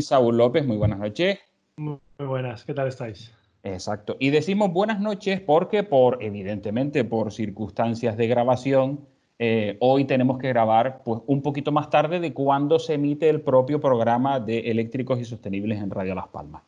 [0.00, 1.38] Saúl López, muy buenas noches.
[1.76, 3.30] Muy buenas, ¿qué tal estáis?
[3.62, 4.16] Exacto.
[4.18, 9.06] Y decimos buenas noches porque, por, evidentemente, por circunstancias de grabación,
[9.38, 13.42] eh, hoy tenemos que grabar pues, un poquito más tarde de cuando se emite el
[13.42, 16.62] propio programa de Eléctricos y Sostenibles en Radio Las Palmas.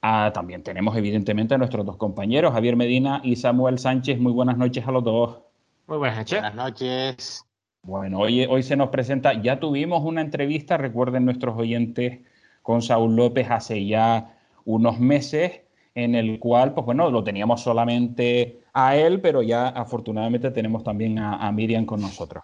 [0.00, 4.18] Ah, también tenemos, evidentemente, a nuestros dos compañeros, Javier Medina y Samuel Sánchez.
[4.18, 5.40] Muy buenas noches a los dos.
[5.88, 6.40] Muy buenas noches.
[6.40, 7.44] Buenas noches.
[7.82, 12.20] Bueno, hoy, hoy se nos presenta, ya tuvimos una entrevista, recuerden nuestros oyentes,
[12.66, 15.60] con Saúl López hace ya unos meses,
[15.94, 21.16] en el cual, pues bueno, lo teníamos solamente a él, pero ya afortunadamente tenemos también
[21.20, 22.42] a, Miriam con nosotros.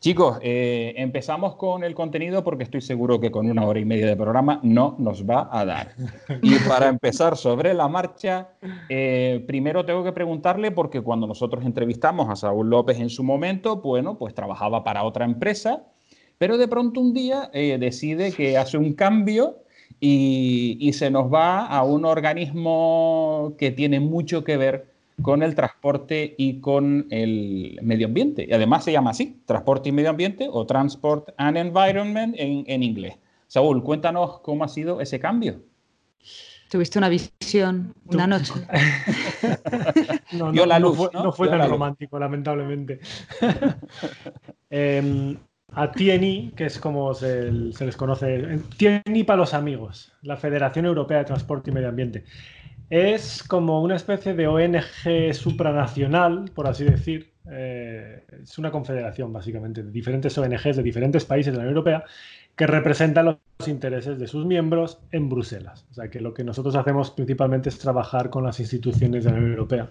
[0.00, 4.06] Chicos, eh, empezamos con el contenido porque estoy seguro que con una hora y media
[4.08, 5.92] de programa no nos va a dar.
[6.42, 8.48] Y para empezar sobre la marcha,
[8.88, 13.76] eh, primero tengo que preguntarle porque cuando nosotros entrevistamos a Saúl López en su momento,
[13.76, 15.84] bueno, pues trabajaba para otra empresa
[16.38, 19.64] pero de pronto un día eh, decide que hace un cambio
[20.00, 24.86] y, se nos va a un organismo que tiene mucho que ver
[25.22, 28.46] con el transporte y con el medio ambiente.
[28.48, 33.14] Y además se llama así, transporte y medio ambiente o Transport and Environment en, inglés.
[33.46, 35.62] Saúl, cuéntanos cómo ha sido ese cambio.
[36.68, 38.52] Tuviste una visión una noche.
[40.32, 42.98] no, no, fue, tan romántico, lamentablemente.
[44.70, 45.38] Em,
[45.74, 51.18] a TNI, que es como se, les conoce, TNI para los amigos, la Federación Europea
[51.18, 52.24] de Transporte y Medio Ambiente.
[52.90, 57.32] Es como una especie de ONG supranacional, por así decir.
[57.50, 62.04] Eh, es una confederación, básicamente, de diferentes ONGs de diferentes países de la Unión Europea
[62.56, 65.86] que representan los intereses de sus miembros en Bruselas.
[65.90, 69.36] O sea que lo que nosotros hacemos principalmente es trabajar con las instituciones de la
[69.36, 69.90] Unión Europea.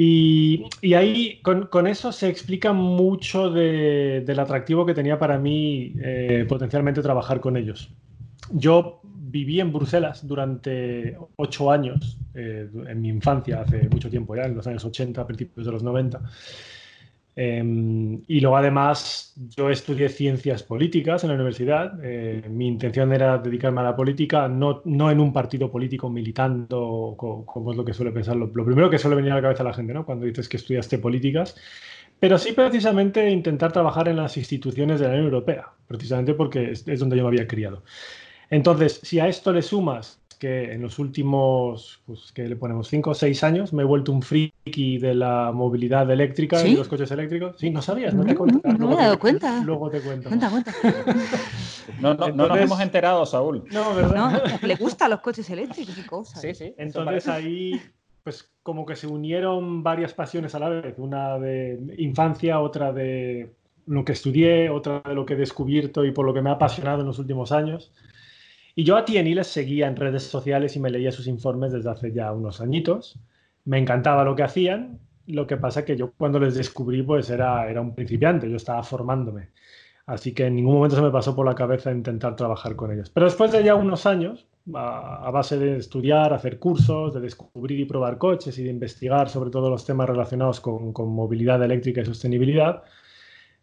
[0.00, 7.02] Y, ahí con, eso se explica mucho del atractivo que tenía para mí eh, potencialmente
[7.02, 7.90] trabajar con ellos.
[8.52, 14.44] Yo viví en Bruselas durante ocho años, eh, en mi infancia, hace mucho tiempo ya,
[14.44, 16.22] en los años 80, principios de los 90.
[17.40, 21.92] Em, y luego además yo estudié ciencias políticas en la universidad.
[22.02, 27.14] Eh, mi intención era dedicarme a la política, no, no en un partido político militando,
[27.16, 29.66] como, es lo que suele pensar, lo, primero que suele venir a la cabeza a
[29.66, 30.04] la gente, ¿no?
[30.04, 31.54] Cuando dices que estudiaste políticas,
[32.18, 36.88] pero sí precisamente intentar trabajar en las instituciones de la Unión Europea, precisamente porque es,
[36.88, 37.84] es donde yo me había criado.
[38.50, 43.10] Entonces, si a esto le sumas que en los últimos, pues que le ponemos 5
[43.10, 47.10] o 6 años, me he vuelto un friki de la movilidad eléctrica y los coches
[47.10, 47.56] eléctricos.
[47.58, 48.60] Sí, no sabías, no, te cuento.
[48.78, 49.62] No, me he dado cuenta.
[49.64, 50.28] Luego te cuento.
[50.28, 50.72] Cuenta, cuenta.
[52.00, 53.64] no, no, no, nos hemos enterado, Saúl.
[53.72, 54.42] No, ¿verdad?
[54.62, 56.40] No, le gustan los coches eléctricos y cosas.
[56.40, 56.74] Sí, sí.
[56.78, 57.80] Entonces ahí,
[58.22, 60.94] pues como que se unieron varias pasiones a la vez.
[60.98, 63.54] Una de infancia, otra de
[63.86, 66.54] lo que estudié, otra de lo que he descubierto y por lo que me ha
[66.54, 67.90] apasionado en los últimos años.
[68.78, 71.90] Y yo a TNI les seguía en redes sociales y me leía sus informes desde
[71.90, 73.18] hace ya unos añitos.
[73.64, 75.00] Me encantaba lo que hacían.
[75.26, 78.84] Lo que pasa que yo cuando les descubrí pues era, era un principiante, yo estaba
[78.84, 79.48] formándome.
[80.06, 83.10] Así que en ningún momento se me pasó por la cabeza intentar trabajar con ellos.
[83.10, 87.84] Pero después de ya unos años, a, base de estudiar, hacer cursos, de descubrir y
[87.84, 92.04] probar coches y de investigar sobre todo los temas relacionados con, con movilidad eléctrica y
[92.04, 92.84] sostenibilidad,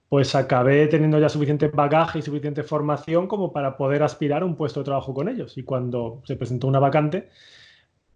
[0.10, 4.56] pues acabé teniendo ya suficiente bagaje y suficiente formación como para poder aspirar a un
[4.56, 5.58] puesto de trabajo con ellos.
[5.58, 7.30] Y cuando se presentó una vacante,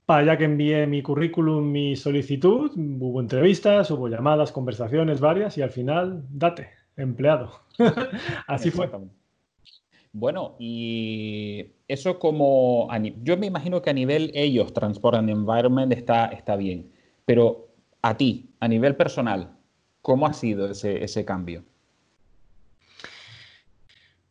[0.05, 5.61] para allá que envié mi currículum, mi solicitud, hubo entrevistas, hubo llamadas, conversaciones varias y
[5.61, 7.51] al final, date, empleado.
[8.47, 8.89] Así fue.
[10.11, 12.89] Bueno, y eso como,
[13.21, 16.91] yo me imagino que a nivel ellos, Transport and Environment, está, está bien,
[17.25, 17.67] pero
[18.01, 19.55] a ti, a nivel personal,
[20.01, 21.63] ¿cómo ha sido ese, ese cambio?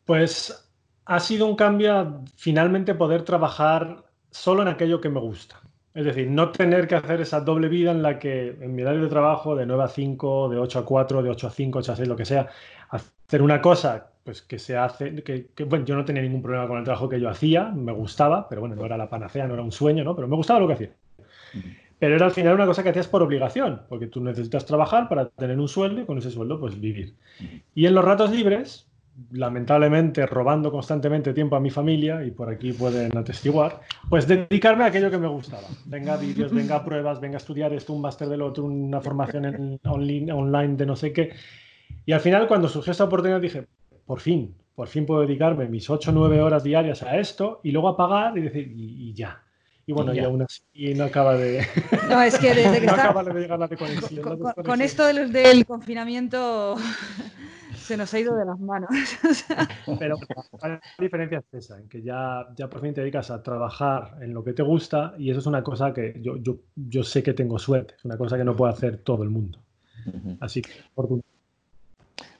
[0.09, 0.67] Pues
[1.05, 5.61] ha sido un cambio finalmente poder trabajar solo en aquello que me gusta.
[5.93, 9.03] Es decir, no tener que hacer esa doble vida en la que en mi horario
[9.03, 11.91] de trabajo de 9 a 5, de 8 a 4, de 8 a 5, 8
[11.91, 12.49] a 6, lo que sea,
[12.89, 16.79] hacer una cosa pues que se hace, que, bueno, yo no tenía ningún problema con
[16.79, 19.61] el trabajo que yo hacía, me gustaba, pero bueno, no era la panacea, no era
[19.61, 20.15] un sueño, ¿no?
[20.15, 20.89] Pero me gustaba lo que hacía.
[21.99, 25.29] Pero era al final una cosa que hacías por obligación, porque tú necesitas trabajar para
[25.29, 27.13] tener un sueldo y con ese sueldo pues vivir.
[27.75, 28.88] Y en los ratos libres,
[29.31, 34.87] lamentablemente robando constantemente tiempo a mi familia, y por aquí pueden atestiguar, pues dedicarme a
[34.87, 35.67] aquello que me gustaba.
[35.85, 39.79] Venga vídeos, venga pruebas, venga a estudiar esto, un máster del otro, una formación en
[39.85, 41.33] online, online de no sé qué.
[42.05, 43.67] Y al final, cuando surgió esta oportunidad, dije,
[44.05, 47.71] por fin, por fin puedo dedicarme mis 8 o 9 horas diarias a esto y
[47.71, 49.43] luego a pagar y decir, y, ya.
[49.85, 51.65] Y bueno, y, aún así no acaba de.
[52.09, 54.39] No, es que desde que no acaba de llegar la conexión.
[54.63, 56.77] Con, esto del, del confinamiento
[57.81, 58.89] Se nos ha ido de las manos.
[59.99, 60.17] Pero
[60.61, 64.33] la diferencia es esa, en que ya, ya por fin te dedicas a trabajar en
[64.33, 67.33] lo que te gusta y eso es una cosa que yo, yo, yo sé que
[67.33, 69.59] tengo suerte, es una cosa que no puede hacer todo el mundo.
[70.39, 71.07] Así que, por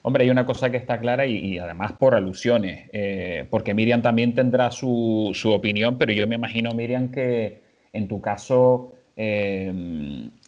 [0.02, 4.34] Hombre, hay una cosa que está clara y, además por alusiones, eh, porque Miriam también
[4.34, 7.60] tendrá su, su, opinión, pero yo me imagino, Miriam, que
[7.92, 9.70] en tu caso eh,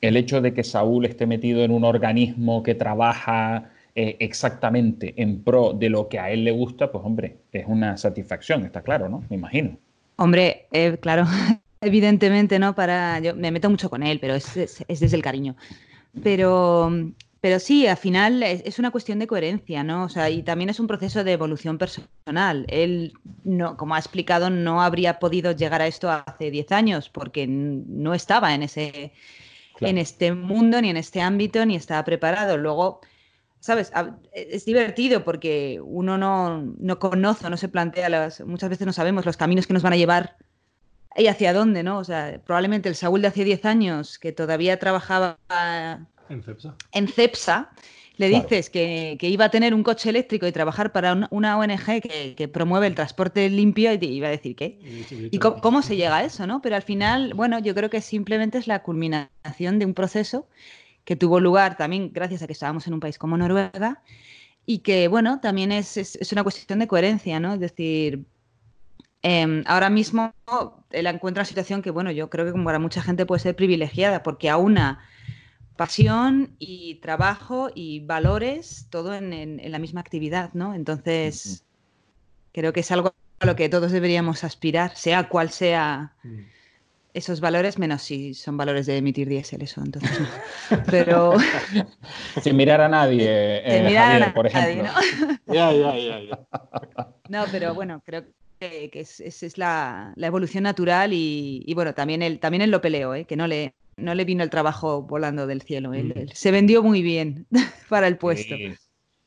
[0.01, 5.43] el hecho de que Saúl esté metido en un organismo que trabaja eh, exactamente en
[5.43, 9.09] pro de lo que a él le gusta, pues hombre, es una satisfacción, está claro,
[9.09, 9.25] ¿no?
[9.29, 9.79] Me imagino.
[10.17, 10.67] Hombre,
[11.01, 11.27] claro,
[11.81, 12.75] evidentemente, ¿no?
[12.75, 15.57] Para, yo me meto mucho con él, pero es, es desde el cariño.
[16.23, 16.91] Pero
[17.43, 20.05] pero sí, al final es, una cuestión de coherencia, ¿no?
[20.05, 22.65] O sea, y también es un proceso de evolución personal.
[22.69, 27.49] Él, no, como ha explicado, no habría podido llegar a esto hace 10 años porque
[27.49, 29.13] no estaba en, ese,
[29.81, 32.59] en este mundo, ni en este ámbito, ni estaba preparado.
[32.59, 33.01] Luego,
[33.63, 33.93] ¿sabes?
[34.33, 39.25] Es divertido porque uno no, no conoce, no se plantea, las, muchas veces no sabemos
[39.25, 40.37] los caminos que nos van a llevar
[41.17, 41.99] y hacia dónde, ¿no?
[41.99, 45.39] O sea, probablemente el Saúl de hace 10 años, que todavía trabajaba
[46.29, 47.71] en CEPSA.
[48.17, 52.49] le dices que, iba a tener un coche eléctrico y trabajar para una ONG que,
[52.53, 54.81] promueve el transporte limpio y te iba a decir qué.
[55.31, 56.49] ¿Y cómo, se llega a eso?
[56.49, 56.61] ¿no?
[56.63, 60.49] Pero al final, bueno, yo creo que simplemente es la culminación de un proceso
[61.05, 64.03] que tuvo lugar también gracias a que estábamos en un país como Noruega
[64.65, 67.55] y que, bueno, también es, una cuestión de coherencia, ¿no?
[67.55, 68.25] Es decir,
[69.23, 70.33] em, ahora mismo
[70.91, 73.57] él encuentra una situación que, bueno, yo creo que como para mucha gente puede ser
[73.57, 75.01] privilegiada porque a una
[75.77, 80.75] pasión y trabajo y valores, todo en, la misma actividad, ¿no?
[80.75, 81.65] Entonces,
[82.53, 86.15] creo que es algo a lo que todos deberíamos aspirar, sea cual sea
[87.15, 90.19] esos valores, menos si son valores de emitir diésel, eso, entonces
[90.91, 91.35] Pero...
[92.43, 94.85] Sin mirar a nadie, eh, por ejemplo.
[94.85, 95.55] ¿no?
[95.55, 96.39] ya, ya, ya,
[97.29, 98.25] No, pero bueno, creo
[98.59, 103.25] que, es, es, la, evolución natural y, bueno, también él, también él lo peleó, ¿eh?
[103.25, 105.91] que no le, no le vino el trabajo volando del cielo.
[105.91, 106.29] Mm.
[106.33, 107.47] se vendió muy bien
[107.89, 108.55] para el puesto.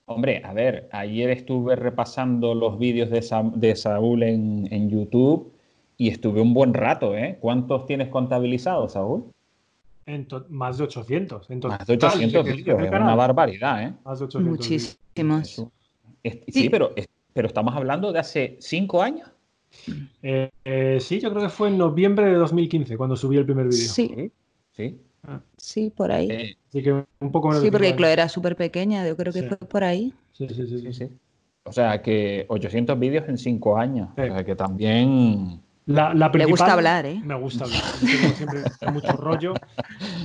[0.07, 5.54] Hombre, a ver, ayer estuve repasando los vídeos de, Saúl en, YouTube
[5.97, 7.37] y estuve un buen rato, ¿eh?
[7.39, 9.25] ¿Cuántos tienes contabilizados, Saúl?
[10.49, 11.49] más de 800.
[11.49, 13.93] más de 800 vídeos, es una barbaridad, ¿eh?
[14.03, 15.65] Más de 800 Muchísimos.
[16.47, 16.93] Sí, pero,
[17.33, 19.29] pero estamos hablando de hace cinco años.
[20.21, 23.65] Eh, eh, sí, yo creo que fue en noviembre de 2015 cuando subí el primer
[23.67, 23.89] vídeo.
[23.89, 24.31] Sí.
[24.71, 24.99] Sí.
[25.23, 25.41] Ah.
[25.57, 26.29] Sí, por ahí.
[26.29, 29.57] Eh, sí, que un poco Sí, porque Chloe era súper pequeña, yo creo que fue
[29.57, 30.13] por ahí.
[30.33, 31.09] Sí, sí, sí, sí,
[31.63, 34.09] O sea, que 800 vídeos en 5 años.
[34.11, 37.21] O sea, que también la, principal, Me gusta hablar, ¿eh?
[37.23, 37.81] Me gusta hablar.
[37.81, 38.61] siempre
[38.91, 39.53] mucho rollo.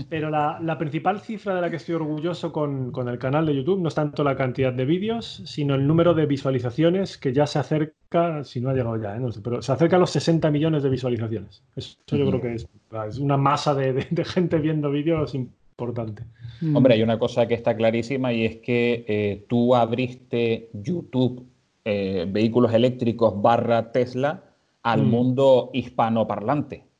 [0.08, 3.88] Pero la, principal cifra de la que estoy orgulloso con, el canal de YouTube no
[3.88, 8.42] es tanto la cantidad de vídeos, sino el número de visualizaciones que ya se acerca,
[8.42, 9.20] si no ha llegado ya, ¿eh?
[9.20, 11.62] no sé, pero se acerca a los 60 millones de visualizaciones.
[11.76, 16.22] Eso yo creo que es, una masa de, gente viendo vídeos importante.
[16.62, 16.74] Mm.
[16.74, 21.46] Hombre, hay una cosa que está clarísima y es que eh, tú abriste YouTube,
[21.84, 24.44] eh, vehículos eléctricos barra Tesla
[24.82, 25.08] al mm.
[25.08, 26.90] mundo hispanoparlante.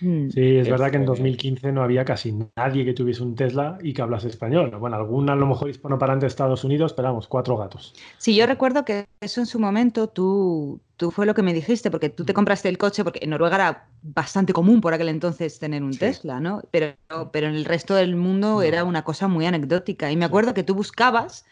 [0.00, 0.28] Mm.
[0.28, 3.94] Sí, es verdad que en 2015 no había casi nadie que tuviese un Tesla y
[3.94, 4.70] que hablase español.
[4.78, 7.94] Bueno, alguna a lo mejor hispanoparlante de Estados Unidos, pero vamos, cuatro gatos.
[8.18, 11.90] Sí, yo recuerdo que eso en su momento tú, tú fue lo que me dijiste,
[11.90, 15.58] porque tú te compraste el coche, porque en Noruega era bastante común por aquel entonces
[15.58, 16.62] tener un Tesla, ¿no?
[16.70, 16.94] Pero,
[17.32, 20.10] pero en el resto del mundo era una cosa muy anecdótica.
[20.12, 21.46] Y me acuerdo que tú buscabas,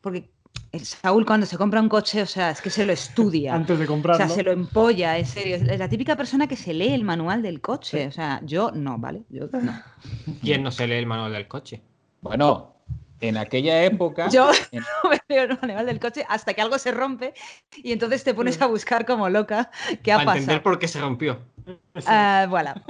[0.00, 0.30] porque
[0.74, 3.54] el Saúl cuando se compra un coche, o sea, es que se lo estudia.
[3.54, 4.24] Antes de comprarlo.
[4.24, 5.56] O sea, se lo empolla, en serio.
[5.56, 8.08] Es la típica persona que se lee el manual del coche.
[8.08, 9.22] O sea, yo no, ¿vale?
[9.28, 9.80] Yo no.
[10.42, 11.80] ¿Quién no se lee el manual del coche?
[12.20, 12.74] Bueno,
[13.20, 14.28] en aquella época.
[14.30, 17.34] Yo no me leo el manual del coche hasta que algo se rompe
[17.76, 19.70] y entonces te pones a buscar como loca
[20.02, 21.38] qué ha Para entender por qué se rompió.
[21.66, 22.82] Uh, voilà.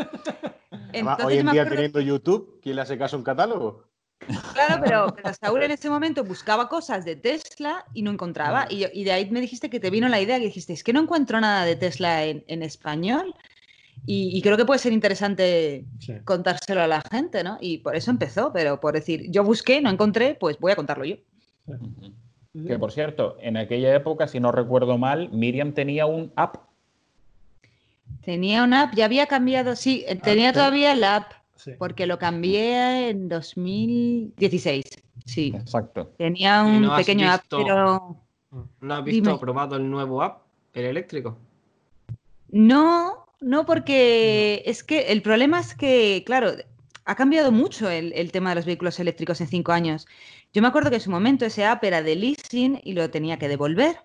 [1.25, 3.85] hoy en día teniendo YouTube, ¿quién le hace caso a un catálogo?
[4.52, 8.66] Claro, pero, Saúl en ese momento buscaba cosas de Tesla y no encontraba.
[8.71, 11.00] Y, de ahí me dijiste que te vino la idea que dijiste, es que no
[11.00, 13.35] encuentro nada de Tesla en, español.
[14.06, 15.85] Y, creo que puede ser interesante
[16.25, 17.59] contárselo a la gente, ¿no?
[17.61, 21.04] Y por eso empezó, pero por decir, yo busqué, no encontré, pues voy a contarlo
[21.04, 21.16] yo.
[22.66, 26.56] Que por cierto, en aquella época, si no recuerdo mal, Miriam tenía un app.
[28.25, 31.44] Tenía una app, ya había cambiado, sí, tenía todavía la app
[31.78, 34.84] porque lo cambié en 2016.
[35.25, 35.52] Sí.
[35.54, 36.12] Exacto.
[36.18, 38.16] Tenía un pequeño app, pero.
[38.80, 40.42] ¿No has visto probado el nuevo app,
[40.75, 41.37] el eléctrico?
[42.50, 46.52] No, no, porque es que el problema es que, claro,
[47.04, 50.06] ha cambiado mucho el, tema de los vehículos eléctricos en cinco años.
[50.52, 53.38] Yo me acuerdo que en su momento ese app era de leasing y lo tenía
[53.38, 53.96] que devolver.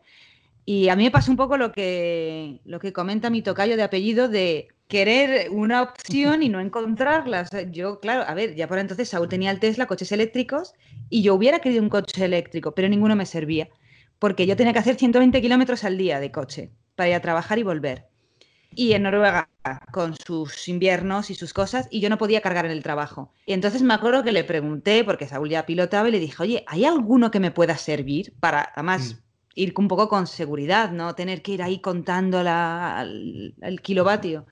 [0.65, 3.83] Y a mí me pasa un poco lo que, lo que comenta mi tocayo de
[3.83, 7.48] apellido de querer una opción y no encontrarla.
[7.72, 10.74] yo, claro, a ver, ya por entonces Saúl tenía el Tesla, coches eléctricos,
[11.10, 13.69] y yo hubiera querido un coche eléctrico, pero ninguno me servía,
[14.17, 17.58] porque yo tenía que hacer 120 kilómetros al día de coche para ir a trabajar
[17.60, 18.08] y volver.
[18.75, 19.50] Y en Noruega,
[19.91, 23.34] con sus inviernos y sus cosas, y yo no podía cargar en el trabajo.
[23.46, 26.63] Y entonces me acuerdo que le pregunté, porque Saúl ya pilotaba, y le dije, oye,
[26.67, 29.19] ¿hay alguno que me pueda servir para, además, mm.
[29.55, 33.08] ir un poco con seguridad, no tener que ir ahí contando la,
[33.62, 34.46] el kilovatio?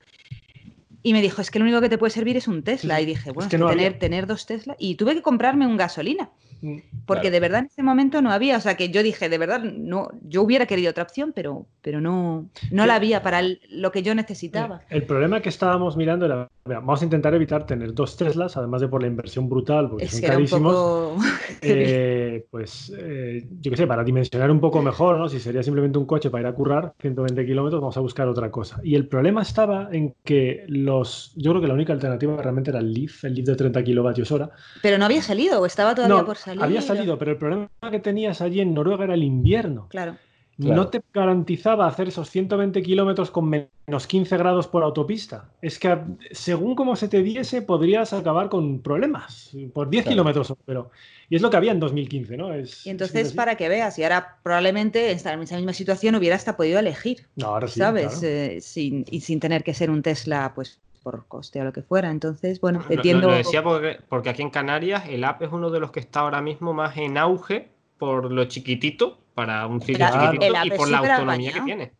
[1.07, 2.99] Y me dijo, es que lo único que te puede servir es un Tesla.
[2.99, 4.75] Y dije, bueno, tener, tener dos Tesla.
[4.77, 6.31] Y tuve que comprarme un gasolina.
[6.61, 9.37] Mm, porque de verdad en ese momento no había, o sea que yo dije, de
[9.37, 13.93] verdad, no, yo hubiera querido otra opción, pero, pero no, no la había para lo
[13.93, 14.81] que yo necesitaba.
[14.89, 18.89] El, problema que estábamos mirando era, vamos a intentar evitar tener dos Teslas, además de
[18.89, 21.15] por la inversión brutal, porque son carísimos.
[21.61, 25.27] Eh, pues eh, yo qué sé, para dimensionar un poco mejor, ¿no?
[25.29, 28.51] Si sería simplemente un coche para ir a currar 120 kilómetros, vamos a buscar otra
[28.51, 28.79] cosa.
[28.83, 32.79] Y el problema estaba en que los, yo creo que la única alternativa realmente era
[32.79, 34.49] el Leaf, el Leaf de 30 kilovatios hora.
[34.81, 36.61] Pero no había salido o estaba todavía por salir.
[36.61, 39.87] Había salido, pero el problema que tenías allí en Noruega era el invierno.
[39.89, 40.17] Claro.
[40.57, 45.49] No te garantizaba hacer esos 120 kilómetros con menos 15 grados por autopista.
[45.61, 45.99] Es que
[46.31, 50.53] según como se te diese, podrías acabar con problemas por 10 kilómetros.
[50.65, 50.89] Pero,
[51.29, 52.57] y es lo que había en 2015, ¿no?
[52.57, 56.79] y entonces, para que veas, y ahora probablemente en esa misma situación hubiera hasta podido
[56.79, 57.27] elegir.
[57.35, 57.79] No, ahora sí.
[57.79, 58.23] ¿Sabes?
[58.23, 61.83] Eh, sin, y sin tener que ser un Tesla, pues por coste o lo que
[61.83, 62.09] fuera.
[62.09, 63.29] Entonces, bueno, entiendo.
[63.29, 66.21] Lo, decía porque, porque, aquí en Canarias el app es uno de los que está
[66.21, 70.97] ahora mismo más en auge por lo chiquitito para un sitio chiquitito y por la
[70.99, 71.93] autonomía que tiene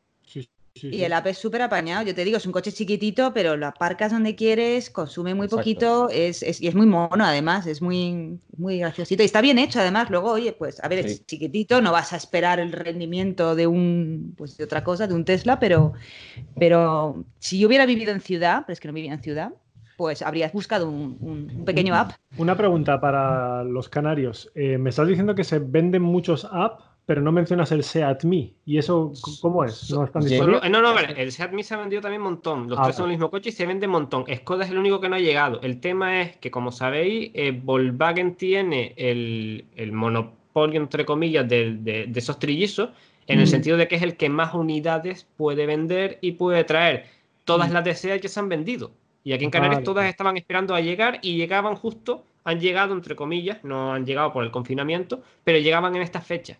[0.83, 2.05] y el app es súper apañado.
[2.05, 6.09] Yo te digo, es un coche chiquitito, pero lo aparcas donde quieres, consume muy poquito
[6.09, 9.23] es, y es muy mono además, es muy, muy graciosito.
[9.23, 10.09] Y está bien hecho además.
[10.09, 14.33] Luego, oye, pues a ver, es chiquitito, no vas a esperar el rendimiento de un,
[14.37, 15.93] pues de otra cosa, de un Tesla, pero,
[16.59, 19.53] pero si yo hubiera vivido en ciudad, pero es que no vivía en ciudad,
[19.97, 22.11] pues habrías buscado un, pequeño app.
[22.37, 24.49] Una pregunta para los canarios.
[24.55, 28.53] Eh, me estás diciendo que se venden muchos apps pero no mencionas el Seat Me.
[28.65, 29.89] ¿Y eso cómo es?
[29.91, 30.69] ¿No están disponibles?
[30.69, 32.69] No, no, el Seat Me se ha vendido también un montón.
[32.69, 34.25] Los ah, tres son el mismo coche y se vende un montón.
[34.35, 35.61] Skoda es el único que no ha llegado.
[35.61, 39.63] El tema es que, como sabéis, eh, Volkswagen tiene el,
[39.93, 42.89] monopolio, entre comillas, de, esos trillizos,
[43.25, 43.51] en el mm.
[43.51, 47.05] sentido de que es el que más unidades puede vender y puede traer.
[47.45, 47.73] Todas mm.
[47.73, 48.91] las de Seat que se han vendido.
[49.27, 53.15] Y aquí en Canarias todas estaban esperando a llegar y llegaban justo, han llegado, entre
[53.15, 56.57] comillas, no han llegado por el confinamiento, pero llegaban en estas fechas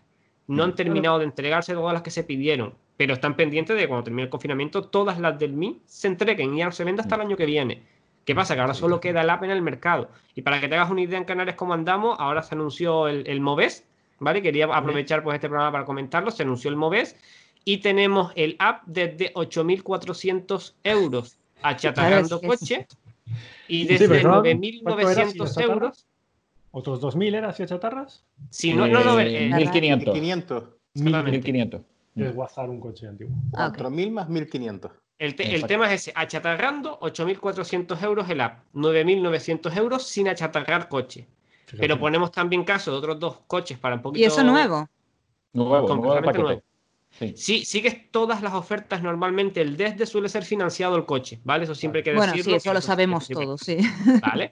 [0.48, 4.04] no han terminado de entregarse todas las que se pidieron, pero están pendientes de cuando
[4.04, 7.36] termine el confinamiento, todas las del MI se entreguen y se venda hasta el año
[7.36, 7.82] que viene.
[8.24, 8.54] ¿Qué pasa?
[8.54, 10.10] Que ahora solo queda el app en el mercado.
[10.34, 13.26] Y para que te hagas una idea en Canarias cómo andamos, ahora se anunció el,
[13.26, 13.86] el Moves,
[14.18, 14.42] ¿vale?
[14.42, 16.30] Quería aprovechar pues, este programa para comentarlo.
[16.30, 17.16] Se anunció el Moves
[17.64, 22.86] y tenemos el app desde 8.400 euros achatarrando coche
[23.66, 26.06] y desde 9.900 euros
[26.70, 28.24] ¿Otros 2.000 era hacia chatarras?
[28.50, 29.16] Sí, no, no, no.
[29.16, 30.04] 1.500.
[30.04, 30.68] 1.500.
[30.94, 31.82] 1.500.
[32.16, 33.34] Es guazar un coche antiguo.
[33.52, 34.90] 4.000 más 1.500.
[35.18, 41.26] El, el tema es ese, achatarrando 8.400 euros el app, 9.900 euros sin achatarrar coche.
[41.76, 44.22] Pero ponemos también caso de otros dos coches para un poquito...
[44.22, 44.88] ¿Y eso nuevo?
[45.52, 46.62] Nuevo, nuevo paquete.
[47.10, 47.64] Sí.
[47.64, 49.60] sigues todas las ofertas normalmente.
[49.60, 51.64] El desde suele ser financiado el coche, ¿vale?
[51.64, 52.32] Eso siempre hay que decirlo.
[52.32, 53.78] Bueno, sí, eso lo sabemos todos, sí.
[54.22, 54.50] ¿Vale?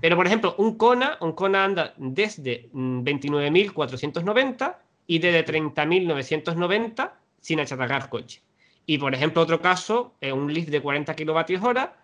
[0.00, 4.74] Pero, por ejemplo, un Kona, un Kona anda desde 29.490 mm,
[5.06, 8.42] y desde 30.990 sin achatarrar coche.
[8.86, 11.96] Y, por ejemplo, otro caso, un Leaf de 40 kilovatios hora,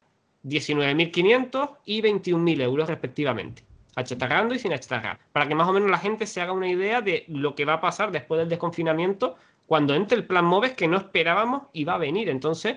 [0.45, 3.63] 19.500 y 21.000 euros respectivamente.
[3.95, 5.19] Achatarrando y sin achatarrar.
[5.33, 7.75] Para que más o menos la gente se haga una idea de lo que va
[7.75, 9.37] a pasar después del desconfinamiento
[9.71, 12.29] cuando entre el plan MOVES que no esperábamos iba a venir.
[12.29, 12.75] Entonces,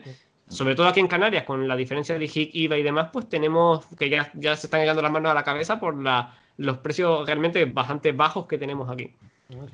[0.47, 3.87] sobre todo aquí en Canarias, con la diferencia de HIC, IVA y demás, pues tenemos
[3.97, 7.25] que ya, ya se están llegando las manos a la cabeza por la, los precios
[7.25, 9.15] realmente bastante bajos que tenemos aquí.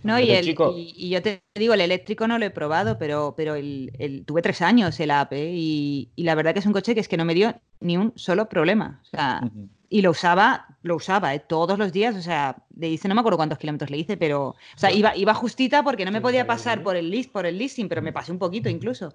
[0.04, 3.56] No, y, el, y, yo te digo, el eléctrico no lo he probado, pero, pero
[3.56, 7.00] el, tuve tres años el AP y, y, la verdad que es un coche que
[7.00, 9.00] es que no me dio ni un solo problema.
[9.04, 9.42] O sea,
[9.90, 11.40] y lo usaba, lo usaba ¿eh?
[11.40, 14.50] todos los días, o sea, le hice, no me acuerdo cuántos kilómetros le hice, pero,
[14.50, 17.58] o sea, iba, iba justita porque no me podía pasar por el list, por el
[17.58, 19.14] listing, pero me pasé un poquito incluso.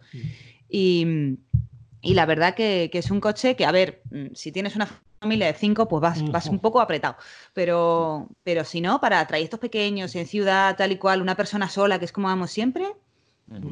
[0.69, 1.37] Y,
[2.01, 4.89] y la verdad que, que, es un coche que, a ver, mm, si tienes una
[5.25, 7.16] familia de cinco, pues vas, vas un poco apretado,
[7.52, 11.99] pero, pero si no, para trayectos pequeños, en ciudad, tal y cual, una persona sola,
[11.99, 12.87] que es como vamos siempre,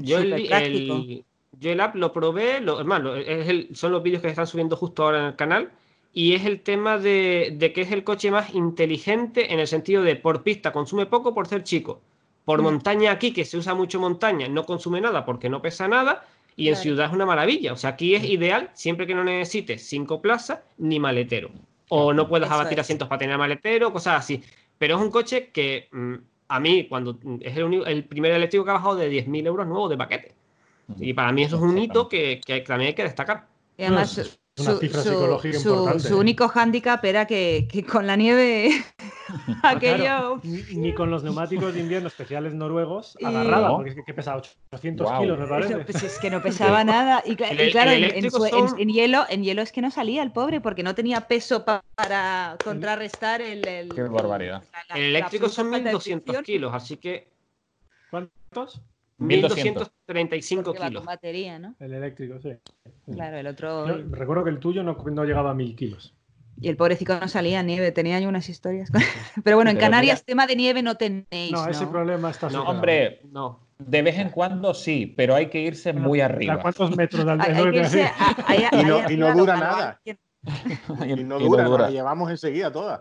[0.00, 1.24] yo el,
[1.58, 3.02] yo el app lo probé, lo, es más,
[3.74, 5.70] son los vídeos que están subiendo justo ahora en el canal
[6.12, 10.16] y es el tema de, que es el coche más inteligente en el sentido de
[10.16, 12.00] por pista consume poco por ser chico.
[12.44, 12.64] Por mm.
[12.64, 16.24] montaña aquí, que se usa mucho montaña, no consume nada porque no pesa nada.
[16.56, 17.72] Y en ciudad es una maravilla.
[17.72, 21.50] O sea, aquí es ideal siempre que no necesites cinco plazas ni maletero.
[21.88, 24.42] O no puedas abatir asientos para tener maletero, cosas así.
[24.78, 26.14] Pero es un coche que mm,
[26.48, 29.88] a mí, cuando es el, el primer eléctrico que ha bajado de 10.000 euros nuevo
[29.88, 30.34] de paquete.
[30.98, 33.46] Y para mí eso es un hito que, que también hay que destacar.
[33.78, 36.08] Y además, una cifra psicológica importante.
[36.08, 38.84] Su único hándicap era que, con la nieve
[39.62, 40.40] aquello...
[40.42, 44.42] ni, con los neumáticos de invierno especiales noruegos agarraba, porque es que, pesaba
[44.72, 45.78] 800 kilos, me parece.
[45.78, 47.22] pues es que no pesaba nada.
[47.24, 51.22] Y, claro, en, hielo, en hielo es que no salía el pobre, porque no tenía
[51.22, 53.88] peso para contrarrestar el...
[53.94, 54.62] Qué barbaridad.
[54.94, 57.32] el eléctrico son 1200 kilos, así que...
[58.10, 58.82] ¿Cuántos?
[59.22, 61.04] 1235 kilos.
[61.04, 61.74] batería, ¿no?
[61.78, 62.50] El eléctrico, sí.
[63.12, 63.86] Claro, el otro.
[64.10, 66.14] recuerdo que el tuyo no, llegaba a 1000 kilos.
[66.60, 68.90] Y el pobrecito no salía nieve, tenía yo unas historias.
[69.44, 71.50] Pero bueno, en Canarias tema de nieve no tenéis.
[71.50, 73.66] No, ese problema está No, hombre, no.
[73.78, 76.54] De vez en cuando sí, pero hay que irse muy arriba.
[76.54, 77.90] ¿A cuántos metros de altura?
[79.10, 80.00] y, no, dura nada.
[81.06, 83.00] y no dura, la llevamos enseguida todas.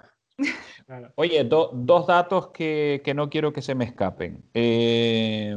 [1.15, 4.43] Oye, dos datos que, no quiero que se me escapen.
[4.53, 5.55] Eh,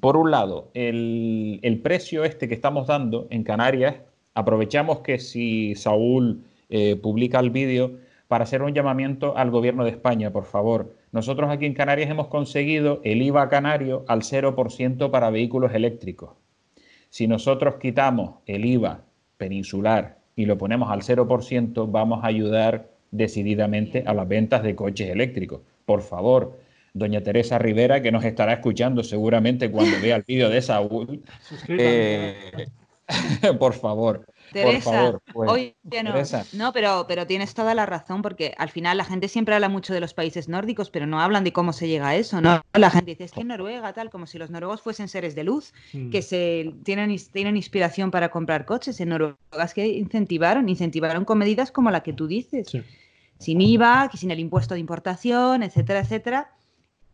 [0.00, 3.96] por un lado, el, precio este que estamos dando en Canarias,
[4.34, 9.90] aprovechamos que si Saúl eh, publica el vídeo para hacer un llamamiento al gobierno de
[9.90, 10.96] España, por favor.
[11.12, 16.30] Nosotros aquí en Canarias hemos conseguido el IVA canario al 0% para vehículos eléctricos.
[17.10, 19.04] Si nosotros quitamos el IVA
[19.36, 25.08] peninsular y lo ponemos al 0%, vamos a ayudar decididamente a las ventas de coches
[25.08, 25.60] eléctricos.
[25.86, 26.58] Por favor,
[26.92, 31.22] doña Teresa Rivera, que nos estará escuchando seguramente cuando vea el vídeo de Saúl,
[31.68, 32.66] eh,
[33.58, 34.26] por favor.
[34.52, 36.12] Teresa, pues, no,
[36.52, 39.92] no, pero, pero tienes toda la razón, porque al final la gente siempre habla mucho
[39.92, 42.62] de los países nórdicos, pero no hablan de cómo se llega a eso, ¿no?
[42.72, 45.44] La gente dice, es que en Noruega, tal, como si los noruegos fuesen seres de
[45.44, 46.10] luz, mm.
[46.10, 49.00] que se tienen, tienen inspiración para comprar coches.
[49.00, 52.68] En Noruega es que incentivaron, incentivaron con medidas como la que tú dices.
[52.68, 52.84] Sí
[53.38, 56.50] sin IVA, sin el impuesto de importación, etcétera, etcétera.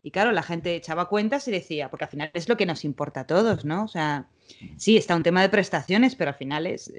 [0.02, 2.84] Y claro, la gente echaba cuentas y decía, porque al final es lo que nos
[2.84, 3.84] importa a todos, ¿no?
[3.84, 4.28] O sea,
[4.76, 6.90] sí, está un tema de prestaciones, pero al final es,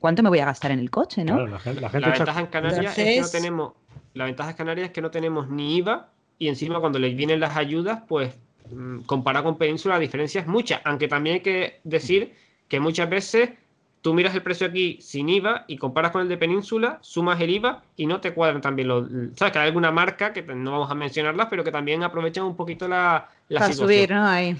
[0.00, 1.46] ¿cuánto me voy a gastar en el coche, no?
[1.46, 3.72] la, ventaja en Canarias es que no tenemos,
[4.14, 7.38] la ventaja en Canarias es que no tenemos ni IVA y encima cuando les vienen
[7.38, 8.34] las ayudas, pues
[8.72, 12.34] mm, comparado con Península la diferencia es mucha, aunque también hay que decir
[12.66, 13.50] que muchas veces
[14.04, 17.48] tú miras el precio aquí sin IVA y comparas con el de Península, sumas el
[17.48, 19.08] IVA y no te cuadran también los.
[19.34, 19.50] ¿Sabes?
[19.50, 22.86] Que hay alguna marca que no vamos a mencionarlas, pero que también aprovechan un poquito
[22.86, 24.26] la, la Para subir, ¿no?
[24.26, 24.56] Ahí.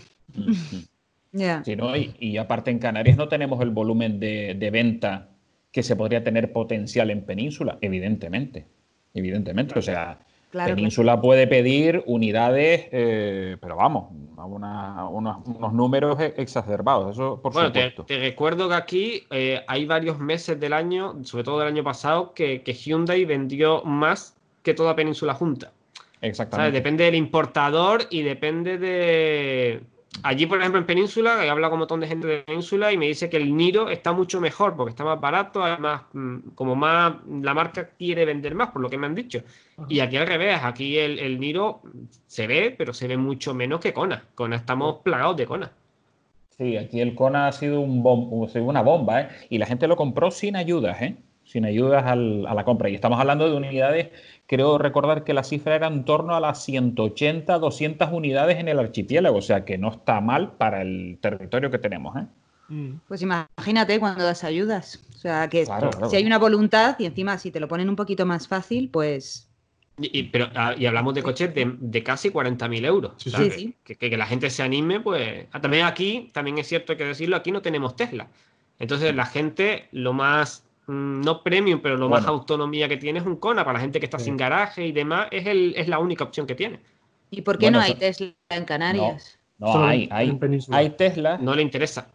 [1.62, 1.94] sí, ¿no?
[1.94, 5.28] Y, aparte en Canarias no tenemos el volumen de, de, venta
[5.70, 8.64] que se podría tener potencial en Península, evidentemente.
[9.12, 9.78] Evidentemente.
[9.78, 10.20] O sea,
[10.54, 18.04] Península puede pedir unidades, eh, pero vamos, unos, números e-, exacerbados, eso por bueno, supuesto.
[18.04, 22.32] Te, recuerdo que aquí eh, hay varios meses del año, sobre todo del año pasado,
[22.34, 25.72] que, Hyundai vendió más que toda Península junta.
[26.20, 26.72] Exactamente.
[26.72, 29.82] Depende del importador y depende de,
[30.22, 32.96] Allí, por ejemplo, en Península, he hablado con un montón de gente de Península y
[32.96, 36.76] me dice que el Niro está mucho mejor porque está más barato, además, mm, como
[36.76, 39.42] más la marca quiere vender más, por lo que me han dicho.
[39.88, 41.82] Y aquí al revés, aquí el, Niro
[42.26, 44.24] se ve, pero se ve mucho menos que Kona.
[44.34, 45.72] Kona estamos plagados de Kona.
[46.56, 48.02] Sí, aquí el Kona ha sido un
[48.56, 49.28] una bomba, ¿eh?
[49.50, 51.16] Y la gente lo compró sin ayudas, ¿eh?
[51.44, 52.88] Sin ayudas a la compra.
[52.88, 54.08] Y estamos hablando de unidades
[54.46, 58.78] creo recordar que la cifra era en torno a las 180, 200 unidades en el
[58.78, 62.16] archipiélago, o sea que no está mal para el territorio que tenemos.
[62.16, 62.26] ¿eh?
[62.68, 62.92] Mm.
[63.08, 65.00] Pues imagínate cuando das ayudas.
[65.14, 65.66] O sea, que
[66.10, 69.48] si hay una voluntad y encima si te lo ponen un poquito más fácil, pues...
[69.98, 73.12] Y, pero, ah, y hablamos de coches de, de casi 40.000 euros.
[73.16, 73.76] Sí, sí.
[73.84, 75.46] Que, que, la gente se anime, pues...
[75.52, 78.28] Ah, también aquí, también es cierto hay que decirlo, aquí no tenemos Tesla.
[78.80, 83.26] Entonces la gente lo más Mm, no premium, pero lo más autonomía que tiene es
[83.26, 83.64] un Kona.
[83.64, 86.46] Para la gente que está sin garaje y demás, es, el, es la única opción
[86.46, 86.80] que tiene.
[87.30, 89.38] ¿Y por qué no hay Tesla en Canarias?
[89.58, 90.38] No, hay, hay,
[90.70, 91.38] hay Tesla.
[91.38, 92.08] No le interesa.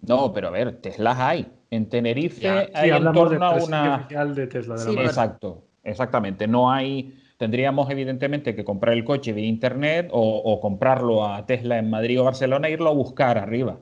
[0.00, 1.46] No, pero a ver, Teslas hay.
[1.70, 4.08] En Tenerife hay en torno a una.
[4.08, 4.76] de Tesla.
[5.02, 6.46] Exacto, exactamente.
[6.46, 7.14] No hay.
[7.36, 12.20] Tendríamos evidentemente que comprar el coche vía internet o, o comprarlo a Tesla en Madrid
[12.20, 13.78] o Barcelona e irlo a buscar arriba.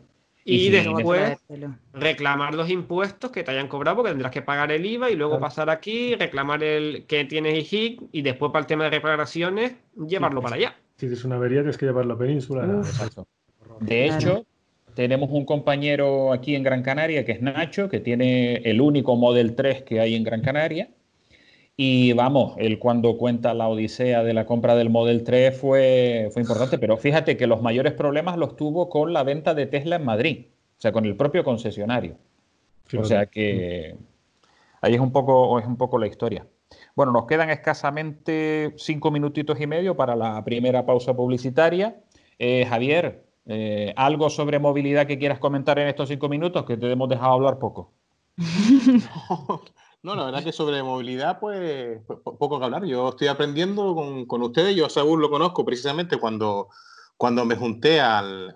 [0.49, 1.39] Y, después
[1.93, 5.41] reclamar los impuestos que te hayan cobrado, porque tendrás que pagar el IVA y luego
[5.41, 9.75] pasar aquí, reclamar el que tienes IHIC y después para el tema de reparaciones,
[10.07, 10.77] llevarlo para allá.
[10.99, 12.65] Si es una avería, tienes que llevarlo a península.
[13.81, 14.47] De hecho,
[14.95, 19.57] tenemos un compañero aquí en Gran Canaria que es Nacho, que tiene el único Model
[19.57, 20.91] 3 que hay en Gran Canaria.
[21.79, 26.41] Y vamos, él cuando cuenta la odisea de la compra del Model 3 fue, fue
[26.41, 30.05] importante, pero fíjate que los mayores problemas los tuvo con la venta de Tesla en
[30.05, 30.47] Madrid,
[30.79, 32.17] o sea, con el propio concesionario.
[32.97, 33.95] O sea que
[34.81, 36.47] ahí es un poco, es un poco la historia.
[36.95, 42.01] Bueno, nos quedan escasamente cinco minutitos y medio para la primera pausa publicitaria.
[42.39, 46.65] Eh, Javier, eh, ¿algo sobre movilidad que quieras comentar en estos cinco minutos?
[46.65, 47.93] Que te hemos dejado hablar poco.
[49.29, 49.63] No,
[50.15, 52.85] la verdad que sobre movilidad, pues poco que hablar.
[52.85, 53.95] Yo estoy aprendiendo
[54.29, 54.77] con, ustedes.
[54.77, 56.69] Yo a Saúl lo conozco precisamente cuando,
[57.17, 58.55] cuando me junté al,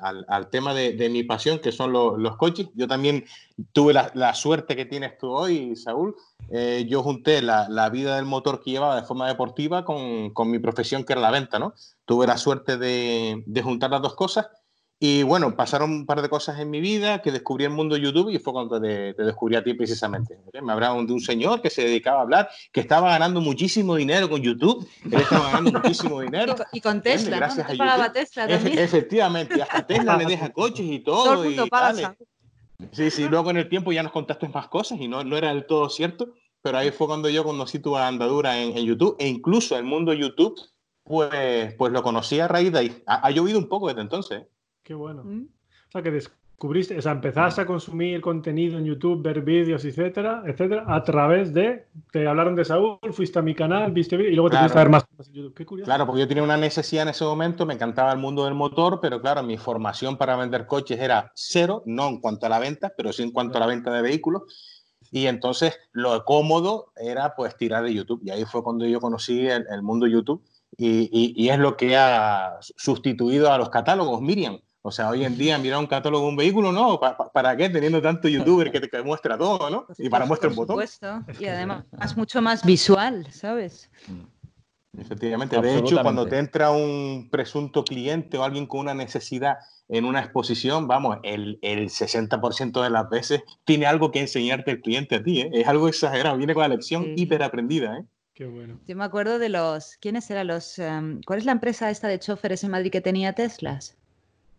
[0.50, 2.68] tema de, mi pasión, que son los coches.
[2.74, 3.24] Yo también
[3.72, 6.14] tuve la, suerte que tienes tú hoy, Saúl.
[6.50, 11.04] Eh, yo junté la, vida del motor que llevaba de forma deportiva con, mi profesión,
[11.04, 11.74] que era la venta, ¿no?
[12.04, 14.46] Tuve la suerte de, de juntar las dos cosas
[15.02, 18.28] y bueno, pasaron un par de cosas en mi vida que descubrí el mundo YouTube
[18.28, 20.36] y fue cuando te, descubrí a ti precisamente.
[20.62, 24.28] Me hablaron de un señor que se dedicaba a hablar, que estaba ganando muchísimo dinero
[24.28, 24.86] con YouTube.
[25.06, 26.54] Él estaba ganando muchísimo dinero.
[26.74, 27.78] Y con, Tesla, Gracias ¿no?
[27.78, 28.78] pagaba Tesla también.
[28.78, 31.24] efectivamente, hasta Tesla le deja coches y todo.
[31.24, 32.14] todo el mundo paga
[32.92, 35.48] Sí, sí, luego en el tiempo ya nos contaste más cosas y no, no era
[35.48, 39.28] del todo cierto, pero ahí fue cuando yo conocí tu andadura en, en YouTube e
[39.28, 40.60] incluso el mundo YouTube,
[41.04, 43.02] pues, pues lo conocí a raíz de ahí.
[43.06, 44.42] Ha, ha llovido un poco desde entonces.
[44.83, 45.25] Qué bueno.
[45.25, 45.47] ¿Mm?
[45.88, 50.43] O sea, que descubriste, o sea, empezaste a consumir contenido en YouTube, ver vídeos, etcétera,
[50.47, 54.37] etcétera, a través de, te hablaron de Saúl, fuiste a mi canal, viste vídeos y
[54.37, 55.55] luego te fuiste a ver más cosas en YouTube.
[55.55, 55.87] Qué curioso.
[55.87, 59.01] Claro, porque yo tenía una necesidad en ese momento, me encantaba el mundo del motor,
[59.01, 62.93] pero claro, mi formación para vender coches era cero, no en cuanto a la venta,
[62.97, 64.43] pero sí en cuanto a la venta de vehículos.
[65.11, 68.21] Y entonces lo cómodo era pues tirar de YouTube.
[68.25, 70.45] Y ahí fue cuando yo conocí el, el mundo YouTube.
[70.77, 74.61] Y, y, es lo que ha sustituido a los catálogos, Miriam.
[74.83, 77.69] O sea, hoy en día mirar un catálogo de un vehículo, no, ¿para, qué?
[77.69, 79.87] Teniendo tanto youtuber que te muestra todo, ¿no?
[79.99, 80.83] Y para muestra un botón.
[81.38, 83.90] Y además es mucho más visual, ¿sabes?
[84.09, 84.40] Mm.
[84.99, 85.61] Efectivamente.
[85.61, 90.21] De hecho, cuando te entra un presunto cliente o alguien con una necesidad en una
[90.21, 95.23] exposición, vamos, el, el 60% de las veces tiene algo que enseñarte el cliente a
[95.23, 95.51] ti, ¿eh?
[95.53, 98.05] Es algo exagerado, viene con la lección hiper aprendida, ¿eh?
[98.35, 98.81] Qué bueno.
[98.87, 102.19] Yo me acuerdo de los, ¿quiénes eran los, em, cuál es la empresa esta de
[102.19, 103.97] choferes en Madrid que tenía Teslas?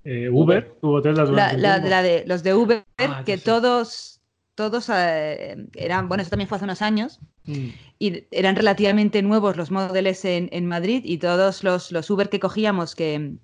[0.04, 4.20] Eh, Uber, tuvo Tesla la, la, de los de Uber, ah, que todos,
[4.56, 7.68] todos eh, eran, bueno, eso también fue hace unos años, mm.
[8.00, 12.40] y eran relativamente nuevos los modelos en, en Madrid y todos los, los, Uber que
[12.40, 13.36] cogíamos que,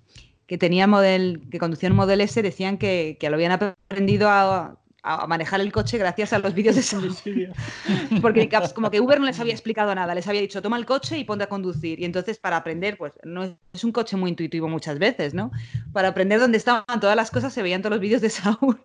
[0.46, 5.26] que tenía model, que conducían Model S decían que, que lo habían aprendido a, a
[5.26, 7.14] manejar el coche gracias a los vídeos de Saúl.
[8.20, 11.18] Porque como que Uber no les había explicado nada, les había dicho, toma el coche
[11.18, 12.00] y ponte a conducir.
[12.00, 15.50] Y entonces para aprender, pues no es un coche muy intuitivo muchas veces, ¿no?
[15.92, 18.80] Para aprender dónde estaban todas las cosas se veían todos los vídeos de Saúl.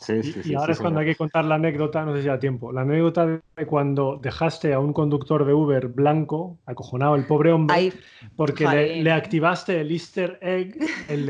[0.00, 2.38] Sí, sí, y, ahora es cuando hay que contar la anécdota, no sé si da
[2.38, 7.52] tiempo, la anécdota de cuando dejaste a un conductor de Uber blanco, acojonado el pobre
[7.52, 7.92] hombre,
[8.36, 11.26] porque le, activaste el easter egg, el,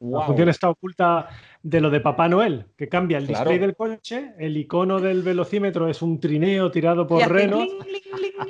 [0.00, 1.28] la función está oculta
[1.62, 5.88] de lo de Papá Noel, que cambia el display del coche, el icono del velocímetro
[5.88, 7.66] es un trineo tirado por Reno,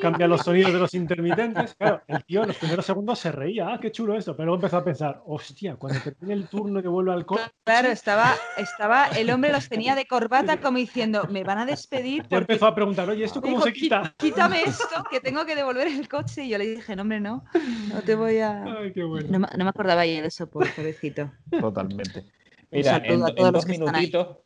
[0.00, 1.74] cambia los sonidos de los intermitentes.
[1.74, 4.56] Claro, el tío en los primeros segundos se reía, ah, qué chulo eso, pero luego
[4.56, 7.44] empezó a pensar, hostia, cuando termine el turno que vuelva al coche.
[7.64, 12.26] Claro, estaba, estaba, el hombre los tenía de corbata como diciendo, me van a despedir.
[12.30, 14.14] Ya empezó a preguntar, oye, ¿esto cómo se quita?
[14.18, 16.44] Quítame esto, que tengo que devolver el coche.
[16.44, 17.44] Y yo le dije, no, hombre, no,
[17.92, 18.64] no te voy a.
[18.64, 19.38] Ay, qué bueno.
[19.38, 21.30] no, me acordaba ya de eso, pobrecito.
[21.60, 22.24] Totalmente.
[22.70, 24.36] Mira, en, dos minutitos,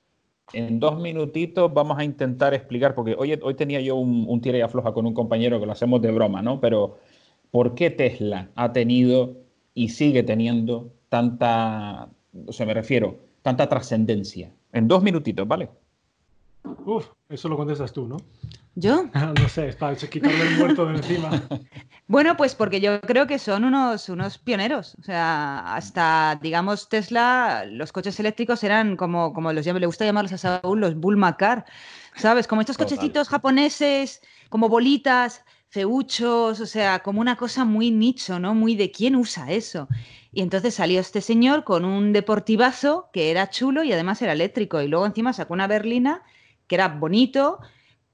[0.53, 4.59] en dos minutitos vamos a intentar explicar, porque hoy, hoy tenía yo un, un tira
[4.59, 6.61] y afloja con un compañero que lo hacemos de broma, ¿no?
[6.61, 6.99] Pero,
[7.51, 9.37] ¿por qué Tesla ha tenido
[9.75, 12.09] y sigue teniendo tanta,
[12.47, 14.53] o sea, me refiero, tanta trascendencia?
[14.73, 15.69] En dos minutitos, ¿vale?
[16.87, 18.19] Uf, eso lo contestas tú, ¿no?
[18.75, 19.05] ¿Yo?
[19.37, 21.31] no sé, es para quitarle el muerto de encima.
[22.09, 24.97] Bueno, pues porque yo creo que son unos, unos pioneros.
[25.01, 30.33] O sea, hasta, digamos, Tesla, los coches eléctricos eran como, como los, le gusta llamarlos
[30.35, 31.65] a Saúl, los Bull Macar,
[32.17, 32.47] ¿sabes?
[32.47, 38.55] Como estos cochecitos japoneses, como bolitas, feuchos, o sea, como una cosa muy nicho, ¿no?
[38.55, 39.89] Muy de quién usa eso.
[40.33, 44.83] Y entonces salió este señor con un deportivazo que era chulo y además era eléctrico.
[44.83, 46.23] Y luego encima sacó una berlina
[46.67, 47.61] que era bonito,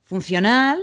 [0.08, 0.82] funcional,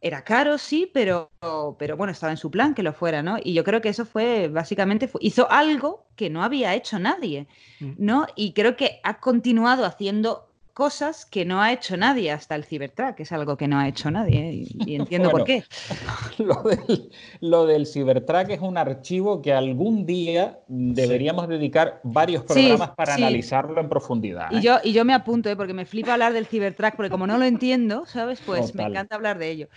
[0.00, 1.30] era caro, sí, pero,
[1.78, 3.36] pero bueno, estaba en su plan que lo fuera, ¿no?
[3.42, 7.48] Y yo creo que eso fue, básicamente, hizo algo que no había hecho nadie,
[7.80, 7.92] mm.
[7.98, 8.26] ¿no?
[8.34, 10.49] Y creo que ha continuado haciendo
[10.80, 13.86] cosas que no ha hecho nadie hasta el Cybertruck, que es algo que no ha
[13.86, 15.62] hecho nadie y, entiendo por qué.
[16.38, 22.92] Lo del, lo del, Cybertruck es un archivo que algún día deberíamos dedicar varios programas
[22.92, 24.50] para analizarlo en profundidad.
[24.52, 24.60] Y, ¿eh?
[24.62, 25.56] yo, y yo me apunto, ¿eh?
[25.56, 28.40] porque me flipa hablar del Cybertruck, porque como no lo entiendo, ¿sabes?
[28.40, 29.68] Pues me encanta hablar de ello.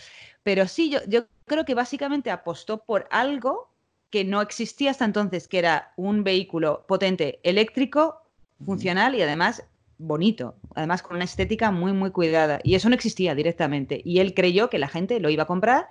[0.41, 3.67] Pero sí, yo, yo creo que básicamente apostó por algo
[4.09, 8.21] que no existía hasta entonces, que era un vehículo potente eléctrico,
[8.65, 9.63] funcional y además
[9.97, 12.59] bonito, además con una estética muy, muy cuidada.
[12.63, 14.01] Y eso no existía directamente.
[14.03, 15.87] Y él creyó que la gente lo iba a comprar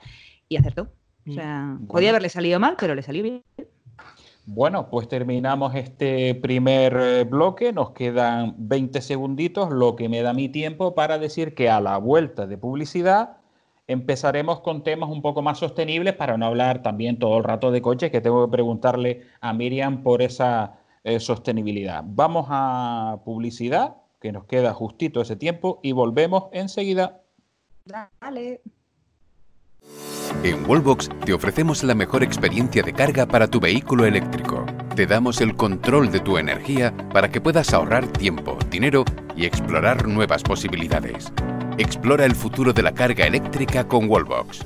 [0.48, 0.92] y acertó.
[1.28, 3.42] O sea, podía haberle salido mal, pero le salió bien.
[4.44, 10.32] Bueno, pues terminamos este primer eh, bloque, nos quedan 20 segunditos, lo que me da
[10.32, 13.36] mi tiempo para decir que a la vuelta de publicidad
[13.86, 17.82] empezaremos con temas un poco más sostenibles para no hablar también todo el rato de
[17.82, 22.02] coches, que tengo que preguntarle a Miriam por esa eh, sostenibilidad.
[22.06, 27.22] Vamos a publicidad, que nos queda justito ese tiempo, y volvemos enseguida.
[27.84, 28.62] Dale.
[30.44, 34.64] En Wallbox te ofrecemos la mejor experiencia de carga para tu vehículo eléctrico.
[34.96, 39.04] Te damos el control de tu energía para que puedas ahorrar tiempo, dinero
[39.36, 41.32] y explorar nuevas posibilidades.
[41.78, 44.64] Explora el futuro de la carga eléctrica con Wallbox.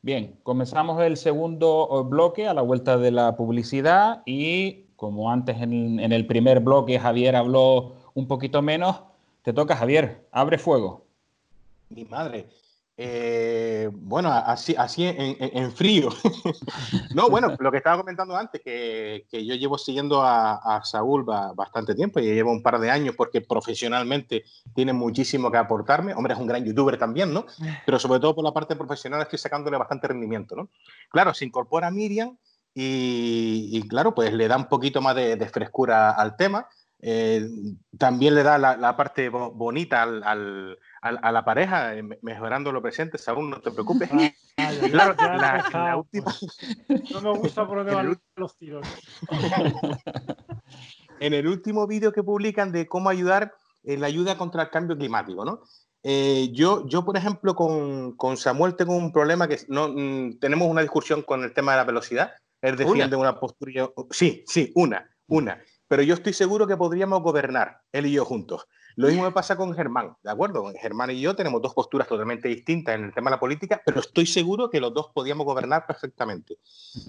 [0.00, 5.60] Bien, comenzamos el segundo eh, bloque a la vuelta de la publicidad y como antes
[5.60, 9.02] en, en el primer bloque Javier habló un poquito menos,
[9.42, 11.04] te toca Javier, abre fuego.
[11.88, 12.46] Mi madre.
[13.00, 16.08] Eh, bueno, así, así en, frío.
[17.14, 21.94] no, bueno, lo que estaba comentando antes, que, que yo llevo siguiendo a, Saúl bastante
[21.94, 24.42] tiempo, y llevo un par de años porque profesionalmente
[24.74, 26.12] tiene muchísimo que aportarme.
[26.12, 27.46] Hombre, es un gran youtuber también, ¿no?
[27.86, 30.68] Pero sobre todo por la parte profesional estoy sacándole bastante rendimiento, ¿no?
[31.08, 32.36] Claro, se incorpora Miriam
[32.74, 36.66] y, claro, pues le da un poquito más de, frescura al tema.
[37.00, 37.48] Eh,
[37.96, 43.50] también le da la, parte bonita al a, la pareja, eh, mejorando lo presente, aún
[43.50, 44.10] no te preocupes.
[44.56, 45.14] Ah, claro,
[45.72, 46.34] la, última...
[47.12, 48.86] No me gusta por dónde van los tiros.
[51.20, 54.96] en el último vídeo que publican de cómo ayudar en la ayuda contra el cambio
[54.96, 55.62] climático, ¿no?
[56.02, 60.68] Eh, yo, yo, por ejemplo, con, con, Samuel tengo un problema que no mm, tenemos
[60.68, 62.32] una discusión con el tema de la velocidad.
[62.60, 63.30] Él defiende ¿Una?
[63.30, 63.90] una postura.
[64.10, 65.62] Sí, sí, una, una.
[65.88, 68.66] Pero yo estoy seguro que podríamos gobernar, él y yo juntos.
[68.98, 70.72] Lo mismo me pasa con Germán, ¿de acuerdo?
[70.76, 74.00] Germán y yo tenemos dos posturas totalmente distintas en el tema de la política, pero
[74.00, 76.58] estoy seguro que los dos podíamos gobernar perfectamente.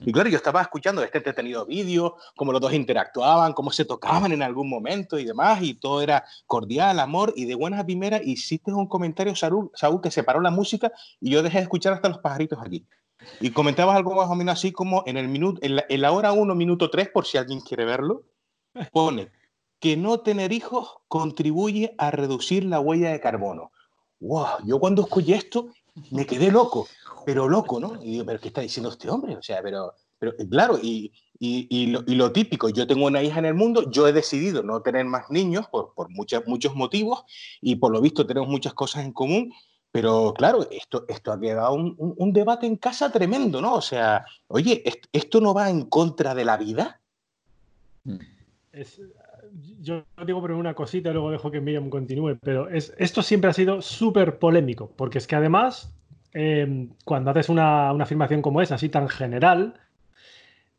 [0.06, 4.32] Y claro, yo estaba escuchando este entretenido vídeo, cómo los dos interactuaban, cómo se tocaban
[4.32, 8.22] en algún momento y demás, y todo era cordial, amor, y de buenas a primeras
[8.24, 12.10] hiciste un comentario, Saúl, Saúl, que separó la música y yo dejé de escuchar hasta
[12.10, 12.86] los pajaritos aquí.
[13.42, 16.12] Y comentabas algo más o menos así como en, el minuto, en, la, en la
[16.12, 18.26] hora 1, minuto 3, por si alguien quiere verlo,
[18.94, 19.39] pone
[19.80, 23.72] que no tener hijos contribuye a reducir la huella de carbono.
[24.20, 24.66] ¡Wow!
[24.66, 25.70] Yo cuando escuché esto
[26.12, 26.88] me quedé loco,
[27.26, 28.02] pero loco, ¿no?
[28.02, 29.36] Y digo, ¿pero qué está diciendo este hombre?
[29.36, 33.54] O sea, pero, pero claro, y, y, lo, típico, yo tengo una hija en el
[33.54, 37.24] mundo, yo he decidido no tener más niños por, por muchos motivos
[37.62, 39.54] y por lo visto tenemos muchas cosas en común,
[39.92, 43.76] pero claro, esto, esto ha quedado un, un, debate en casa tremendo, ¿no?
[43.76, 47.02] O sea, oye, ¿esto no va en contra de la vida?
[48.72, 49.02] Es,
[49.82, 53.54] yo digo por una cosita, luego dejo que Miriam continúe, pero es, esto siempre ha
[53.54, 55.94] sido súper polémico, porque es que además,
[56.34, 59.80] em, cuando haces una, afirmación como esa, así tan general,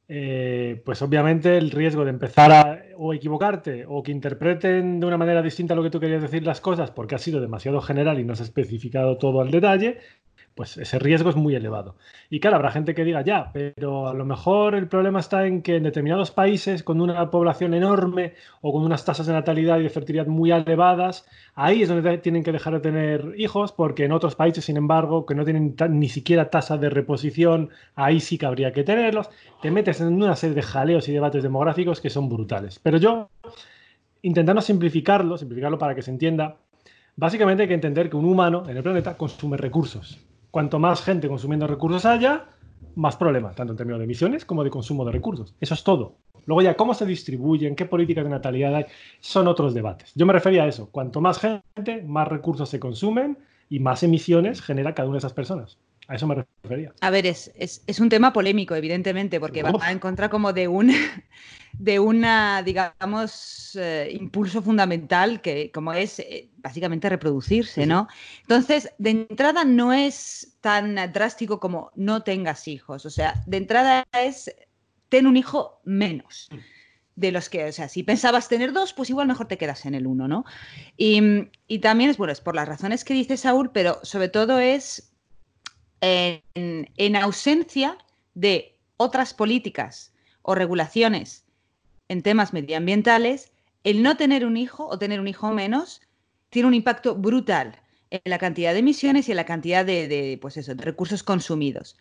[0.08, 5.16] eh, pues obviamente el riesgo de empezar a o equivocarte o que interpreten de una
[5.16, 8.24] manera distinta lo que tú querías decir las cosas porque ha sido demasiado general y
[8.24, 9.98] no has especificado todo al detalle,
[10.60, 11.96] pues ese riesgo es muy elevado.
[12.28, 15.62] Y claro, habrá gente que diga, ya, pero a lo mejor el problema está en
[15.62, 19.84] que en determinados países con una población enorme o con unas tasas de natalidad y
[19.84, 24.12] de fertilidad muy elevadas, ahí es donde tienen que dejar de tener hijos, porque en
[24.12, 28.44] otros países, sin embargo, que no tienen ni siquiera tasa de reposición, ahí sí que
[28.44, 29.30] habría que tenerlos.
[29.62, 32.78] Te metes en una serie de jaleos y debates demográficos que son brutales.
[32.80, 33.30] Pero yo,
[34.20, 36.58] intentando simplificarlo, simplificarlo para que se entienda,
[37.16, 41.28] básicamente hay que entender que un humano en el planeta consume recursos cuanto más gente
[41.28, 42.46] consumiendo recursos haya,
[42.96, 45.54] más problemas, tanto en términos de emisiones como de consumo de recursos.
[45.60, 46.16] Eso es todo.
[46.46, 48.86] Luego ya cómo se distribuyen, qué políticas de natalidad hay,
[49.20, 50.12] son otros debates.
[50.14, 50.90] Yo me refería a eso.
[50.90, 55.32] Cuanto más gente, más recursos se consumen y más emisiones genera cada una de esas
[55.32, 55.78] personas.
[56.10, 56.92] A eso me refería.
[57.02, 60.90] A ver, es, un tema polémico, evidentemente, porque va en contra como de un
[61.72, 68.08] de una, digamos, eh, impulso fundamental que como es eh, básicamente reproducirse, ¿no?
[68.40, 74.04] Entonces, de entrada no es tan drástico como no tengas hijos, o sea, de entrada
[74.12, 74.52] es
[75.10, 76.48] ten un hijo menos.
[77.14, 79.94] de los que, o sea, si pensabas tener dos, pues igual mejor te quedas en
[79.94, 80.44] el uno, ¿no?
[80.96, 85.09] Y, también es, bueno, es por las razones que dice Saúl, pero sobre todo es
[86.00, 87.98] en, ausencia
[88.34, 91.44] de otras políticas o regulaciones
[92.08, 93.52] en temas medioambientales,
[93.84, 96.02] el no tener un hijo o tener un hijo menos
[96.50, 100.56] tiene un impacto brutal en la cantidad de emisiones y en la cantidad de, pues
[100.56, 101.96] eso, de recursos consumidos.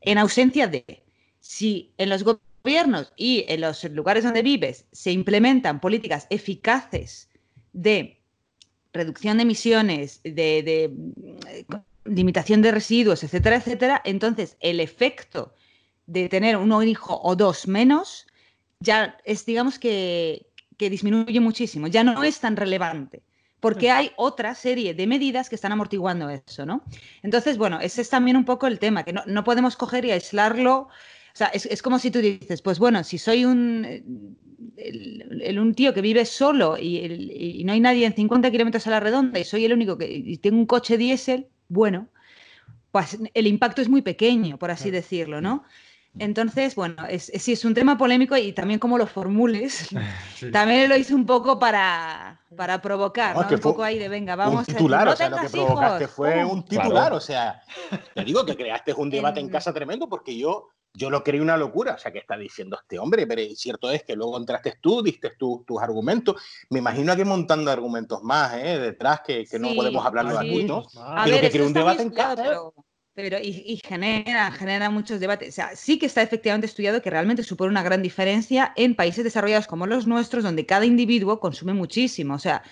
[0.00, 1.04] En ausencia de,
[1.40, 7.30] si en los gobiernos y en los lugares donde vives se implementan políticas eficaces
[7.72, 8.20] de
[8.92, 10.92] reducción de emisiones, de,
[12.04, 15.54] limitación de residuos, etcétera, etcétera, entonces el efecto
[16.06, 18.26] de tener un hijo o dos menos
[18.80, 23.22] ya es, digamos que, que disminuye muchísimo, ya no es tan relevante
[23.60, 26.82] porque hay otra serie de medidas que están amortiguando eso, ¿no?
[27.22, 30.10] Entonces, bueno, ese es también un poco el tema, que no, no podemos coger y
[30.10, 30.88] aislarlo
[31.32, 34.36] o sea, es, como si tú dices, pues bueno, si soy un,
[34.76, 39.00] el, un tío que vive solo y, no hay nadie en 50 kilómetros a la
[39.00, 42.08] redonda y soy el único que y tengo un coche diésel, bueno,
[42.90, 45.64] pues el impacto es muy pequeño, por así decirlo, ¿no?
[46.18, 49.88] Entonces, bueno, es, sí, es un tema polémico y también como lo formules,
[50.52, 53.48] también lo hice un poco para, para provocar, ¿no?
[53.48, 56.44] Un poco ahí de venga, vamos un titular, a o sea, lo que provocaste fue
[56.44, 57.62] un titular, o sea,
[58.14, 61.56] te digo que creaste un debate en casa tremendo porque yo yo lo creí una
[61.56, 65.02] locura, o sea, que está diciendo este hombre, pero cierto es que luego entraste tú,
[65.02, 66.36] diste tus argumentos,
[66.70, 68.78] me imagino que montando argumentos más ¿eh?
[68.78, 70.86] detrás que, no podemos hablarlo aquí, ¿no?
[71.24, 72.60] Pero que creó un debate en casa.
[73.14, 75.50] Pero, y, genera, genera muchos debates.
[75.50, 79.22] O sea, sí que está efectivamente estudiado que realmente supone una gran diferencia en países
[79.22, 82.34] desarrollados como los nuestros, donde cada individuo consume muchísimo.
[82.34, 82.62] O sea,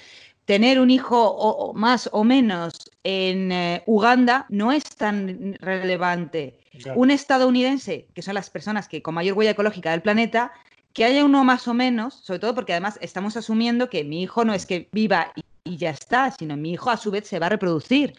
[0.47, 6.60] tener un hijo o, más o menos en eh, Uganda no es tan relevante.
[6.95, 10.53] Un estadounidense, que son las personas que con mayor huella ecológica del planeta,
[10.93, 14.45] que haya uno más o menos, sobre todo porque además estamos asumiendo que mi hijo
[14.45, 15.33] no es que viva
[15.65, 18.15] y, ya está, sino mi hijo a su vez se va a reproducir.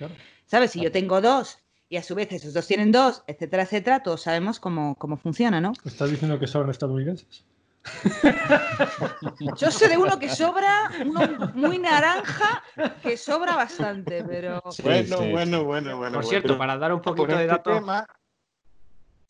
[0.46, 0.72] ¿Sabes?
[0.72, 1.60] Si yo tengo dos
[1.90, 5.60] y a su vez esos dos tienen dos, etcétera, etcétera, todos sabemos cómo, cómo funciona,
[5.60, 5.74] ¿no?
[5.84, 7.44] ¿Estás diciendo que son estadounidenses?
[9.58, 12.64] Yo sé de uno que sobra, uno muy naranja,
[13.02, 14.62] que sobra bastante, pero.
[14.84, 16.14] bueno, bueno, bueno, bueno.
[16.14, 17.84] Por cierto, para dar un poquito de este datos.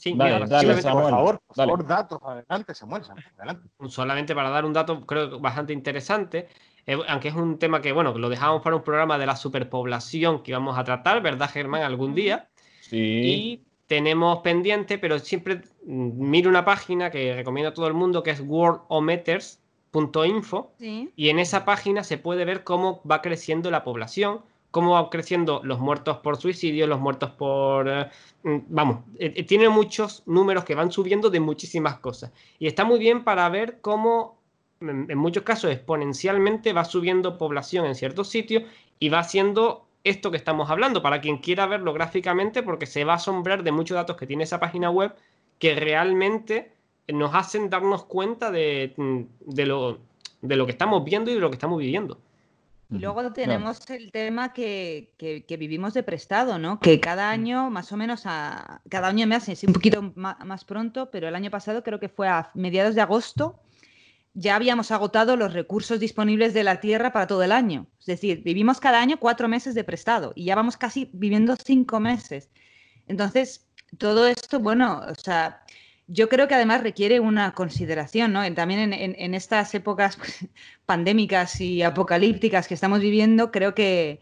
[0.01, 3.03] Sí, dale, dale, por favor, por favor, datos, adelante, Samuel,
[3.37, 3.69] adelante.
[3.87, 6.47] Solamente para dar un dato, creo bastante interesante,
[6.87, 10.41] eh, aunque es un tema que, bueno, lo dejamos para un programa de la superpoblación
[10.41, 11.83] que íbamos a tratar, ¿verdad, Germán?
[11.83, 12.49] Algún día.
[12.79, 12.97] Sí.
[12.97, 18.31] Y tenemos pendiente, pero siempre miro una página que recomiendo a todo el mundo que
[18.31, 24.93] es worldometers.info y en esa página se puede ver cómo va creciendo la población, cómo
[24.93, 27.87] van creciendo los muertos por suicidio, los muertos por...
[27.87, 28.09] Eh,
[28.43, 32.31] mm, vamos, eh, eh, tiene muchos números que van subiendo de muchísimas cosas.
[32.57, 34.39] Y está muy bien para ver cómo
[34.79, 38.63] en muchos casos exponencialmente va subiendo población en ciertos sitios
[38.97, 43.13] y va siendo esto que estamos hablando, para quien quiera verlo gráficamente, porque se va
[43.13, 45.13] a asombrar de muchos datos que tiene esa página web
[45.59, 46.73] que realmente
[47.07, 48.95] nos hacen darnos cuenta de,
[49.45, 49.99] lo,
[50.41, 52.17] de lo que estamos viendo y de lo que estamos viviendo.
[52.91, 55.13] Y luego tenemos el tema que,
[55.47, 56.79] vivimos de prestado, ¿no?
[56.79, 57.33] Que cada mm.
[57.33, 61.35] año, más o menos, a, cada año me hace, un poquito más, pronto, pero el
[61.35, 63.61] año pasado creo que fue a mediados de agosto,
[64.33, 67.87] ya habíamos agotado los recursos disponibles de la tierra para todo el año.
[67.99, 71.99] Es decir, vivimos cada año cuatro meses de prestado y ya vamos casi viviendo cinco
[71.99, 72.49] meses.
[73.07, 75.63] Entonces, todo esto, bueno, o sea,
[76.13, 78.53] yo creo que además requiere una consideración, ¿no?
[78.53, 80.17] También en, estas épocas
[80.85, 84.19] pandémicas y apocalípticas que estamos viviendo, creo que,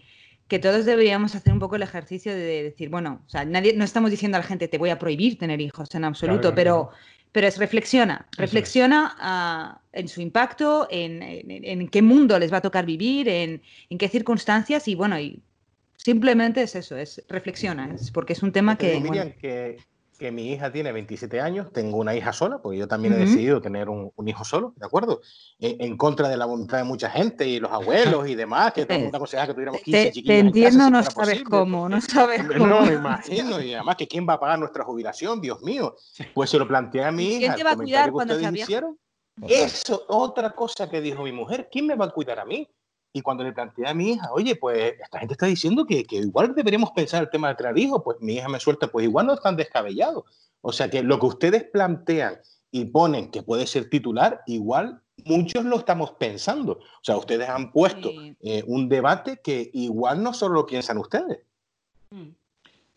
[0.61, 4.09] todos deberíamos hacer un poco el ejercicio de decir, bueno, o sea, nadie, no estamos
[4.09, 6.89] diciendo a la gente te voy a prohibir tener hijos en absoluto, pero
[7.31, 12.87] pero es reflexiona, reflexiona ah, en su impacto, en, qué mundo les va a tocar
[12.87, 13.61] vivir, en,
[13.99, 15.43] qué circunstancias y bueno, y
[15.95, 19.77] simplemente es eso, es reflexiona, es porque es un tema que, que
[20.19, 23.61] que mi hija tiene 27 años, tengo una hija sola, porque yo también he decidido
[23.61, 25.21] tener un, hijo solo, ¿de acuerdo?
[25.59, 28.97] En, contra de la voluntad de mucha gente y los abuelos y demás, que todo
[28.97, 30.35] el mundo aconsejaba que tuviéramos 15 te, chiquillos.
[30.35, 32.67] Te entiendo, no sabes cómo, no sabes cómo.
[32.67, 35.95] No, me imagino, y además que quién va a pagar nuestra jubilación, Dios mío.
[36.33, 37.39] Pues se lo planteé a mi hija.
[37.39, 38.99] ¿Quién te va a cuidar cuando sea hicieron.
[39.47, 42.67] Eso, otra cosa que dijo mi mujer, ¿quién me va a cuidar a mí?
[43.11, 46.17] Y cuando le planteé a mi hija, oye, pues esta gente está diciendo que, que
[46.17, 49.25] igual deberíamos pensar el tema de traer hijos, pues mi hija me suelta, pues igual
[49.25, 50.25] no es tan descabellado.
[50.61, 52.39] O sea que lo que ustedes plantean
[52.71, 56.73] y ponen que puede ser titular, igual muchos lo estamos pensando.
[56.73, 58.11] O sea, ustedes han puesto
[58.41, 61.39] eh, un debate que igual no solo lo piensan ustedes.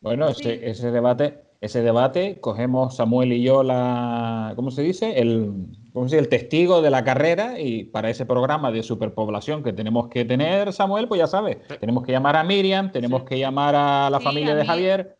[0.00, 5.20] Bueno, ese, debate ese debate, cogemos Samuel y yo la, ¿cómo se dice?
[5.20, 6.24] El, ¿cómo se dice?
[6.24, 10.72] el testigo de la carrera y para ese programa de superpoblación que tenemos que tener,
[10.72, 14.56] Samuel, pues ya sabes, tenemos que llamar a Miriam, tenemos que llamar a la familia
[14.56, 15.18] de Javier.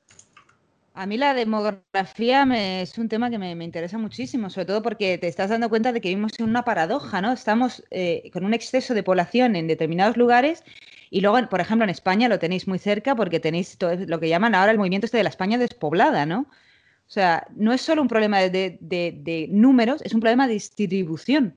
[0.95, 2.47] A mí la demografía
[2.82, 6.03] es un tema que me, interesa muchísimo, sobre todo porque te estás dando cuenta de
[6.03, 7.32] que vivimos en una paradoja, ¿no?
[7.32, 10.62] Estamos eh, con un exceso de población en determinados lugares
[11.09, 14.28] y luego, por ejemplo, en España lo tenéis muy cerca porque tenéis todo lo que
[14.28, 16.40] llaman ahora el movimiento este de la España despoblada, ¿no?
[16.40, 21.57] O sea, no es solo un problema de, números, es un problema de distribución,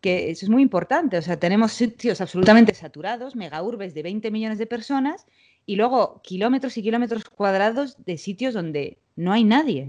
[0.00, 1.18] que eso es muy importante.
[1.18, 5.26] O sea, tenemos sitios absolutamente saturados, megaurbes de 20 millones de personas,
[5.66, 9.86] y luego kilómetros y kilómetros cuadrados de sitios donde no hay nadie.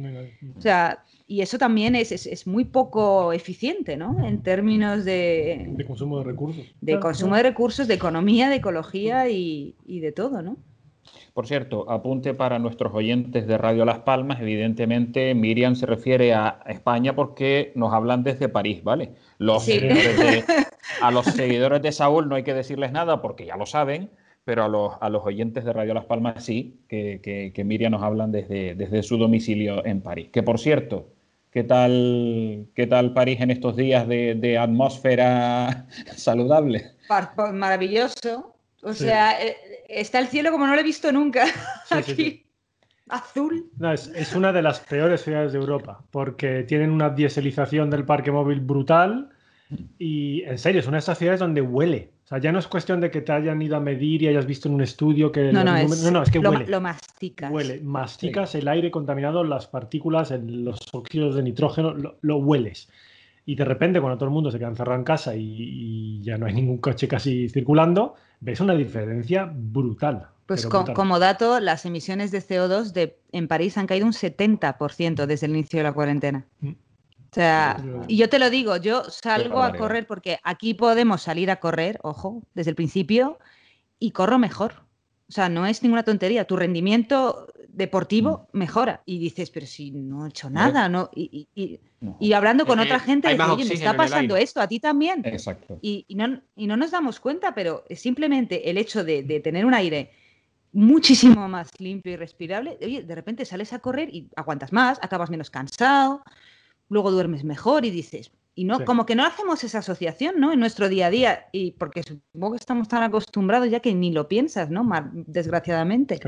[0.58, 4.26] O sea, y eso también es, muy poco eficiente, ¿no?
[4.26, 5.66] En términos de...
[5.70, 6.66] De consumo de recursos.
[6.82, 10.58] De consumo de recursos, de economía, de ecología y, de todo, ¿no?
[11.34, 16.60] Por cierto, apunte para nuestros oyentes de Radio Las Palmas, evidentemente Miriam se refiere a
[16.68, 19.14] España porque nos hablan desde París, ¿vale?
[19.40, 19.68] Los
[21.02, 24.12] a los seguidores de Saúl no hay que decirles nada porque ya lo saben,
[24.46, 28.04] pero a los, a los oyentes de Radio Las Palmas sí, que, que, Miriam nos
[28.04, 30.30] hablan desde, desde su domicilio en París.
[30.32, 31.10] Que por cierto,
[31.52, 36.92] ¿qué tal, qué tal París en estos días de, atmósfera saludable?
[37.54, 38.56] Maravilloso.
[38.82, 39.56] O sea, eh,
[39.88, 41.46] está el cielo como no lo he visto nunca.
[41.90, 42.46] Aquí.
[43.10, 43.70] Azul.
[43.78, 48.06] No, es, es, una de las peores ciudades de Europa, porque tienen una dieselización del
[48.06, 49.30] parque móvil brutal
[50.00, 52.13] y, en serio, es una de esas ciudades donde huele.
[52.24, 54.46] O sea, ya no es cuestión de que te hayan ido a medir y hayas
[54.46, 55.52] visto en un estudio que...
[55.52, 56.68] No, no, es, no, es que huele.
[56.68, 57.52] Lo masticas.
[57.52, 57.82] Huele.
[57.82, 62.90] Masticas el aire contaminado, las partículas, los óxidos de nitrógeno, lo, hueles.
[63.46, 66.46] Y de repente, cuando todo el mundo se queda encerrado en casa y, ya no
[66.46, 70.28] hay ningún coche casi circulando, ves una diferencia brutal.
[70.46, 75.46] Pues como dato, las emisiones de CO2 de, en París han caído un 70% desde
[75.46, 76.46] el inicio de la cuarentena.
[77.34, 81.50] O sea, y yo te lo digo, yo salgo a correr porque aquí podemos salir
[81.50, 83.40] a correr, ojo, desde el principio,
[83.98, 84.84] y corro mejor.
[85.28, 86.46] O sea, no es ninguna tontería.
[86.46, 88.58] Tu rendimiento deportivo mm.
[88.60, 89.02] mejora.
[89.08, 91.10] Y dices, pero si no he hecho nada, ¿no?
[91.16, 91.48] Y,
[92.20, 95.24] y, hablando con otra gente, oye, me está pasando esto, a ti también.
[95.26, 95.80] Exacto.
[95.82, 100.12] Y, no, no nos damos cuenta, pero simplemente el hecho de, de tener un aire
[100.72, 105.32] muchísimo más limpio y respirable, oye, de repente sales a correr y aguantas más, acabas
[105.32, 106.24] menos cansado,
[106.94, 110.54] luego duermes mejor y dices, y no, como que no hacemos esa asociación, ¿no?
[110.54, 114.12] En nuestro día a día, y porque supongo que estamos tan acostumbrados ya que ni
[114.12, 114.88] lo piensas, ¿no?
[115.12, 116.20] Desgraciadamente.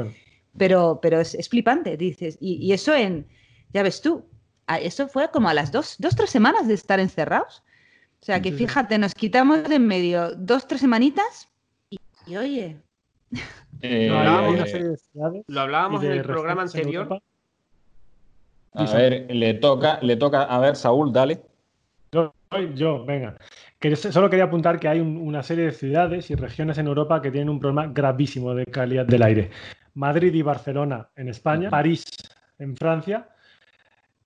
[0.57, 2.37] Pero, pero es, flipante, dices.
[2.41, 3.27] Y, eso en,
[3.73, 4.25] ya ves tú,
[4.81, 7.63] eso fue como a las dos, dos, tres semanas de estar encerrados.
[8.21, 11.47] O sea que fíjate, nos quitamos de en medio dos, tres semanitas
[12.25, 12.77] y, oye.
[13.81, 14.17] Eh, lo
[15.61, 17.21] hablábamos, en el programa anterior.
[18.75, 21.41] A ver, le toca, le toca, a ver, Saúl, dale.
[22.11, 22.33] Yo,
[22.73, 23.37] yo venga.
[23.79, 27.31] Que solo quería apuntar que hay una serie de ciudades y regiones en Europa que
[27.31, 29.51] tienen un problema gravísimo de calidad del aire.
[29.93, 32.05] Madrid y Barcelona en España, París
[32.59, 33.29] en Francia,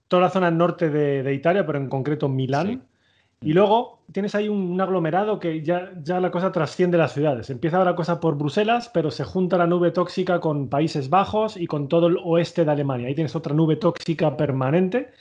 [0.07, 2.83] toda la zona norte de, Italia, pero en concreto Milán,
[3.41, 7.49] y luego tienes ahí un, aglomerado que ya, ya la cosa trasciende las ciudades.
[7.49, 11.55] Empieza ahora la cosa por Bruselas, pero se junta la nube tóxica con Países Bajos
[11.55, 13.07] y con todo el oeste de Alemania.
[13.07, 15.11] Ahí tienes otra nube tóxica permanente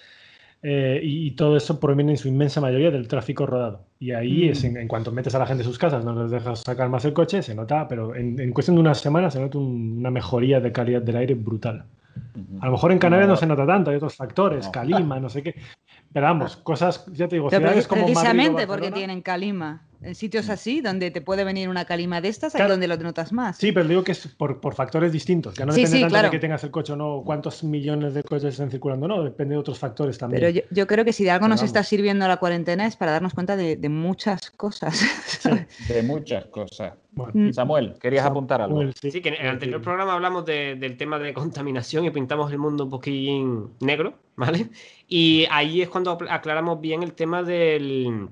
[0.61, 3.83] eh, y, todo eso proviene en su inmensa mayoría del tráfico rodado.
[4.01, 4.51] Y ahí mm.
[4.51, 7.05] es en, cuanto metes a la gente en sus casas, no les dejas sacar más
[7.05, 10.73] el coche, se nota, pero en, cuestión de unas semanas se nota una mejoría de
[10.73, 11.85] calidad del aire brutal.
[12.61, 15.45] A lo mejor en Canarias no, se nota tanto, hay otros factores, calima, no sé
[15.45, 15.55] qué.
[16.13, 19.88] Pero vamos, cosas, ya te digo, ciudades como Precisamente porque tienen calima.
[20.01, 20.51] En sitios mm.
[20.51, 23.57] así, donde te puede venir una calima de estas, ahí donde lo notas más.
[23.57, 25.55] Sí, pero digo que es por, factores distintos.
[25.55, 28.55] Que no depende tanto de que tengas el coche o no, cuántos millones de coches
[28.55, 30.41] están circulando, no, depende de otros factores también.
[30.41, 33.35] Pero yo, creo que si de algo nos está sirviendo la cuarentena es para darnos
[33.35, 35.03] cuenta de, muchas cosas.
[35.89, 36.93] De muchas cosas.
[37.35, 37.53] Mm.
[37.53, 38.81] Samuel, ¿querías apuntar algo?
[39.01, 39.21] Sí.
[39.21, 42.91] que en el anterior programa hablamos del tema de contaminación y pintamos el mundo un
[42.91, 44.69] poquín negro, ¿vale?
[45.09, 48.29] Y ahí es cuando aclaramos bien el tema del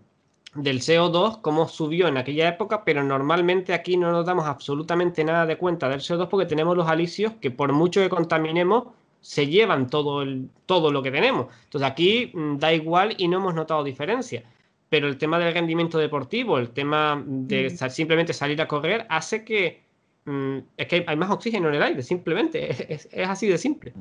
[0.56, 5.46] del CO2, cómo subió en aquella época, pero normalmente aquí no nos damos absolutamente nada
[5.46, 8.84] de cuenta del CO2 porque tenemos los alisios que por mucho que contaminemos,
[9.20, 11.48] se llevan todo, el, todo lo que tenemos.
[11.64, 14.44] Entonces aquí mm, da igual y no hemos notado diferencia.
[14.88, 17.90] Pero el tema del rendimiento deportivo, el tema de mm.
[17.90, 19.82] simplemente salir a correr, hace que
[20.26, 22.70] mm, es que hay más oxígeno en el aire, simplemente.
[22.92, 23.92] Es, es así de simple.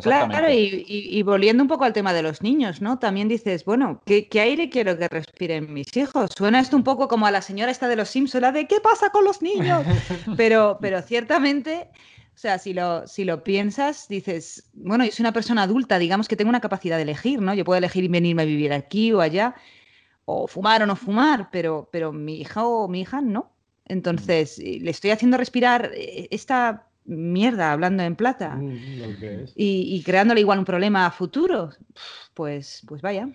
[0.00, 2.98] Claro, y, volviendo un poco al tema de los niños, ¿no?
[2.98, 6.30] También dices, bueno, ¿qué, aire quiero que respiren mis hijos?
[6.34, 8.80] Suena esto un poco como a la señora esta de los Simpsons, la de ¿qué
[8.80, 9.84] pasa con los niños?
[10.36, 11.90] Pero, pero ciertamente,
[12.34, 16.26] O sea, si lo, si lo piensas, dices, bueno, yo soy una persona adulta, digamos
[16.26, 17.52] que tengo una capacidad de elegir, ¿no?
[17.52, 19.54] Yo puedo elegir venirme a vivir aquí o allá,
[20.24, 23.52] o fumar o no fumar, pero, pero mi hija o mi hija no.
[23.84, 30.40] Entonces, le estoy haciendo respirar eh, esta mierda hablando en plata Mm, y, y creándole
[30.40, 31.70] igual un problema a futuro,
[32.34, 33.28] pues, pues vaya.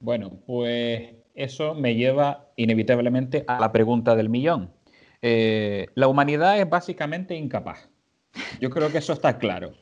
[0.00, 4.70] Bueno, pues eso me lleva inevitablemente a la pregunta del millón.
[5.22, 7.88] Eh, la humanidad es básicamente incapaz.
[8.60, 9.72] Yo creo que eso está claro.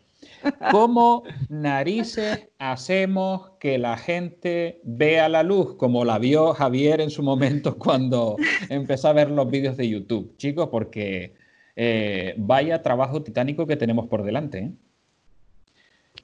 [0.71, 7.23] ¿Cómo narices hacemos que la gente vea la luz como la vio Javier en su
[7.23, 8.37] momento cuando
[8.69, 10.37] empezó a ver los vídeos de YouTube?
[10.37, 11.35] Chicos, porque
[11.81, 14.59] eh, vaya trabajo titánico que tenemos por delante.
[14.59, 14.71] ¿eh?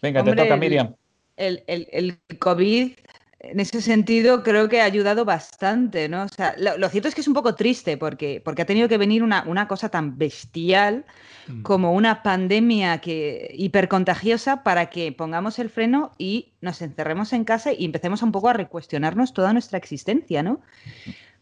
[0.03, 0.95] Venga, Hombre, te toca, Miriam.
[1.37, 2.93] El, el- el COVID,
[3.39, 6.25] en ese sentido, creo que ha ayudado bastante, ¿no?
[6.25, 8.89] O sea, lo, lo cierto es que es un poco triste porque, porque ha tenido
[8.89, 11.05] que venir una, una cosa tan bestial
[11.47, 11.61] Mm.
[11.61, 17.71] como una pandemia que, hipercontagiosa para que pongamos el freno y nos encerremos en casa
[17.75, 20.63] y empecemos un poco a recuestionarnos toda nuestra existencia, ¿no?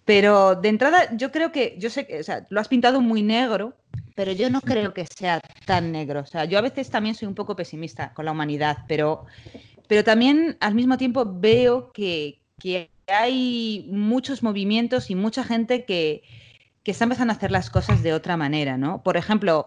[0.04, 3.22] Pero de entrada, yo creo que, yo sé que, o sea, lo has pintado muy
[3.22, 3.74] negro,
[4.22, 6.20] pero yo no creo que sea tan negro.
[6.20, 9.26] O sea, yo a veces también soy un poco pesimista con la humanidad, pero,
[9.88, 16.22] pero también al mismo tiempo veo que, que hay muchos movimientos y mucha gente que,
[16.84, 19.02] que está empezando a hacer las cosas de otra manera, ¿no?
[19.02, 19.66] Por ejemplo,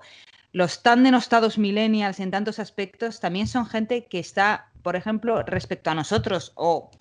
[0.54, 5.90] los tan denostados millennials en tantos aspectos también son gente que está, por ejemplo, respecto
[5.90, 6.92] a nosotros o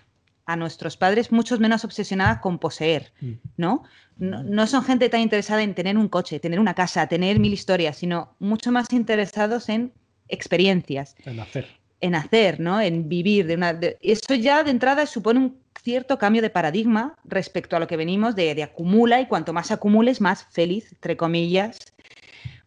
[0.46, 3.32] a nuestros padres, mucho menos obsesionada con poseer, Mm.
[3.56, 3.82] ¿no?
[4.16, 7.52] No, no son gente tan interesada en tener un coche, tener una casa, tener mil
[7.52, 9.92] historias, sino mucho más interesados en
[10.28, 11.66] experiencias, En hacer.
[12.00, 12.80] en hacer, ¿no?
[12.80, 13.46] En vivir.
[13.46, 17.80] De una, de- eso ya de entrada supone un cierto cambio de paradigma respecto a
[17.80, 21.78] lo que venimos de, de acumula y cuanto más acumules, más feliz, entre comillas,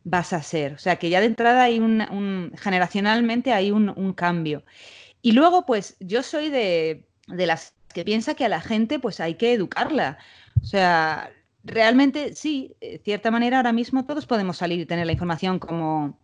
[0.04, 0.74] vas a ser.
[0.74, 4.64] O sea que ya de entrada hay un, un- generacionalmente hay un, un cambio.
[5.22, 9.20] Y luego, pues yo soy de, de las que piensa que a la gente pues
[9.20, 10.18] hay que educarla.
[10.62, 11.32] O sea,
[11.64, 16.20] realmente sí, de cierta manera ahora mismo todos podemos salir y tener la información como,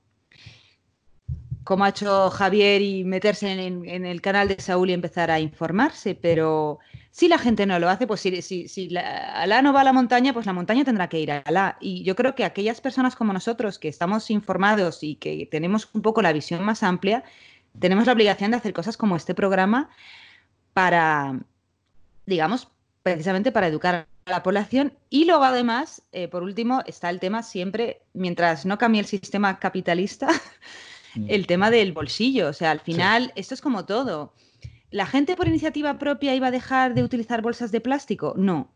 [1.64, 5.40] como ha hecho Javier y meterse en, en el canal de Saúl y empezar a
[5.40, 6.80] informarse, pero
[7.14, 9.84] si la gente no lo hace, pues si, si, si la, Alá no va a
[9.84, 11.78] la montaña, pues la montaña tendrá que ir a Alá.
[11.80, 16.02] Y yo creo que aquellas personas como nosotros que estamos informados y que tenemos un
[16.02, 17.24] poco la visión más amplia,
[17.80, 19.92] tenemos la obligación de hacer cosas como este programa
[20.74, 21.40] para,
[22.26, 22.68] digamos,
[23.04, 24.94] precisamente para educar a la población.
[25.10, 29.60] Y luego, además, eh, por último, está el tema siempre, mientras no cambie el sistema
[29.60, 30.30] capitalista,
[31.28, 32.50] el tema del bolsillo.
[32.50, 34.34] O sea, al final, esto es como todo.
[34.90, 38.34] ¿La gente por iniciativa propia iba a dejar de utilizar bolsas de plástico?
[38.38, 38.72] No.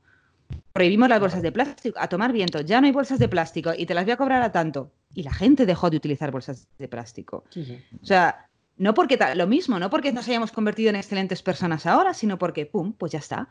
[0.73, 3.85] Prohibimos las bolsas de plástico, a tomar viento, ya no hay bolsas de plástico y
[3.85, 4.91] te las voy a cobrar a tanto.
[5.13, 7.43] Y la gente dejó de utilizar bolsas de plástico.
[7.49, 7.83] Sí, sí.
[8.01, 8.46] O sea,
[8.77, 12.65] no porque lo mismo, no porque nos hayamos convertido en excelentes personas ahora, sino porque,
[12.65, 13.49] pum, pues ya está.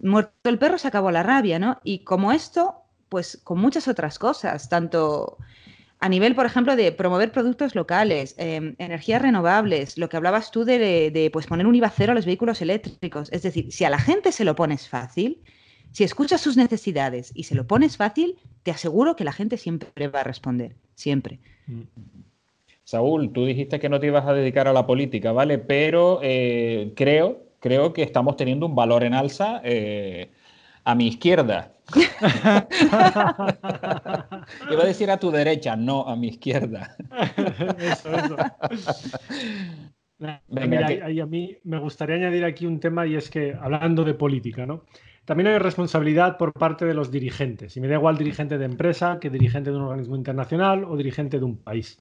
[0.00, 1.80] Muerto el perro, se acabó la rabia, ¿no?
[1.82, 5.38] Y como esto, pues con muchas otras cosas, tanto
[5.98, 10.64] a nivel, por ejemplo, de promover productos locales, eh, energías renovables, lo que hablabas tú
[10.64, 10.78] de,
[11.10, 13.30] de, pues poner un IVA cero a los vehículos eléctricos.
[13.32, 15.42] Es decir, si a la gente se lo pones fácil,
[15.92, 20.08] si escuchas sus necesidades y se lo pones fácil, te aseguro que la gente siempre
[20.08, 21.40] va a responder, siempre.
[21.66, 21.82] Mm.
[22.86, 25.58] Saúl, tú dijiste que no te ibas a dedicar a la política, ¿vale?
[25.58, 30.30] Pero eh, creo, creo que estamos teniendo un valor en alza eh,
[30.84, 31.72] a mi izquierda.
[34.68, 36.96] Iba a decir a tu derecha, no a mi izquierda.
[37.78, 38.36] eso, eso.
[40.48, 43.54] Venga, mira, que- ahí a mí me gustaría añadir aquí un tema y es que,
[43.54, 44.84] hablando de política, ¿no?
[45.24, 47.76] También hay responsabilidad por parte de los dirigentes.
[47.76, 51.38] Y me da igual dirigente de empresa que dirigente de un organismo internacional o dirigente
[51.38, 52.00] de un país.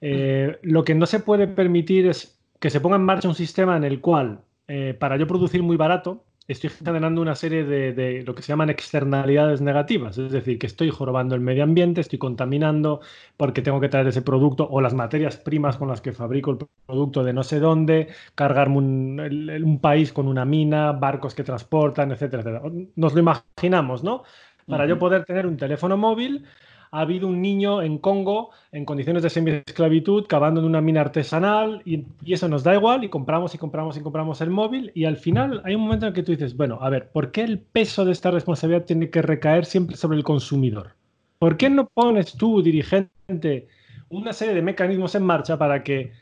[0.00, 3.76] Eh, lo que no se puede permitir es que se ponga en marcha un sistema
[3.76, 8.22] en el cual, eh, para yo producir muy barato, estoy generando una serie de, de
[8.22, 10.16] lo que se llaman externalidades negativas.
[10.16, 13.00] Es decir, que estoy jorobando el medio ambiente, estoy contaminando
[13.36, 16.58] porque tengo que traer ese producto o las materias primas con las que fabrico el
[16.86, 22.42] producto de no sé dónde, cargarme un, país con una mina, barcos que transportan, etcétera,
[22.42, 22.62] etcétera.
[22.96, 24.22] Nos lo imaginamos, ¿no?
[24.66, 26.44] Para yo poder tener un teléfono móvil,
[26.90, 31.82] ha habido un niño en Congo en condiciones de semi-esclavitud cavando en una mina artesanal
[31.84, 35.04] y, y eso nos da igual y compramos y compramos y compramos el móvil y
[35.04, 37.42] al final hay un momento en el que tú dices, bueno, a ver, ¿por qué
[37.42, 40.94] el peso de esta responsabilidad tiene que recaer siempre sobre el consumidor?
[41.38, 43.68] ¿Por qué no pones tú, dirigente,
[44.08, 46.12] una serie de mecanismos en marcha para que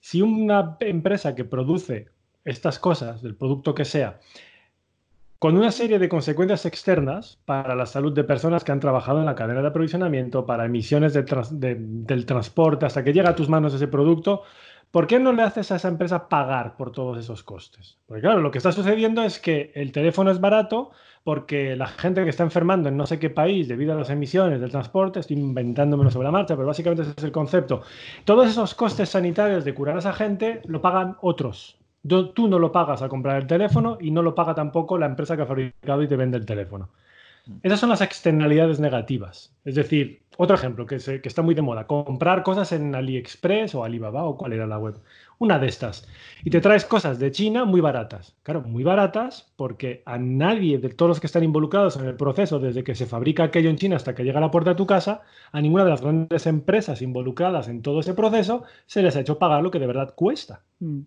[0.00, 2.08] si una empresa que produce
[2.44, 4.20] estas cosas, del producto que sea,
[5.38, 9.26] con una serie de consecuencias externas para la salud de personas que han trabajado en
[9.26, 13.86] la cadena de aprovisionamiento, para emisiones del transporte, hasta que llega a tus manos ese
[13.86, 14.42] producto,
[14.90, 17.98] ¿por qué no le haces a esa empresa pagar por todos esos costes?
[18.06, 20.90] Porque claro, lo que está sucediendo es que el teléfono es barato
[21.22, 24.60] porque la gente que está enfermando en no sé qué país debido a las emisiones
[24.60, 27.82] del transporte, estoy inventándomelo sobre la marcha, pero básicamente ese es el concepto,
[28.24, 32.72] todos esos costes sanitarios de curar a esa gente lo pagan otros, tú no lo
[32.72, 36.02] pagas al comprar el teléfono y no lo paga tampoco la empresa que ha fabricado
[36.02, 36.90] y te vende el teléfono.
[37.46, 37.58] Mm.
[37.62, 39.54] Esas son las externalidades negativas.
[39.64, 43.84] Es decir, otro ejemplo que, que, está muy de moda, comprar cosas en AliExpress o
[43.84, 45.00] Alibaba o cuál era la web.
[45.38, 46.06] Una de estas.
[46.44, 48.36] Y te traes cosas de China muy baratas.
[48.42, 52.58] Claro, muy baratas porque a nadie de todos los que están involucrados en el proceso,
[52.58, 54.86] desde que se fabrica aquello en China hasta que llega a la puerta de tu
[54.86, 55.22] casa,
[55.52, 59.38] a ninguna de las grandes empresas involucradas en todo ese proceso se les ha hecho
[59.38, 60.62] pagar lo que de verdad cuesta.
[60.80, 61.00] Mm.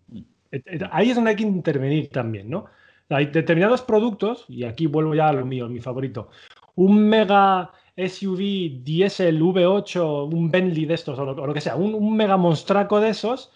[0.91, 2.65] Ahí es donde hay que intervenir también, ¿no?
[3.09, 6.29] Hay determinados productos, y aquí vuelvo ya a lo mío, mi favorito.
[6.75, 12.37] Un mega SUV diesel V8, un Bentley de estos, o lo, que sea, un, mega
[12.37, 13.51] monstraco de esos,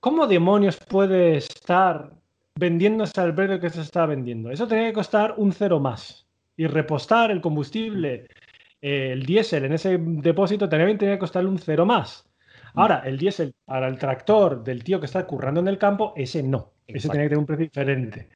[0.00, 2.12] ¿cómo demonios puede estar
[2.56, 4.50] vendiéndose al precio que se está vendiendo?
[4.50, 6.26] Eso tenía que costar un cero más.
[6.56, 8.26] Y repostar el combustible,
[8.80, 12.27] el diésel en ese depósito, también tenía que costarle un cero más.
[12.78, 16.44] Ahora, el diésel para el tractor del tío que está currando en el campo, ese
[16.44, 16.70] no.
[16.86, 18.28] Ese tiene que tener un precio diferente.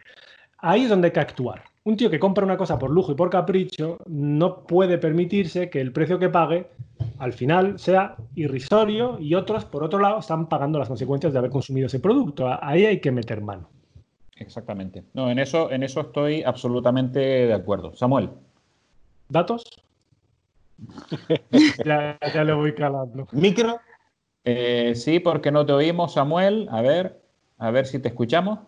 [0.59, 1.63] Ahí es donde hay que actuar.
[1.85, 5.81] Un tío que compra una cosa por lujo y por capricho no puede permitirse que
[5.81, 6.67] el precio que pague
[7.19, 11.51] al final sea irrisorio y otros, por otro lado, están pagando las consecuencias de haber
[11.51, 12.49] consumido ese producto.
[12.61, 13.69] Ahí hay que meter mano.
[14.37, 15.05] Exactamente.
[15.15, 17.95] No, en eso, en eso estoy absolutamente de acuerdo.
[17.95, 18.31] Samuel.
[19.29, 19.65] ¿Datos?
[21.85, 23.29] ya, ya le voy calando.
[23.31, 23.79] ¿Micro?
[24.45, 26.69] Eh, sí, porque no te oímos, Samuel.
[26.71, 27.21] A ver,
[27.59, 28.59] a ver si te escuchamos.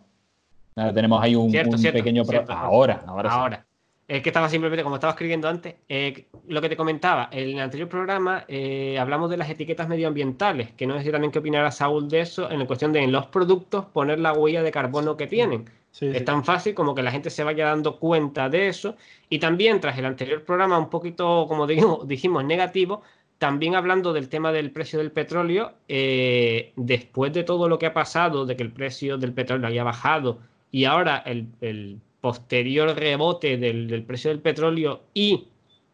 [0.74, 2.60] tenemos ahí un, pequeño problema.
[2.60, 3.30] Ahora, ahora.
[3.30, 3.66] Ahora.
[4.06, 7.58] Es que estaba simplemente, como estaba escribiendo antes, eh, lo que te comentaba, en el
[7.58, 12.08] anterior programa eh, hablamos de las etiquetas medioambientales, que no sé también qué opinará Saúl
[12.08, 15.26] de eso, en la cuestión de en los productos poner la huella de carbono que
[15.26, 15.70] tienen.
[15.98, 18.94] es tan fácil como que la gente se vaya dando cuenta de eso.
[19.30, 21.66] Y también, tras el anterior programa, un poquito, como
[22.04, 23.02] dijimos negativo,
[23.38, 27.94] también hablando del tema del precio del petróleo, eh, después de todo lo que ha
[27.94, 30.38] pasado, de que el precio del petróleo haya bajado
[30.70, 35.48] y ahora el, posterior rebote del, precio del petróleo y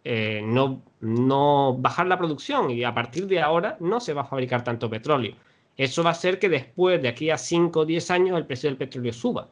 [0.04, 4.26] eh, no, no bajar la producción y a partir de ahora no se va a
[4.26, 5.34] fabricar tanto petróleo.
[5.76, 8.70] Eso va a hacer que después de aquí a 5 o 10 años el precio
[8.70, 9.48] del petróleo suba.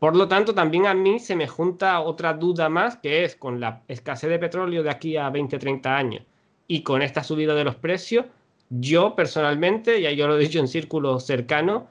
[0.00, 3.60] Por lo tanto, también a mí se me junta otra duda más, que es con
[3.60, 6.24] la escasez de petróleo de aquí a 20, 30 años
[6.66, 8.26] y con esta subida de los precios,
[8.70, 11.84] yo personalmente, ya yo lo he dicho en círculos cercanos,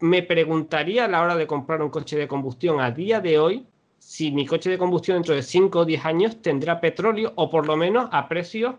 [0.00, 3.66] me preguntaría a la hora de comprar un coche de combustión a día de hoy
[3.98, 7.66] si mi coche de combustión dentro de 5 o 10 años tendrá petróleo o por
[7.66, 8.76] lo menos a precios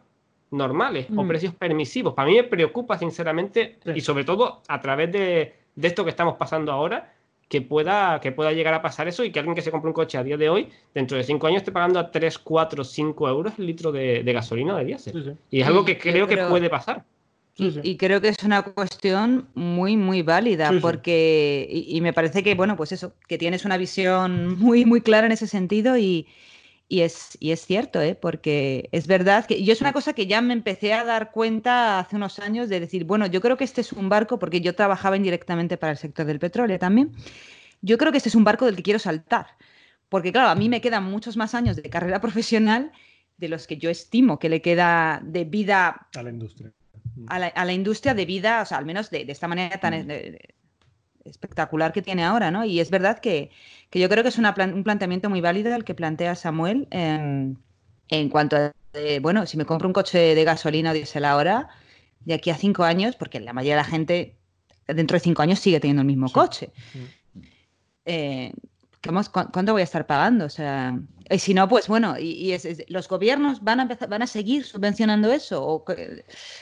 [0.51, 1.27] normales o mm.
[1.27, 2.13] precios permisivos.
[2.13, 6.35] Para mí me preocupa sinceramente y sobre todo a través de, de esto que estamos
[6.37, 7.13] pasando ahora,
[7.49, 9.93] que pueda, que pueda llegar a pasar eso y que alguien que se compre un
[9.93, 13.27] coche a día de hoy, dentro de cinco años, esté pagando a 3, 4, 5
[13.27, 15.35] euros el litro de, gasolina o de diésel.
[15.49, 17.03] Y es algo que creo que puede pasar.
[17.57, 22.77] Y, creo que es una cuestión muy, muy válida, porque, y, me parece que, bueno,
[22.77, 26.25] pues eso, que tienes una visión muy, muy clara en ese sentido y,
[26.91, 28.15] y es, y es cierto, ¿eh?
[28.15, 31.99] porque es verdad que yo es una cosa que ya me empecé a dar cuenta
[31.99, 34.73] hace unos años de decir, bueno, yo creo que este es un barco, porque yo
[34.73, 37.13] trabajaba indirectamente para el sector del petróleo también,
[37.81, 39.45] yo creo que este es un barco del que quiero saltar,
[40.09, 42.91] porque claro, a mí me quedan muchos más años de carrera profesional
[43.37, 46.73] de los que yo estimo que le queda de vida a la industria.
[47.27, 50.11] A la, industria de vida, o sea, al menos de, esta manera tan mm.
[51.25, 52.63] espectacular que tiene ahora, ¿no?
[52.63, 53.51] Y es verdad que
[53.89, 57.57] que yo creo que es un planteamiento muy válido el que plantea Samuel en,
[58.29, 61.69] cuanto a, eh, bueno, si me compro un coche de gasolina o diésel ahora,
[62.21, 64.35] de aquí a cinco años, porque la mayoría de la gente
[64.87, 66.71] dentro de cinco años sigue teniendo el mismo coche.
[68.05, 68.53] Eh,
[69.01, 70.45] ¿Cuánto voy a estar pagando?
[70.45, 72.55] O sea, y si no, pues bueno, y,
[72.89, 75.85] los gobiernos van a empezar, van a seguir subvencionando eso,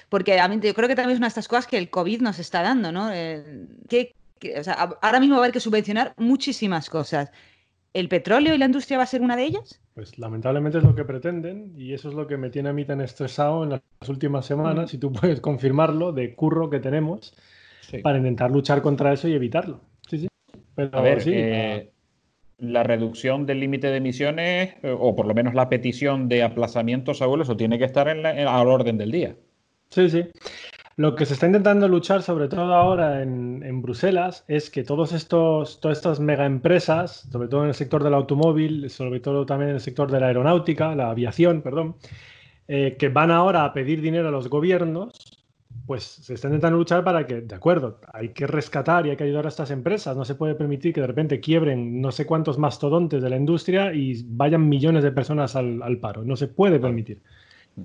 [0.09, 2.21] porque a mí, yo creo que también es una de estas cosas que el COVID
[2.21, 3.11] nos está dando, ¿no?
[3.11, 4.13] Eh, ¿qué,
[5.01, 7.31] ahora mismo va a haber que subvencionar muchísimas cosas.
[7.93, 9.81] ¿El petróleo y la industria va a ser una de ellas?
[9.93, 12.85] Pues lamentablemente es lo que pretenden y eso es lo que me tiene a mí
[12.85, 17.33] tan estresado en las últimas semanas, si tú puedes confirmarlo, de curro que tenemos
[18.03, 19.81] para intentar luchar contra eso y evitarlo.
[20.07, 20.27] Sí, sí.
[20.91, 21.91] a ver, eh,
[22.59, 27.19] la reducción del límite de emisiones, eh, o por lo menos la petición de aplazamientos,
[27.19, 29.35] Saúl, eso tiene que estar en al orden del día.
[29.89, 30.25] Sí, sí.
[30.97, 35.79] Lo que se está intentando luchar, sobre todo ahora en, Bruselas, es que todos estos,
[35.79, 39.75] todas estas mega empresas, sobre todo en el sector del automóvil, sobre todo también en
[39.75, 41.97] el sector de la aeronáutica, la aviación, perdón,
[42.67, 45.45] eh, que van ahora a pedir dinero a los gobiernos,
[45.85, 49.25] pues se está intentando luchar para que, de acuerdo, hay que rescatar y hay que
[49.25, 50.17] ayudar a estas empresas.
[50.17, 53.93] No se puede permitir que de repente quiebren no sé cuántos mastodontes de la industria
[53.93, 56.23] y vayan millones de personas al, al paro.
[56.25, 57.21] No se puede permitir.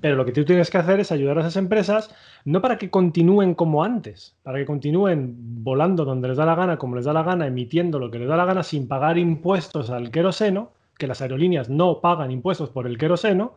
[0.01, 2.15] Pero lo que tú tienes que hacer es ayudar a esas empresas,
[2.45, 6.79] no para que continúen como antes, para que continúen volando donde les da la gana,
[6.79, 9.91] como les da la gana, emitiendo lo que les da la gana sin pagar impuestos
[9.91, 13.55] al queroseno, que las aerolíneas no pagan impuestos por el queroseno,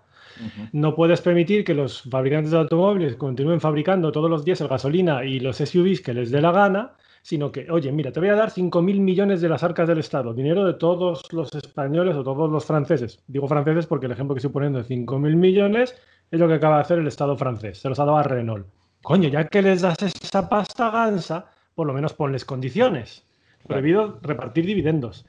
[0.74, 5.24] no puedes permitir que los fabricantes de automóviles continúen fabricando todos los días el gasolina
[5.24, 8.36] y los SUVs que les dé la gana, sino que, oye, mira, te voy a
[8.36, 12.52] dar 5.000 millones de las arcas del Estado, dinero de todos los españoles o todos
[12.52, 13.20] los franceses.
[13.28, 15.96] Digo franceses porque el ejemplo que estoy poniendo de 5.000 millones
[16.32, 18.68] es lo que acaba de hacer el Estado francés, se los ha dado a Renault.
[19.02, 21.46] Coño, ya que les das esa pasta gansa,
[21.76, 23.24] por lo menos ponles condiciones.
[23.68, 25.26] Prohibido repartir dividendos.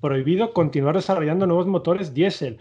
[0.00, 2.58] Prohibido continuar desarrollando nuevos motores diésel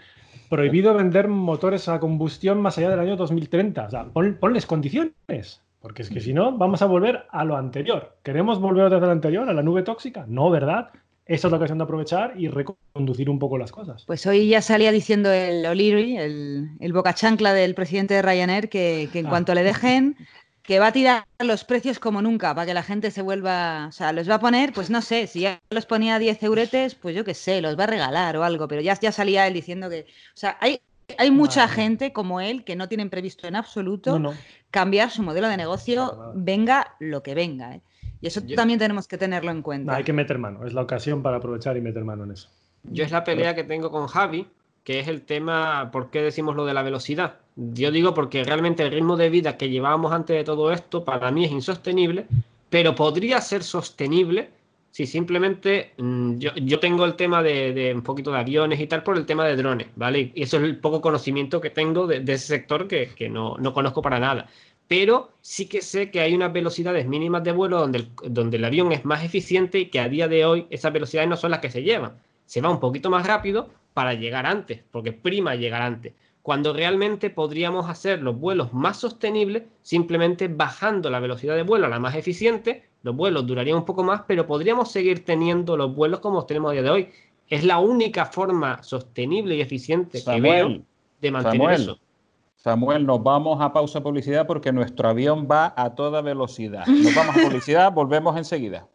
[0.49, 3.85] prohibido vender motores a combustión más allá del año 2030.
[3.85, 5.61] O sea, ponles condiciones.
[5.81, 8.17] Porque es que si no, vamos a volver a lo anterior.
[8.23, 10.25] ¿Queremos volver desde lo anterior, a la nube tóxica?
[10.27, 10.89] No, ¿verdad?
[11.25, 14.03] Esa es la ocasión de aprovechar y reconducir un poco las cosas.
[14.05, 18.69] Pues hoy ya salía diciendo el O'Leary, el, el boca chancla del presidente de Ryanair,
[18.69, 19.29] que, en ah.
[19.29, 20.15] cuanto le dejen
[20.61, 23.91] que va a tirar los precios como nunca para que la gente se vuelva, o
[23.91, 27.15] sea, los va a poner, pues no sé, si ya los ponía 10 euretes, pues
[27.15, 29.89] yo qué sé, los va a regalar o algo, pero ya, ya salía él diciendo
[29.89, 30.81] que, o sea, hay,
[31.19, 34.33] hay mucha gente como él que no tienen previsto en absoluto
[34.71, 37.75] cambiar su modelo de negocio, venga lo que venga.
[37.75, 37.81] ¿eh?
[38.25, 39.95] Y eso también tenemos que tenerlo en cuenta.
[39.95, 42.49] hay que meter mano, es la ocasión para aprovechar y meter mano en eso.
[42.81, 44.47] Yo es la pelea que tengo con Javi,
[44.83, 47.35] que es el tema, ¿por qué decimos lo de la velocidad?
[47.55, 51.29] Yo digo porque realmente el ritmo de vida que llevábamos antes de todo esto para
[51.29, 52.25] mí es insostenible,
[52.71, 54.49] pero podría ser sostenible
[54.95, 59.17] si simplemente mm, yo, tengo el tema de, un poquito de aviones y tal por
[59.17, 60.31] el tema de drones, ¿vale?
[60.33, 64.19] Y eso es el poco conocimiento que tengo de, ese sector que, no, conozco para
[64.19, 64.47] nada.
[64.87, 68.91] Pero sí que sé que hay unas velocidades mínimas de vuelo donde donde el avión
[68.91, 71.71] es más eficiente y que a día de hoy esas velocidades no son las que
[71.71, 72.17] se llevan.
[72.45, 77.29] Se va un poquito más rápido, para llegar antes, porque prima llegar antes, cuando realmente
[77.29, 82.13] podríamos hacer los vuelos más sostenibles simplemente bajando la velocidad de vuelo a la más
[82.13, 86.71] eficiente, los vuelos durarían un poco más, pero podríamos seguir teniendo los vuelos como tenemos
[86.71, 87.09] a día de hoy.
[87.47, 90.81] Es la única forma sostenible y eficiente que veo
[91.21, 91.97] de mantener eso.
[92.65, 96.83] Samuel, nos vamos a pausa publicidad porque nuestro avión va a toda velocidad.
[96.87, 98.87] Nos vamos a publicidad, volvemos enseguida.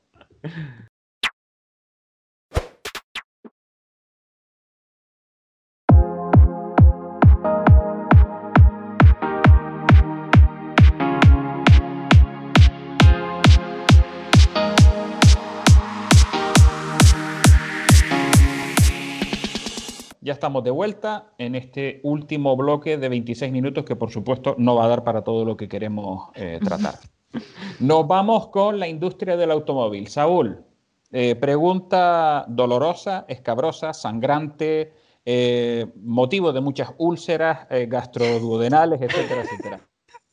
[20.30, 24.76] Ya estamos de vuelta en este último bloque de 26 minutos que por supuesto no
[24.76, 26.94] va a dar para todo lo que queremos eh, tratar.
[27.80, 30.06] Nos vamos con la industria del automóvil.
[30.06, 30.64] Saúl,
[31.10, 34.92] eh, pregunta dolorosa, escabrosa, sangrante,
[35.24, 39.80] eh, motivo de muchas úlceras gastroduodenales, etcétera, etcétera.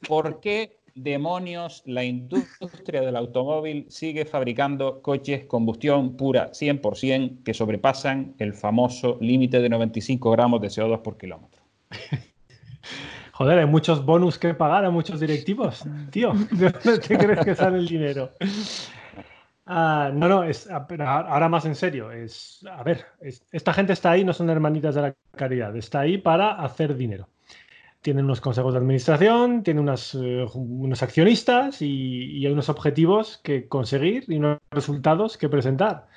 [0.07, 8.35] ¿Por qué demonios la industria del automóvil sigue fabricando coches combustión pura 100% que sobrepasan
[8.39, 11.61] el famoso límite de 95 gramos de CO2 por kilómetro?
[13.33, 16.33] Joder, hay muchos bonus que pagar a muchos directivos, tío.
[16.51, 18.31] ¿De dónde te crees que sale el dinero?
[19.67, 22.11] Ah, no, no, es, ahora más en serio.
[22.11, 23.05] Es, a ver,
[23.51, 27.27] esta gente está ahí, no son hermanitas de la caridad, está ahí para hacer dinero
[28.07, 34.23] tienen unos consejos de administración, tienen eh, unos accionistas y, hay unos objetivos que conseguir
[34.29, 36.07] y unos resultados que presentar.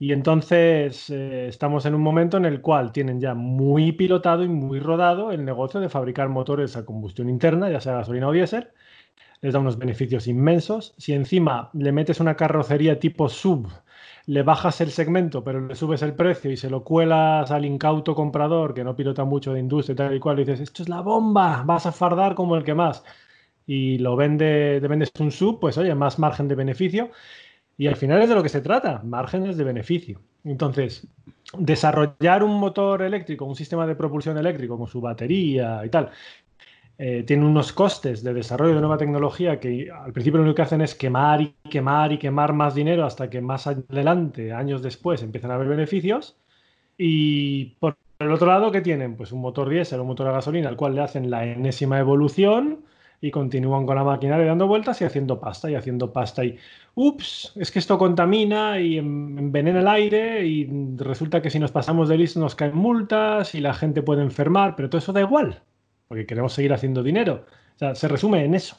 [0.00, 4.48] Y entonces eh, estamos en un momento en el cual tienen ya muy pilotado y
[4.48, 8.70] muy rodado el negocio de fabricar motores a combustión interna, ya sea gasolina o diésel.
[9.42, 10.92] Les da unos beneficios inmensos.
[10.98, 13.68] Si encima le metes una carrocería tipo sub
[14.26, 18.14] le bajas el segmento, pero le subes el precio y se lo cuelas al incauto
[18.14, 20.88] comprador que no pilota mucho de industria y tal y cual, y dices, esto es
[20.88, 23.04] la bomba, vas a fardar como el que más.
[23.66, 27.10] Y lo vende, te vendes un sub, pues oye, más margen de beneficio.
[27.76, 30.20] Y al final es de lo que se trata, márgenes de beneficio.
[30.44, 31.08] Entonces,
[31.58, 36.10] desarrollar un motor eléctrico, un sistema de propulsión eléctrico con su batería y tal,
[36.98, 40.62] eh, tiene unos costes de desarrollo de nueva tecnología que al principio lo único que
[40.62, 45.22] hacen es quemar y quemar y quemar más dinero hasta que más adelante, años después,
[45.22, 46.36] empiezan a haber beneficios.
[46.98, 49.16] Y por el otro lado, ¿qué tienen?
[49.16, 51.98] Pues un motor diésel o un motor a gasolina al cual le hacen la enésima
[51.98, 52.84] evolución,
[53.22, 56.58] y continúan con la maquinaria dando vueltas y haciendo pasta y haciendo pasta y
[56.96, 62.08] ups, es que esto contamina y envenena el aire y resulta que si nos pasamos
[62.08, 65.62] de listo nos caen multas y la gente puede enfermar, pero todo eso da igual,
[66.12, 67.46] porque queremos seguir haciendo dinero.
[67.74, 68.76] O sea, se resume en eso.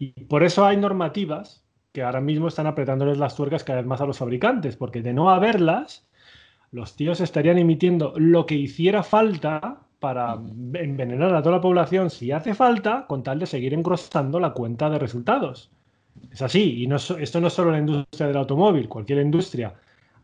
[0.00, 4.00] Y por eso hay normativas que ahora mismo están apretándoles las tuercas cada vez más
[4.00, 6.08] a los fabricantes, porque de no haberlas,
[6.72, 10.40] los tíos estarían emitiendo lo que hiciera falta para
[10.74, 14.90] envenenar a toda la población si hace falta, con tal de seguir engrosando la cuenta
[14.90, 15.70] de resultados.
[16.32, 19.72] Es así, y no, esto no es solo la industria del automóvil, cualquier industria.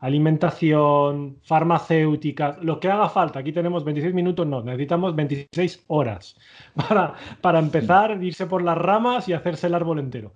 [0.00, 3.40] Alimentación, farmacéutica, lo que haga falta.
[3.40, 6.36] Aquí tenemos 26 minutos, no, necesitamos 26 horas
[6.88, 10.32] para, para empezar, irse por las ramas y hacerse el árbol entero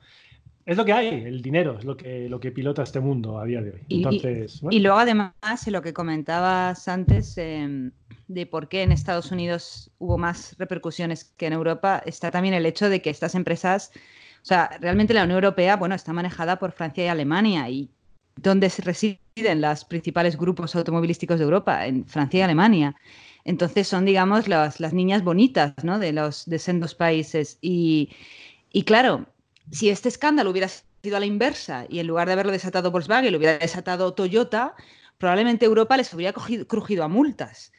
[0.65, 3.45] es lo que hay, el dinero es lo que, lo que pilota este mundo a
[3.45, 3.85] día de hoy.
[3.89, 5.33] y, luego además,
[5.67, 7.91] lo que comentabas antes em,
[8.29, 12.67] de por qué en Estados Unidos hubo más repercusiones que en Europa, está también el
[12.67, 13.91] hecho de que estas empresas,
[14.43, 17.91] o sea, realmente la Unión Europea, bueno, está manejada por Francia y Alemania y
[18.37, 22.97] donde se residen los principales grupos automovilísticos de Europa, en Francia y Alemania.
[23.45, 25.99] Entonces son, digamos, las, las niñas bonitas ¿no?
[25.99, 27.59] de los de sendos países.
[27.61, 28.11] Y,
[28.73, 29.27] y claro,
[29.71, 33.33] si este escándalo hubiera sido a la inversa y en lugar de haberlo desatado Volkswagen,
[33.33, 34.75] lo hubiera desatado Toyota,
[35.19, 37.73] probablemente Europa les habría crujido a multas.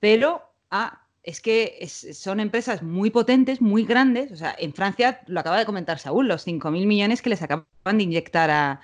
[0.00, 4.32] Pero, ah, es que son empresas muy potentes, muy grandes.
[4.32, 7.66] O sea, en Francia, lo acaba de comentar Saúl, los 5.000 millones que les acaban
[7.84, 8.80] de inyectar a,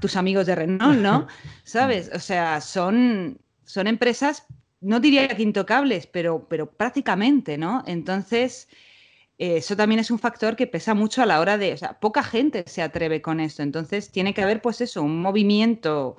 [0.00, 1.26] tus amigos de Renault, ¿no?
[1.64, 2.10] ¿Sabes?
[2.14, 4.46] O sea, son, son empresas,
[4.80, 7.82] no diría que intocables, pero, pero prácticamente, ¿no?
[7.86, 8.68] Entonces,
[9.38, 12.22] eso también es un factor que pesa mucho a la hora de, o sea, poca
[12.22, 16.16] gente se atreve con esto, entonces tiene que haber pues eso, un movimiento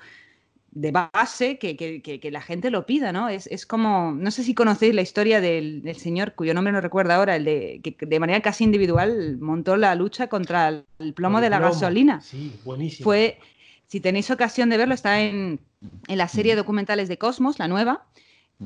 [0.72, 3.30] de base que, la gente lo pida, ¿no?
[3.30, 7.36] Es, como, no sé si conocéis la historia del, señor, cuyo nombre no recuerdo ahora,
[7.36, 11.60] el de que de manera casi individual montó la lucha contra el, plomo de la
[11.60, 12.22] gasolina.
[12.22, 13.06] Sí, buenísimo.
[13.06, 13.40] Fue,
[13.88, 15.60] si tenéis ocasión de verlo, está en,
[16.08, 18.08] en la serie de documentales de Cosmos, la nueva,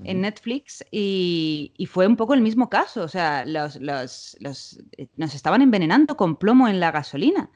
[0.03, 3.03] en Netflix y, fue un poco el mismo caso.
[3.03, 7.49] O sea, los, eh, nos estaban envenenando con plomo en la gasolina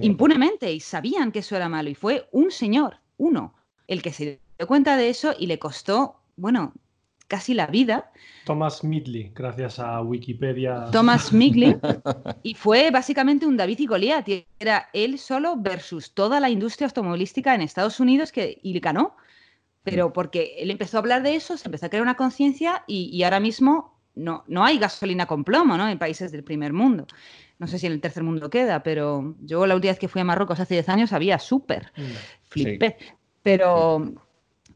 [0.00, 1.88] impunemente y sabían que eso era malo.
[1.88, 3.54] Y fue un señor, uno,
[3.86, 6.74] el que se dio cuenta de eso y le costó, bueno,
[7.28, 8.10] casi la vida.
[8.44, 10.86] Thomas Midley, gracias a Wikipedia.
[10.90, 11.76] Thomas Midley.
[12.42, 14.28] y fue básicamente un David y Goliat.
[14.58, 19.14] Era él solo versus toda la industria automovilística en Estados Unidos que, y ganó
[19.90, 23.22] pero porque él empezó a hablar de eso, se empezó a crear una conciencia y,
[23.22, 25.88] ahora mismo no, no hay gasolina con plomo ¿no?
[25.88, 27.06] en países del primer mundo.
[27.58, 30.20] No sé si en el tercer mundo queda, pero yo la última vez que fui
[30.20, 31.92] a Marruecos hace 10 años había súper.
[31.96, 32.02] Mm,
[32.48, 32.96] Flipé.
[33.42, 34.12] Pero,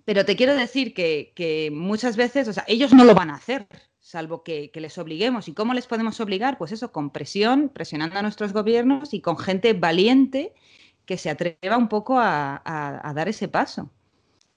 [0.05, 3.67] pero te quiero decir que, muchas veces, o sea, ellos no lo van a hacer,
[4.01, 5.49] salvo que, les obliguemos.
[5.49, 6.59] ¿Y cómo les podemos obligar?
[6.59, 10.53] Pues eso, con presión, presionando a nuestros gobiernos y con gente valiente
[11.07, 13.91] que se atreva un poco a dar ese paso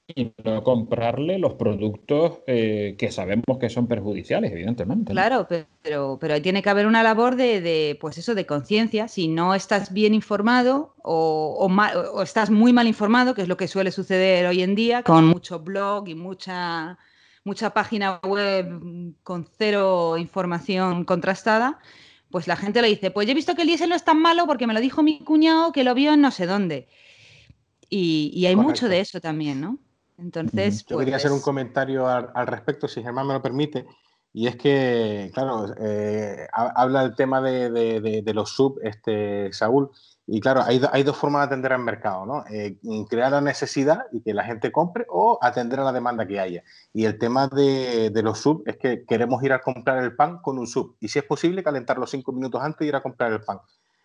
[0.08, 5.12] y no comprarle los productos eh, que sabemos que son perjudiciales, evidentemente.
[5.14, 5.48] Claro,
[5.82, 9.08] pero, pero tiene que haber una labor de, pues eso, de conciencia.
[9.08, 13.68] Si no estás bien informado o, o, estás muy mal informado, que es lo que
[13.68, 17.00] suele suceder hoy en día, con mucho blog y mucha,
[17.44, 21.80] mucha página web con cero información contrastada,
[22.30, 24.22] pues la gente le dice, pues yo he visto que el diésel no es tan
[24.22, 26.88] malo porque me lo dijo mi cuñado que lo vio en no sé dónde.
[27.90, 29.80] Y, hay mucho de eso también, ¿no?
[30.18, 33.86] Entonces, Yo quería hacer un pues comentario al, respecto, si Germán me lo permite,
[34.34, 39.92] y es que, claro, eh, habla del tema de, los sub, este, Saúl,
[40.28, 42.44] y claro, hay, hay, dos formas de atender al mercado, ¿no?
[42.50, 46.40] Eh, crear la necesidad y que la gente compre o atender a la demanda que
[46.40, 46.64] haya.
[46.94, 50.58] Y el tema de, los sub es que queremos ir a comprar el pan con
[50.58, 53.42] un sub, y si es posible, calentarlo cinco minutos antes de ir a comprar el
[53.42, 53.60] pan.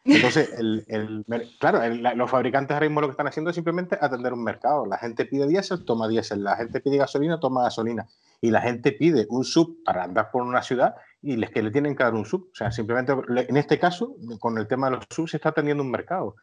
[0.05, 1.25] Entonces, el,
[1.59, 1.83] claro,
[2.15, 4.87] los fabricantes ahora mismo lo que están haciendo es simplemente atender un mercado.
[4.87, 6.43] La gente pide diésel, toma diésel.
[6.43, 8.09] La gente pide gasolina, toma gasolina.
[8.41, 11.71] Y la gente pide un sub para andar por una ciudad y les que le
[11.71, 12.49] tienen que dar un sub.
[12.51, 13.13] O sea, simplemente,
[13.49, 16.37] en este caso, con el tema de los subs, se está atendiendo un mercado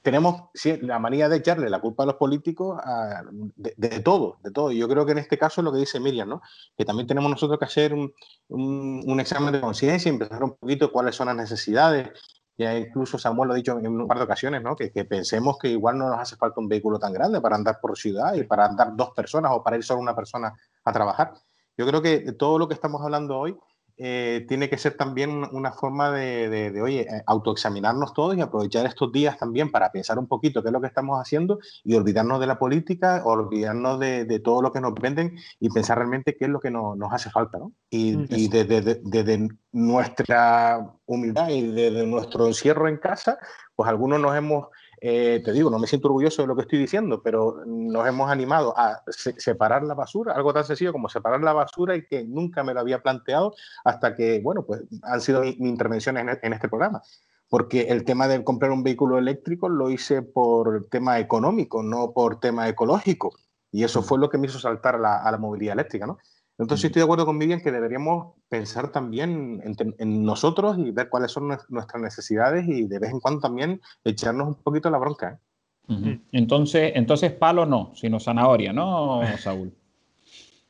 [0.00, 2.80] tenemos la manía de echarle la culpa a los políticos
[3.56, 4.72] de, todo, de todo.
[4.72, 6.42] Y yo creo que en este caso es lo que dice Miriam, ¿no?
[6.76, 11.14] Que también tenemos nosotros que hacer un, examen de conciencia y empezar un poquito cuáles
[11.14, 12.10] son las necesidades.
[12.56, 14.76] Ya incluso Samuel lo ha dicho en un par de ocasiones, ¿no?
[14.76, 17.96] Que, pensemos que igual no nos hace falta un vehículo tan grande para andar por
[17.98, 21.34] ciudad y para andar dos personas o para ir solo una persona a trabajar.
[21.76, 23.56] Yo creo que todo lo que estamos hablando hoy
[24.04, 29.12] eh, tiene que ser también una forma de, oye, eh, autoexaminarnos todos y aprovechar estos
[29.12, 32.48] días también para pensar un poquito qué es lo que estamos haciendo y olvidarnos de
[32.48, 36.58] la política, olvidarnos de, todo lo que nos venden y pensar realmente qué es lo
[36.58, 37.74] que nos hace falta, ¿no?
[37.90, 43.38] Y, mm, desde, nuestra humildad y desde nuestro encierro en casa,
[43.76, 44.66] pues algunos nos hemos
[45.04, 48.30] eh, te digo, no me siento orgulloso de lo que estoy diciendo, pero nos hemos
[48.30, 52.62] animado a separar la basura, algo tan sencillo como separar la basura y que nunca
[52.62, 53.52] me lo había planteado
[53.84, 57.02] hasta que, bueno, pues han sido mis intervenciones e, en, este programa.
[57.48, 62.38] Porque el tema de comprar un vehículo eléctrico lo hice por tema económico, no por
[62.38, 63.34] tema ecológico.
[63.72, 66.18] Y eso fue lo que me hizo saltar a la movilidad eléctrica, ¿no?
[66.58, 71.32] Entonces estoy de acuerdo con Vivian que deberíamos pensar también en, nosotros y ver cuáles
[71.32, 75.40] son nuestras necesidades y de vez en cuando también echarnos un poquito la bronca.
[75.88, 76.20] ¿eh?
[76.30, 79.72] Entonces, entonces palo no, sino zanahoria, ¿no, Saúl?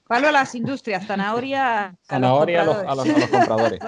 [0.06, 3.80] Palo a las industrias, zanahoria a los, compradores.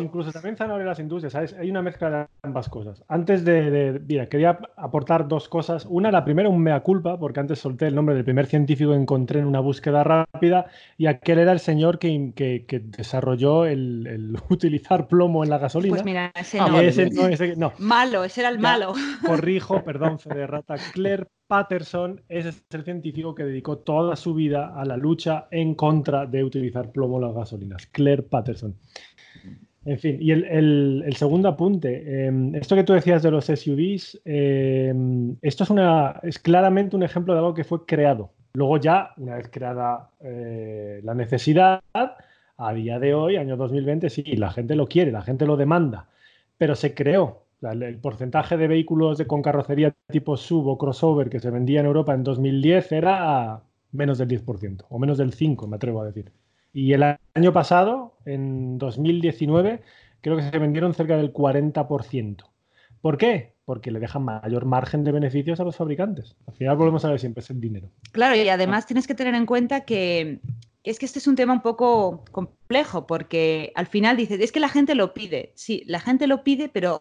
[0.00, 1.54] incluso también zanahoria a las industrias, ¿sabes?
[1.54, 3.02] Hay una mezcla de ambas cosas.
[3.08, 5.86] Antes de, mira, quería aportar dos cosas.
[5.88, 8.98] Una, la primera, un mea culpa, porque antes solté el nombre del primer científico que
[8.98, 10.66] encontré en una búsqueda rápida
[10.98, 15.94] y aquel era el señor que, que, desarrolló el, utilizar plomo en la gasolina.
[15.94, 16.80] Pues mira, ese no.
[16.80, 17.72] Ese, no, ese, no.
[17.78, 18.94] Malo, ese era el malo.
[19.24, 20.76] Corrijo, perdón, Federrata.
[20.92, 26.26] Claire Patterson es el científico que dedicó toda su vida a la lucha en contra
[26.26, 27.86] de utilizar plomo en las gasolinas.
[27.86, 28.74] Claire Patterson.
[29.84, 35.36] En fin, y el, segundo apunte, em, esto que tú decías de los SUVs, em,
[35.42, 38.32] esto es, una, es claramente un ejemplo de algo que fue creado.
[38.54, 44.24] Luego ya, una vez creada eh, la necesidad, a día de hoy, año 2020, sí,
[44.36, 46.08] la gente lo quiere, la gente lo demanda,
[46.58, 51.40] pero se creó el porcentaje de vehículos de, con carrocería tipo sub o crossover que
[51.40, 55.76] se vendía en Europa en 2010 era menos del 10%, o menos del 5%, me
[55.76, 56.32] atrevo a decir.
[56.72, 59.80] Y el año pasado, en 2019,
[60.20, 62.44] creo que se vendieron cerca del 40%.
[63.00, 63.54] ¿Por qué?
[63.64, 66.36] Porque le dejan mayor margen de beneficios a los fabricantes.
[66.46, 67.90] Al final volvemos a ver siempre es el dinero.
[68.12, 70.40] Claro, y además tienes que tener en cuenta que
[70.84, 74.60] es que este es un tema un poco complejo, porque al final dices, es que
[74.60, 75.52] la gente lo pide.
[75.54, 77.00] Sí, la gente lo pide, pero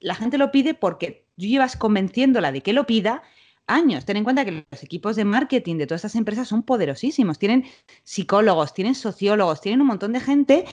[0.00, 3.22] la gente lo pide porque tú llevas convenciéndola de que lo pida
[3.66, 4.04] años.
[4.04, 7.38] Ten en cuenta que los equipos de marketing de todas estas empresas son poderosísimos.
[7.38, 7.64] Tienen
[8.04, 10.64] psicólogos, tienen sociólogos, tienen un montón de gente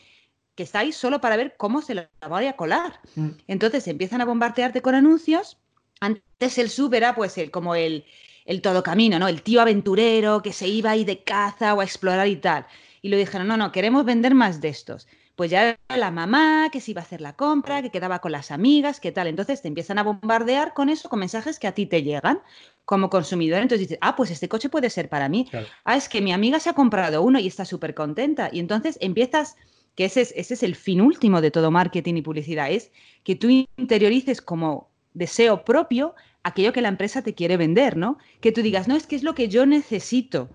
[0.55, 2.99] que está ahí solo para ver cómo se la va a colar.
[3.15, 3.30] Mm.
[3.47, 5.57] Entonces empiezan a bombardearte con anuncios.
[5.99, 8.05] Antes el sub era pues el, como el,
[8.45, 9.28] el todo camino, ¿no?
[9.28, 12.67] El tío aventurero que se iba ahí de caza o a explorar y tal.
[13.01, 16.79] Y lo dijeron, no, no, queremos vender más de estos pues ya la mamá que
[16.79, 19.27] se iba a hacer la compra, que quedaba con las amigas, qué tal.
[19.27, 22.39] Entonces te empiezan a bombardear con eso, con mensajes que a ti te llegan
[22.86, 23.61] como consumidor.
[23.61, 25.49] Entonces dices, ah, pues este coche puede ser para mí.
[25.86, 28.49] Ah, es que mi amiga se ha comprado uno y está súper contenta.
[28.51, 29.55] Y entonces empiezas,
[29.95, 32.91] que ese es, ese es el fin último de todo marketing y publicidad, es
[33.23, 36.13] que tú interiorices como deseo propio
[36.43, 38.17] aquello que la empresa te quiere vender, ¿no?
[38.39, 40.49] Que tú digas, no, es que es lo que yo necesito,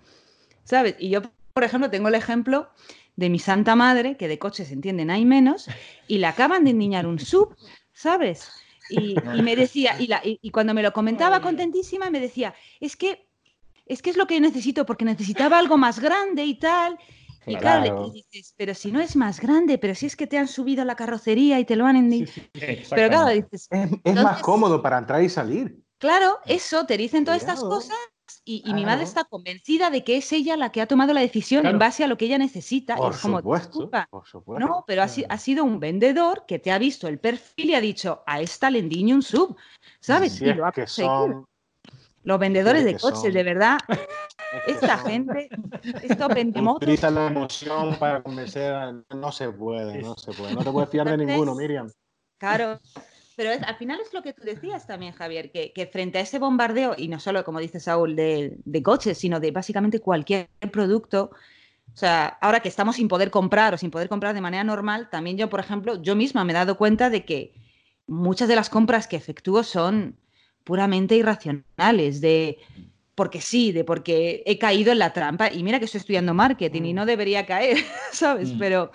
[0.64, 0.94] ¿sabes?
[0.98, 1.22] Y yo,
[1.54, 2.68] por ejemplo, tengo el ejemplo
[3.18, 5.66] de mi santa madre, que de coches entienden hay menos,
[6.06, 7.56] y le acaban de endiñar un sub,
[7.92, 8.48] ¿sabes?
[8.90, 13.28] Y, me decía, y, cuando me lo comentaba contentísima, me decía, es que,
[13.86, 16.96] es que es lo que necesito, porque necesitaba algo más grande y tal.
[17.44, 20.38] Y claro, le dices, pero si no es más grande, pero si es que te
[20.38, 22.32] han subido la carrocería y te lo han endiñado.
[22.52, 23.68] pero claro, dices.
[24.04, 25.82] Es, más cómodo para entrar y salir.
[25.98, 27.98] Claro, eso, te dicen todas estas cosas
[28.48, 31.66] y, mi madre está convencida de que es ella la que ha tomado la decisión
[31.66, 32.96] en base a lo que ella necesita.
[32.96, 33.90] Por es como, supuesto,
[34.58, 38.22] No, pero ha, sido un vendedor que te ha visto el perfil y ha dicho,
[38.26, 39.54] a esta le endiño un sub,
[40.00, 40.40] ¿sabes?
[40.40, 40.72] y lo ha
[42.22, 43.78] Los vendedores de coches, de verdad,
[44.66, 45.50] esta gente,
[46.02, 46.76] esto vendemos.
[46.76, 51.10] Utiliza la emoción para convencer, no se puede, no se puede, no te puedes fiar
[51.10, 51.90] de ninguno, Miriam.
[52.38, 52.80] Claro,
[53.38, 56.96] pero al final es lo que tú decías también, Javier, que, frente a ese bombardeo,
[56.98, 61.30] y no solo, como dice Saúl, de, coches, sino de básicamente cualquier producto,
[61.94, 65.08] o sea, ahora que estamos sin poder comprar o sin poder comprar de manera normal,
[65.08, 67.54] también yo, por ejemplo, yo misma me he dado cuenta de que
[68.08, 70.16] muchas de las compras que efectúo son
[70.64, 72.58] puramente irracionales, de
[73.14, 75.52] porque sí, de porque he caído en la trampa.
[75.52, 76.96] Y mira que estoy estudiando marketing y mm.
[76.96, 77.76] no debería caer,
[78.12, 78.52] ¿sabes?
[78.52, 78.58] Mm.
[78.58, 78.90] Pero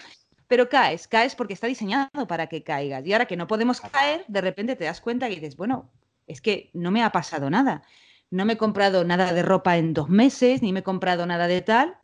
[0.53, 3.03] pero caes, caes porque está diseñado para que caigas.
[3.07, 5.89] Y ahora que no podemos caer, de repente te das cuenta y dices, bueno,
[6.27, 7.81] es que no me ha pasado nada.
[8.29, 11.47] No me he comprado nada de ropa en dos meses, ni me he comprado nada
[11.47, 11.97] de tal,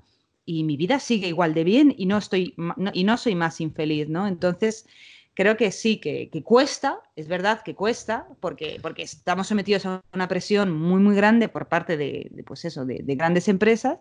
[0.45, 2.55] y mi vida sigue igual de bien y no, estoy,
[2.93, 4.25] y no soy más infeliz, ¿no?
[4.25, 4.87] Entonces,
[5.35, 10.27] creo que sí, que, cuesta, es verdad que cuesta, porque, porque estamos sometidos a una
[10.27, 13.99] presión muy, muy grande por parte de, pues eso, de, de grandes empresas,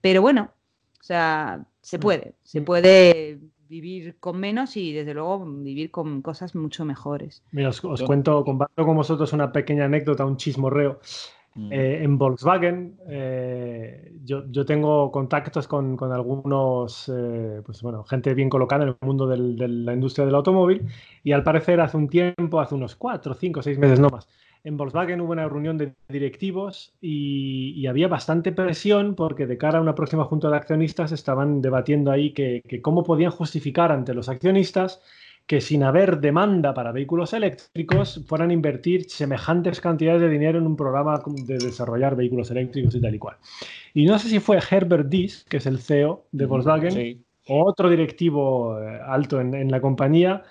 [0.00, 0.54] pero bueno,
[1.00, 2.00] o sea, se mm.
[2.00, 7.42] puede, se puede vivir con menos y desde luego vivir con cosas mucho mejores.
[7.52, 11.00] Mira, os, cuento, comparto con vosotros una pequeña anécdota, un chismorreo.
[11.56, 11.72] Mm.
[11.72, 18.34] Eh, en Volkswagen eh, yo, yo, tengo contactos con, con algunos, eh, pues bueno, gente
[18.34, 20.84] bien colocada en el mundo del, de la industria del automóvil
[21.22, 24.28] y al parecer hace un tiempo, hace unos cuatro, cinco, seis meses no más,
[24.64, 29.82] en Volkswagen hubo una reunión de directivos y, había bastante presión porque de cara a
[29.82, 35.02] una próxima junta de accionistas estaban debatiendo ahí que, cómo podían justificar ante los accionistas
[35.46, 40.66] que sin haber demanda para vehículos eléctricos fueran a invertir semejantes cantidades de dinero en
[40.66, 43.36] un programa de desarrollar vehículos eléctricos y tal y cual.
[43.92, 47.90] Y no sé si fue Herbert Diess, que es el CEO de Volkswagen, o otro
[47.90, 50.42] directivo eh, alto en la compañía,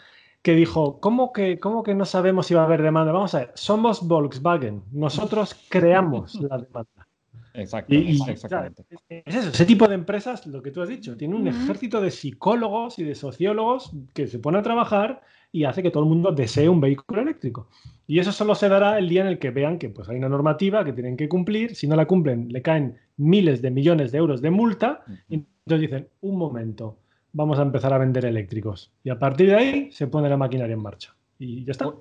[0.44, 3.14] que dijo, ¿cómo que, ¿cómo que no sabemos si va a haber demanda?
[3.14, 7.08] Vamos a ver, somos Volkswagen, nosotros creamos la demanda.
[7.56, 8.84] Exacto, exactamente.
[9.10, 12.10] Es eso, ese tipo de empresas, lo que tú has dicho, tiene un ejército de
[12.10, 15.22] psicólogos y de sociólogos que se pone a trabajar
[15.52, 17.70] y hace que todo el mundo desee un vehículo eléctrico.
[18.08, 20.30] Y eso solo se dará el día en el que vean que pues, hay una
[20.30, 24.18] normativa que tienen que cumplir, si no la cumplen le caen miles de millones de
[24.18, 26.98] euros de multa, y entonces dicen, un momento,
[27.34, 28.92] vamos a empezar a vender eléctricos.
[29.04, 31.14] Y a partir de ahí se pone la maquinaria en marcha.
[31.40, 31.92] Y ya está.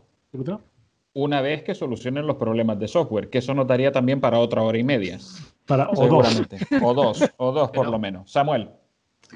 [1.14, 4.78] Una vez que solucionen los problemas de software, que eso notaría también para otra hora
[4.78, 5.18] y media.
[5.66, 6.42] Para, o dos.
[6.80, 8.30] O dos, o dos por lo menos.
[8.30, 8.70] Samuel.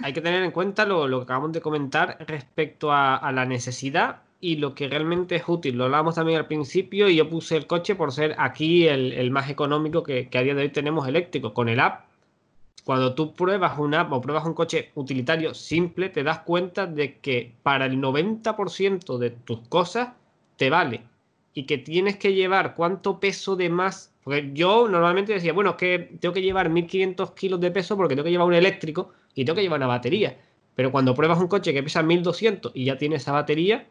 [0.02, 4.56] Hay que tener en cuenta lo, que acabamos de comentar respecto a, la necesidad y
[4.56, 5.76] lo que realmente es útil.
[5.76, 9.48] Lo hablábamos también al principio y yo puse el coche por ser aquí el, más
[9.48, 11.54] económico que, que, a día de hoy tenemos eléctrico.
[11.54, 12.04] Con el app
[12.86, 17.52] cuando tú pruebas una o pruebas un coche utilitario simple, te das cuenta de que
[17.64, 20.10] para el 90% de tus cosas
[20.56, 21.02] te vale
[21.52, 24.14] y que tienes que llevar cuánto peso de más.
[24.22, 28.14] Porque yo normalmente decía, bueno, es que tengo que llevar 1500 kilos de peso porque
[28.14, 30.38] tengo que llevar un eléctrico y tengo que llevar una batería.
[30.76, 33.88] Pero cuando pruebas un coche que pesa 1200 y ya tiene esa batería,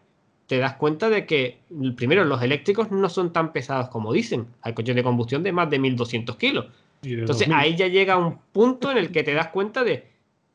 [0.47, 1.59] te das cuenta de que,
[1.97, 4.47] primero, los eléctricos no son tan pesados como dicen.
[4.61, 6.67] Hay coches de combustión de más de 1200 kilos.
[7.05, 10.07] Entonces ahí ya llega un punto en el que te das cuenta de,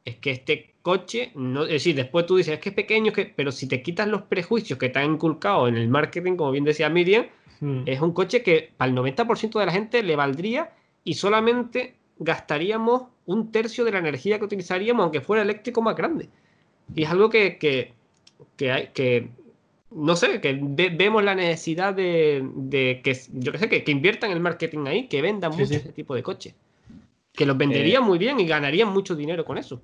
[0.05, 3.27] es que este coche, no, es decir, después tú dices, es que es pequeño, que,
[3.27, 6.65] pero si te quitas los prejuicios que te han inculcado en el marketing, como bien
[6.65, 7.27] decía Miriam,
[7.61, 7.83] hmm.
[7.87, 10.73] es un coche que para el 90% de la gente le valdría
[11.05, 16.29] y solamente gastaríamos un tercio de la energía que utilizaríamos aunque fuera eléctrico más grande.
[16.95, 17.93] Y es algo que, que,
[18.57, 19.31] que, hay, que
[19.91, 20.59] no sé, que
[20.93, 25.21] vemos la necesidad de, que, yo que sé, que, inviertan en el marketing ahí, que
[25.21, 26.55] vendan mucho ese tipo de coches.
[27.33, 29.81] Que los venderían eh, muy bien y ganarían mucho dinero con eso.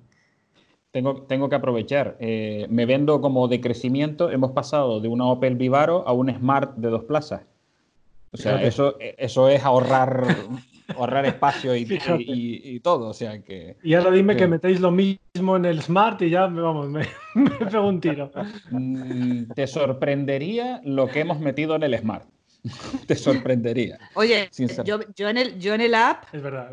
[0.91, 2.17] Tengo, tengo que aprovechar.
[2.19, 4.31] Eh, me vendo como de crecimiento.
[4.31, 7.41] Hemos pasado de una Opel Vivaro a un Smart de dos plazas.
[8.31, 10.25] O sea, eso, eso es ahorrar
[10.95, 13.09] ahorrar espacio y, todo.
[13.09, 13.77] O sea que.
[13.83, 14.47] Y ahora dime que...
[14.47, 17.05] metéis lo mismo en el Smart y ya vamos, me,
[17.35, 18.31] me pego un tiro.
[18.71, 22.27] Mm, te sorprendería lo que hemos metido en el Smart.
[23.07, 23.97] Te sorprendería.
[24.15, 24.49] Oye,
[24.83, 26.71] yo, en el, yo en el app, es verdad,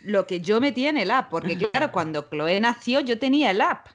[0.00, 3.60] lo que yo metí en el app, porque claro, cuando Chloe nació yo tenía el
[3.60, 3.88] app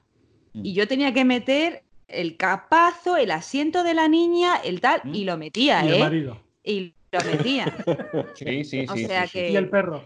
[0.54, 0.66] mm.
[0.66, 5.24] y yo tenía que meter el capazo, el asiento de la niña, el tal, y
[5.24, 6.00] lo metía, y ¿eh?
[6.00, 6.40] marido.
[6.64, 7.66] Y lo metía.
[8.36, 9.40] Sí, sí, sí.
[9.40, 10.04] y el perro.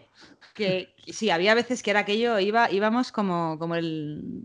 [0.54, 4.44] Que sí, había veces que era aquello, iba, íbamos como, como el,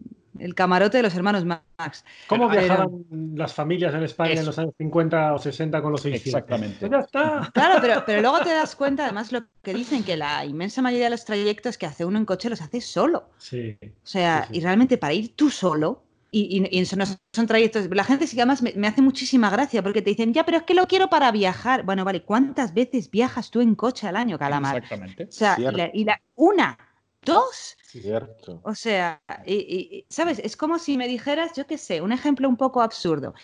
[0.55, 2.05] camarote de los hermanos Max.
[2.27, 3.05] ¿Cómo viajaban
[3.35, 6.27] las familias en España en los años 50 o 60 con los 600?
[6.27, 6.77] Exactamente.
[6.81, 7.51] Pues ya está.
[7.53, 11.07] Claro, pero, pero luego te das cuenta, además, lo que dicen, que la inmensa mayoría
[11.07, 13.31] de los trayectos que hace uno en coche los hace solo.
[13.39, 13.77] Sí.
[13.83, 17.89] O sea, y realmente para ir tú solo, y, y, eso no son trayectos.
[17.91, 20.63] La gente sí que además me, hace muchísima gracia porque te dicen, ya, pero es
[20.65, 21.85] que lo quiero para viajar.
[21.85, 24.77] Bueno, vale, ¿cuántas veces viajas tú en coche al año, Calamar?
[24.77, 25.25] Exactamente.
[25.25, 25.57] O sea,
[25.93, 26.79] y la, una,
[27.23, 27.77] dos.
[27.83, 28.61] Cierto.
[28.63, 30.39] O sea, y, ¿sabes?
[30.41, 33.35] Es como si me dijeras, yo qué sé, un ejemplo un poco absurdo,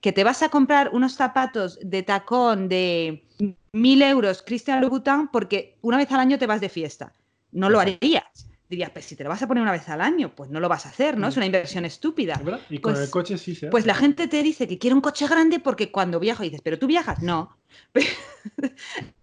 [0.00, 3.26] que te vas a comprar unos zapatos de tacón de
[3.72, 7.12] mil euros Christian Louboutin porque una vez al año te vas de fiesta.
[7.52, 10.32] No lo harías dirías, pues si te lo vas a poner una vez al año,
[10.34, 11.26] pues no lo vas a hacer, ¿no?
[11.26, 12.40] Es una inversión estúpida.
[12.70, 15.00] Y con pues el coche sí se Pues la gente te dice que quiere un
[15.00, 17.58] coche grande porque cuando viajo dices, pero tú viajas, no.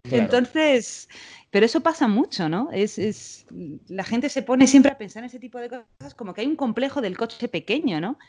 [0.04, 1.08] Entonces,
[1.50, 2.70] pero eso pasa mucho, ¿no?
[2.74, 3.45] Es, es,
[3.88, 6.48] la gente se pone siempre a pensar en ese tipo de cosas como que hay
[6.48, 8.20] un complejo del coche pequeño, ¿no?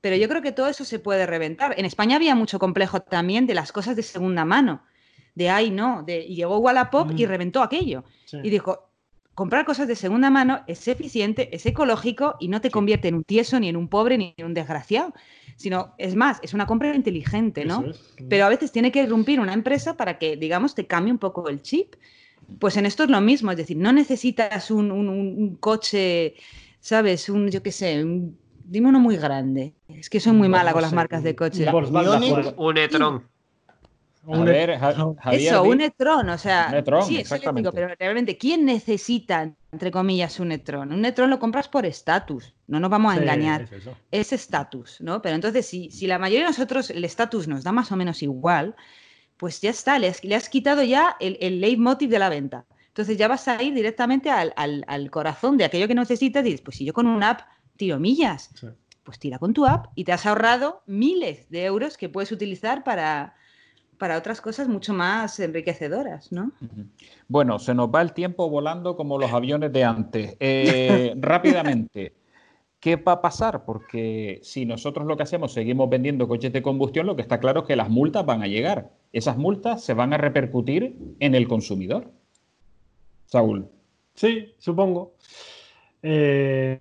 [0.00, 1.74] Pero yo creo que todo eso se puede reventar.
[1.76, 4.84] En España había mucho complejo también de las cosas de segunda mano.
[5.34, 7.28] De ay, no, de, y llegó Wallapop y mm.
[7.28, 8.04] reventó aquello.
[8.32, 8.89] Y dijo,
[9.40, 13.24] comprar cosas de segunda mano es eficiente, es ecológico y no te convierte en un
[13.24, 15.14] tieso, ni en un pobre, ni en un desgraciado.
[15.56, 17.86] Sino, es más, es una compra inteligente, ¿no?
[18.28, 21.48] Pero a veces tiene que irrumpir una empresa para que, digamos, te cambie un poco
[21.48, 21.94] el chip.
[22.58, 26.34] Pues en esto es lo mismo, es decir, no necesitas un, coche,
[26.78, 27.30] ¿sabes?
[27.30, 29.72] Un, yo qué sé, un Dime uno muy grande.
[29.88, 31.66] Es que soy muy mala con las marcas de coches.
[32.56, 33.24] Un e-tron.
[34.28, 34.78] A ver,
[35.32, 40.52] Eso, un e-tron, o sea, sí, es eléctrico, pero realmente, ¿quién necesita, entre comillas, un
[40.52, 40.92] e-tron?
[40.92, 43.68] Un e-tron lo compras por estatus, no nos vamos a engañar.
[44.10, 45.22] Es estatus, ¿no?
[45.22, 48.22] Pero entonces, si, si la mayoría de nosotros el estatus nos da más o menos
[48.22, 48.76] igual,
[49.38, 52.66] pues ya está, le has, quitado ya el, el leitmotiv de la venta.
[52.88, 56.76] Entonces ya vas a ir directamente al, corazón de aquello que necesitas y dices, pues
[56.76, 57.40] si yo con una app
[57.76, 58.50] tiro millas,
[59.02, 62.84] pues tira con tu app y te has ahorrado miles de euros que puedes utilizar
[62.84, 63.34] para,
[64.00, 66.52] para otras cosas mucho más enriquecedoras, ¿no?
[67.28, 70.36] Bueno, se nos va el tiempo volando como los aviones de antes.
[70.40, 72.14] Eh, rápidamente,
[72.80, 73.66] ¿qué va a pasar?
[73.66, 77.60] Porque si nosotros lo que hacemos seguimos vendiendo coches de combustión, lo que está claro
[77.60, 78.90] es que las multas van a llegar.
[79.12, 82.10] Esas multas se van a repercutir en el consumidor.
[83.26, 83.68] Saúl.
[84.14, 85.12] Sí, supongo.
[86.02, 86.80] Eh,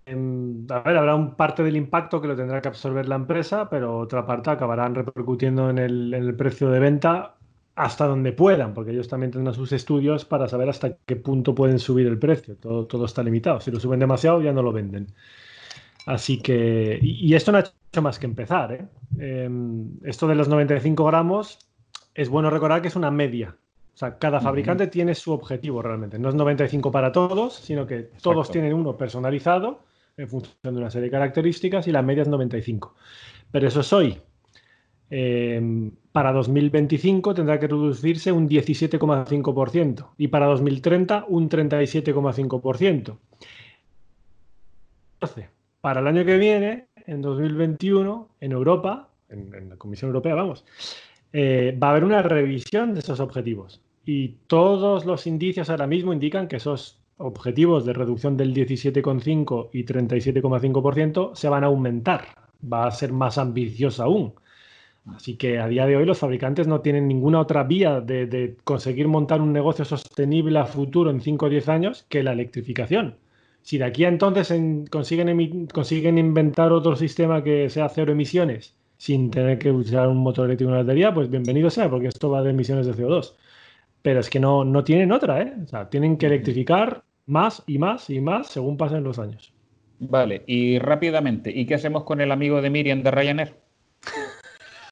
[0.69, 3.97] a ver, habrá un parte del impacto que lo tendrá que absorber la empresa, pero
[3.97, 7.35] otra parte acabarán repercutiendo en el, precio de venta
[7.75, 11.79] hasta donde puedan, porque ellos también tendrán sus estudios para saber hasta qué punto pueden
[11.79, 12.55] subir el precio.
[12.55, 13.59] Todo, todo está limitado.
[13.61, 15.07] Si lo suben demasiado, ya no lo venden.
[16.05, 18.73] Así que, y, esto no ha hecho más que empezar.
[18.73, 18.85] ¿eh?
[19.19, 21.59] Em, esto de los 95 gramos,
[22.15, 23.55] es bueno recordar que es una media.
[23.99, 26.17] O sea, cada fabricante tiene su objetivo realmente.
[26.17, 29.81] No es 95 para todos, sino que todos tienen uno personalizado
[30.15, 32.95] en función de una serie de características y la media es 95.
[33.51, 34.17] Pero eso es hoy.
[35.09, 43.17] Em, para 2025 tendrá que reducirse un 17,5% y para 2030 un 37,5%.
[45.81, 50.63] Para el año que viene, en 2021, en Europa, en, la Comisión Europea, vamos,
[51.33, 56.13] eh, va a haber una revisión de esos objetivos y todos los indicios ahora mismo
[56.13, 62.25] indican que esos objetivos de reducción del 17,5 y 37,5% se van a aumentar,
[62.61, 64.33] va a ser más ambicioso aún.
[65.15, 69.07] Así que a día de hoy los fabricantes no tienen ninguna otra vía de, conseguir
[69.07, 73.15] montar un negocio sostenible a futuro en 5 o 10 años que la electrificación.
[73.61, 74.51] Si de aquí a entonces
[74.89, 80.45] consiguen, consiguen inventar otro sistema que sea cero emisiones sin tener que usar un motor
[80.45, 83.35] eléctrico y una batería, pues bienvenido sea, porque esto va de emisiones de CO2
[84.01, 85.53] pero es que no, no tienen otra, ¿eh?
[85.63, 89.53] O sea, tienen que electrificar más y más y más según pasen los años.
[89.99, 93.55] Vale, y rápidamente, ¿y qué hacemos con el amigo de Miriam de Ryanair?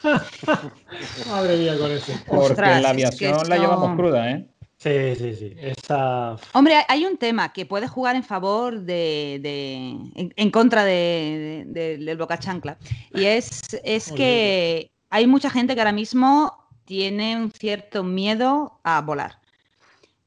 [1.30, 2.14] Madre mía con eso.
[2.28, 4.48] Porque la aviación la llevamos cruda, ¿eh?
[4.78, 5.56] Sí, sí, sí.
[6.54, 9.42] Hombre, hay un tema que puede jugar en favor de.
[10.14, 12.78] en, contra de, del Boca Chancla.
[13.12, 19.02] Y es, es que hay mucha gente que ahora mismo tiene un cierto miedo a
[19.02, 19.40] volar.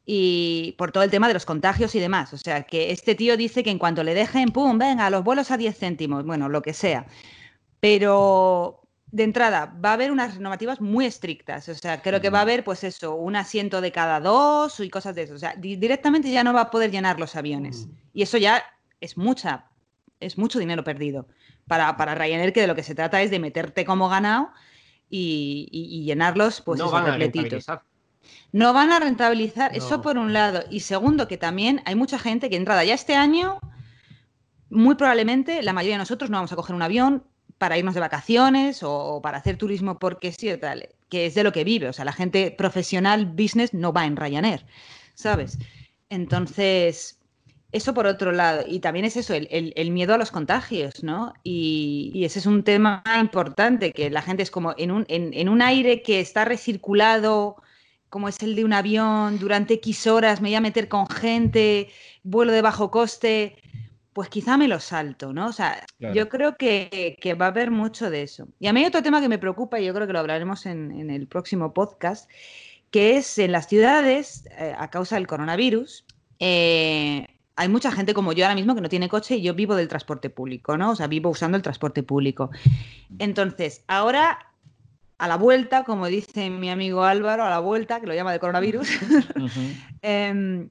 [0.04, 2.32] Y por todo el tema de los contagios y demás.
[2.34, 4.78] O sea, que este tío dice que en cuanto le dejen, ¡pum!
[4.78, 7.06] Venga, los vuelos a 10 céntimos, bueno, lo que sea.
[7.80, 11.68] Pero de entrada, va a haber unas normativas muy estrictas.
[11.68, 14.90] O sea, creo que va a haber, pues eso, un asiento de cada dos y
[14.90, 15.34] cosas de eso.
[15.34, 17.88] O sea, directamente ya no va a poder llenar los aviones.
[18.12, 18.62] Y eso ya
[19.00, 19.64] es mucha,
[20.20, 21.26] es mucho dinero perdido.
[21.66, 24.50] Para, para Ryanair, que de lo que se trata es de meterte como ganado
[25.10, 27.82] y, llenarlos pues no van a rentabilizar.
[28.52, 30.64] No van a rentabilizar, eso por un lado.
[30.70, 33.60] Y segundo, que también hay mucha gente que entrada ya este año,
[34.70, 37.24] muy probablemente la mayoría de nosotros no vamos a coger un avión
[37.58, 41.44] para irnos de vacaciones o, para hacer turismo porque sí o tal, que es de
[41.44, 41.88] lo que vive.
[41.88, 44.64] O sea, la gente profesional, business, no va en Ryanair,
[45.14, 45.58] ¿sabes?
[46.08, 47.19] Entonces,
[47.72, 48.64] eso por otro lado.
[48.66, 51.32] Y también es eso, el, miedo a los contagios, ¿no?
[51.42, 55.62] Y, ese es un tema importante, que la gente es como en un, en, un
[55.62, 57.56] aire que está recirculado,
[58.08, 61.88] como es el de un avión, durante X horas me voy a meter con gente,
[62.24, 63.56] vuelo de bajo coste,
[64.12, 65.46] pues quizá me lo salto, ¿no?
[65.46, 68.48] O sea, yo creo que, va a haber mucho de eso.
[68.58, 70.66] Y a mí hay otro tema que me preocupa, y yo creo que lo hablaremos
[70.66, 72.28] en, el próximo podcast,
[72.90, 76.04] que es en las ciudades, eh, a causa del coronavirus,
[76.40, 77.28] eh,
[77.60, 79.86] hay mucha gente como yo ahora mismo que no tiene coche y yo vivo del
[79.86, 80.92] transporte público, ¿no?
[80.92, 82.50] O sea, vivo usando el transporte público.
[83.18, 84.46] Entonces, ahora
[85.18, 88.38] a la vuelta, como dice mi amigo Álvaro, a la vuelta, que lo llama de
[88.38, 88.88] coronavirus,
[90.00, 90.70] em,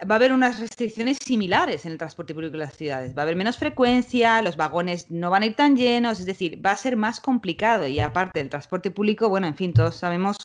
[0.00, 3.16] va a haber unas restricciones similares en el transporte público de las ciudades.
[3.16, 6.60] Va a haber menos frecuencia, los vagones no van a ir tan llenos, es decir,
[6.66, 7.86] va a ser más complicado.
[7.86, 10.36] Y aparte del transporte público, bueno, en fin, todos sabemos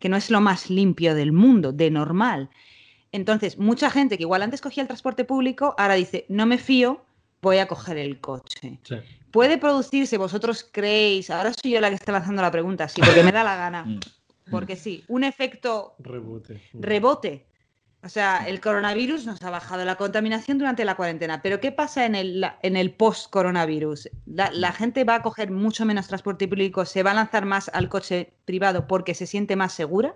[0.00, 2.50] que no es lo más limpio del mundo, de normal.
[3.16, 7.02] Entonces, mucha gente que igual antes cogía el transporte público, ahora dice, no me fío,
[7.40, 8.78] voy a coger el coche.
[9.30, 13.22] Puede producirse, vosotros creéis, ahora soy yo la que está lanzando la pregunta, sí, porque
[13.22, 13.86] me da la gana.
[14.46, 14.52] Mm.
[14.52, 16.62] Porque sí, un efecto rebote.
[16.72, 17.46] rebote
[18.02, 22.06] O sea, el coronavirus nos ha bajado la contaminación durante la cuarentena, pero ¿qué pasa
[22.06, 24.08] en el, en el post-coronavirus?
[24.26, 27.88] La, gente va a coger mucho menos transporte público, se va a lanzar más al
[27.88, 30.14] coche privado porque se siente más segura,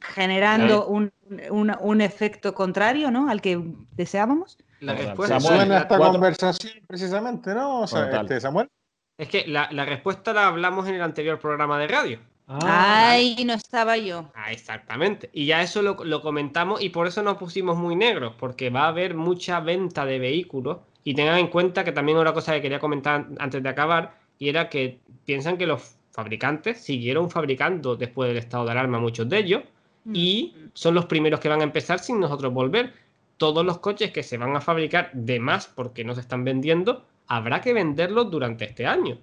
[0.00, 1.12] generando un,
[1.50, 3.30] un, efecto contrario ¿no?
[3.30, 3.62] al que
[3.92, 4.58] deseábamos.
[4.80, 7.82] La respuesta Samuel, esta conversación precisamente, ¿no?
[7.82, 8.68] O sea, este, Samuel.
[9.16, 12.20] Es que la, la respuesta la hablamos en el anterior programa de radio.
[12.50, 14.30] Ah, Ay, no estaba yo.
[14.34, 15.28] Ah, exactamente.
[15.34, 18.88] Y ya eso lo, comentamos y por eso nos pusimos muy negros, porque va a
[18.88, 20.78] haber mucha venta de vehículos.
[21.04, 24.48] Y tengan en cuenta que también una cosa que quería comentar antes de acabar, y
[24.48, 29.38] era que piensan que los fabricantes siguieron fabricando después del estado de alarma muchos de
[29.38, 29.62] ellos,
[30.04, 30.12] mm.
[30.14, 32.94] y son los primeros que van a empezar sin nosotros volver.
[33.36, 37.04] Todos los coches que se van a fabricar de más porque no se están vendiendo,
[37.26, 39.18] habrá que venderlos durante este año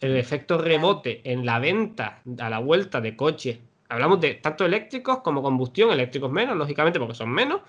[0.00, 3.58] el efecto rebote en la venta a la vuelta de coches.
[3.88, 7.62] Hablamos de tanto eléctricos como combustión, eléctricos menos, lógicamente, porque son menos,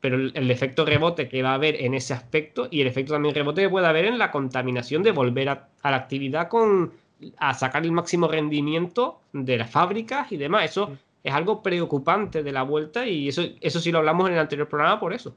[0.00, 3.34] pero el, efecto rebote que va a haber en ese aspecto y el efecto también
[3.34, 6.92] rebote que puede haber en la contaminación de volver a, la actividad con
[7.38, 10.64] a sacar el máximo rendimiento de las fábricas y demás.
[10.64, 10.90] Eso
[11.22, 14.68] es algo preocupante de la vuelta y eso, eso sí lo hablamos en el anterior
[14.68, 15.34] programa por eso.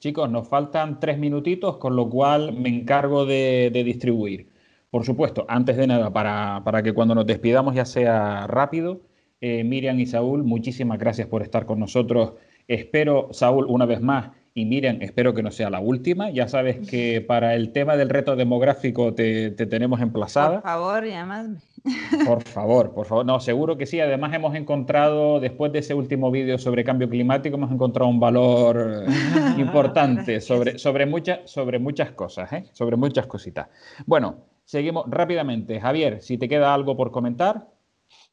[0.00, 4.51] Chicos, nos faltan tres minutitos, con lo cual me encargo de distribuir.
[4.92, 9.00] Por supuesto, antes de nada, para, que cuando nos despidamos ya sea rápido,
[9.40, 12.34] eh, Miriam y Saúl, muchísimas gracias por estar con nosotros.
[12.68, 16.28] Espero, Saúl, una vez más, y Miriam, espero que no sea la última.
[16.28, 20.60] Ya sabes que para el tema del reto demográfico te, tenemos emplazada.
[20.60, 21.56] Por favor, llamadme.
[22.26, 23.24] Por favor, por favor.
[23.26, 23.98] No, seguro que sí.
[23.98, 29.06] Además hemos encontrado, después de ese último vídeo sobre cambio climático, hemos encontrado un valor
[29.58, 32.66] importante sobre, sobre, muchas, sobre muchas cosas, ¿eh?
[32.72, 33.68] sobre muchas cositas.
[34.06, 35.80] Bueno, Seguimos rápidamente.
[35.80, 37.68] Javier, si te queda algo por comentar.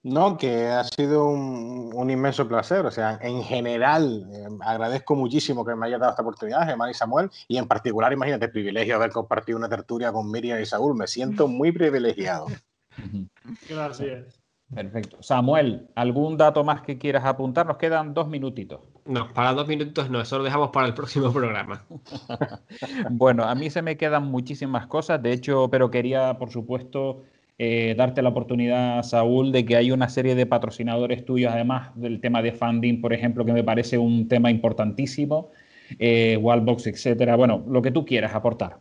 [0.01, 2.85] No, que ha sido un, inmenso placer.
[2.85, 6.93] O sea, en general, eh, agradezco muchísimo que me haya dado esta oportunidad, Germán y
[6.93, 10.65] Samuel, y en particular, imagínate, el privilegio de haber compartido una tertulia con Miriam y
[10.65, 10.95] Saúl.
[10.95, 12.47] Me siento muy privilegiado.
[13.69, 14.39] Gracias.
[14.73, 15.17] Perfecto.
[15.21, 17.65] Samuel, ¿algún dato más que quieras apuntar?
[17.65, 18.81] Nos quedan dos minutitos.
[19.09, 21.83] No, para dos minutos no, eso lo dejamos para el próximo programa.
[23.09, 27.23] bueno, a mí se me quedan muchísimas cosas, de hecho, pero quería, por supuesto,
[27.57, 32.21] eh, darte la oportunidad, Saúl, de que hay una serie de patrocinadores tuyos, además del
[32.21, 35.49] tema de funding, por ejemplo, que me parece un tema importantísimo,
[35.97, 37.35] eh, Wallbox, etcétera.
[37.35, 38.77] Bueno, lo que tú quieras aportar.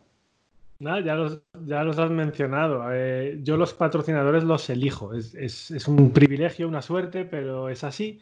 [0.77, 2.83] Nada, ya los, ya los has mencionado.
[2.93, 5.15] Eh, yo los patrocinadores los elijo.
[5.15, 5.33] Es,
[5.71, 8.19] es, un privilegio, una suerte, pero es así.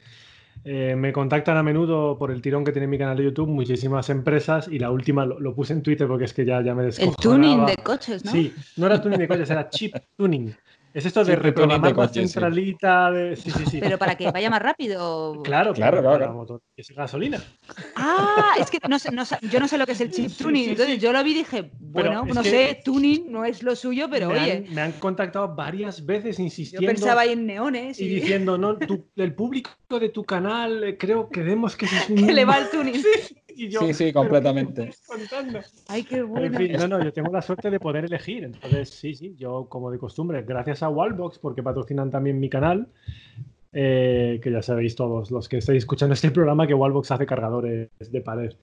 [0.63, 4.09] Eh, me contactan a menudo por el tirón que tiene mi canal de YouTube muchísimas
[4.09, 7.17] empresas y la última lo, puse en Twitter porque es que ya, ya me descojonaba.
[7.17, 8.31] El tuning de coches, ¿no?
[8.31, 10.53] Sí, no era tuning de coches, era chip tuning.
[10.93, 13.35] Es esto de reprogramar la centralita de...
[13.35, 13.79] Sí, sí, sí.
[13.79, 15.41] Pero para que vaya más rápido.
[15.43, 16.61] Claro, claro, claro.
[16.75, 17.41] es gasolina.
[17.95, 20.69] Ah, es que no sé, no, yo no sé lo que es el chip tuning.
[20.69, 24.29] Entonces yo lo vi y dije, bueno, no sé, tuning no es lo suyo, pero
[24.29, 24.65] oye.
[24.71, 26.85] me han contado varias veces insistiendo.
[26.85, 27.99] Yo pensaba ahí en neones.
[27.99, 28.77] Y, diciendo, no,
[29.15, 29.69] el público
[29.99, 32.25] de tu canal, eh, creo que vemos que es un.
[32.25, 33.03] Que le va el tuning.
[33.57, 34.91] sí, sí, completamente.
[35.87, 36.59] Ay, qué bueno.
[36.59, 38.43] no, no, yo tengo la suerte de poder elegir.
[38.43, 42.87] Entonces, sí, sí, yo como de costumbre, gracias a Wallbox, porque patrocinan también mi canal,
[43.73, 47.89] eh, que ya sabéis todos los que estáis escuchando este programa, que Wallbox hace cargadores
[47.99, 48.53] de pared.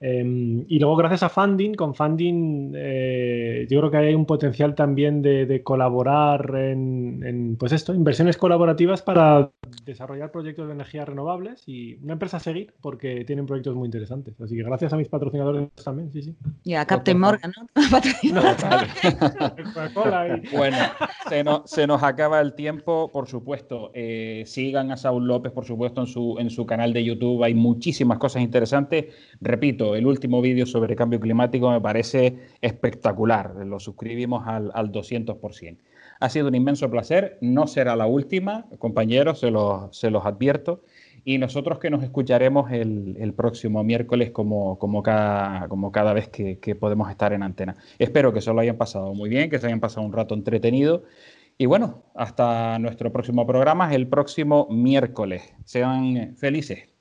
[0.00, 4.74] Em, y luego, gracias a Funding, con Funding eh, yo creo que hay un potencial
[4.74, 9.50] también de, colaborar en, pues esto, inversiones colaborativas para
[9.84, 14.40] desarrollar proyectos de energías renovables y una empresa a seguir porque tienen proyectos muy interesantes.
[14.40, 16.36] Así que gracias a mis patrocinadores también, sí, sí.
[16.64, 17.66] Y a Captain Morgan, ¿no?
[20.52, 20.76] bueno,
[21.28, 23.90] se nos, se nos, acaba el tiempo, por supuesto.
[23.94, 27.42] Eh, sigan a Saúl López, por supuesto, en su, en su canal de YouTube.
[27.42, 29.06] Hay muchísimas cosas interesantes.
[29.40, 33.54] Repito, el último vídeo sobre cambio climático me parece espectacular.
[33.66, 35.78] Lo suscribimos al, 200%.
[36.20, 37.38] Ha sido un inmenso placer.
[37.40, 40.82] No será la última, compañeros, se los, se los advierto.
[41.24, 46.58] Y nosotros que nos escucharemos el, próximo miércoles como, como, cada, como cada vez que,
[46.58, 47.76] que, podemos estar en antena.
[47.98, 51.04] Espero que se lo hayan pasado muy bien, que se hayan pasado un rato entretenido.
[51.58, 55.42] Y bueno, hasta nuestro próximo programa, el próximo miércoles.
[55.64, 56.97] Sean felices.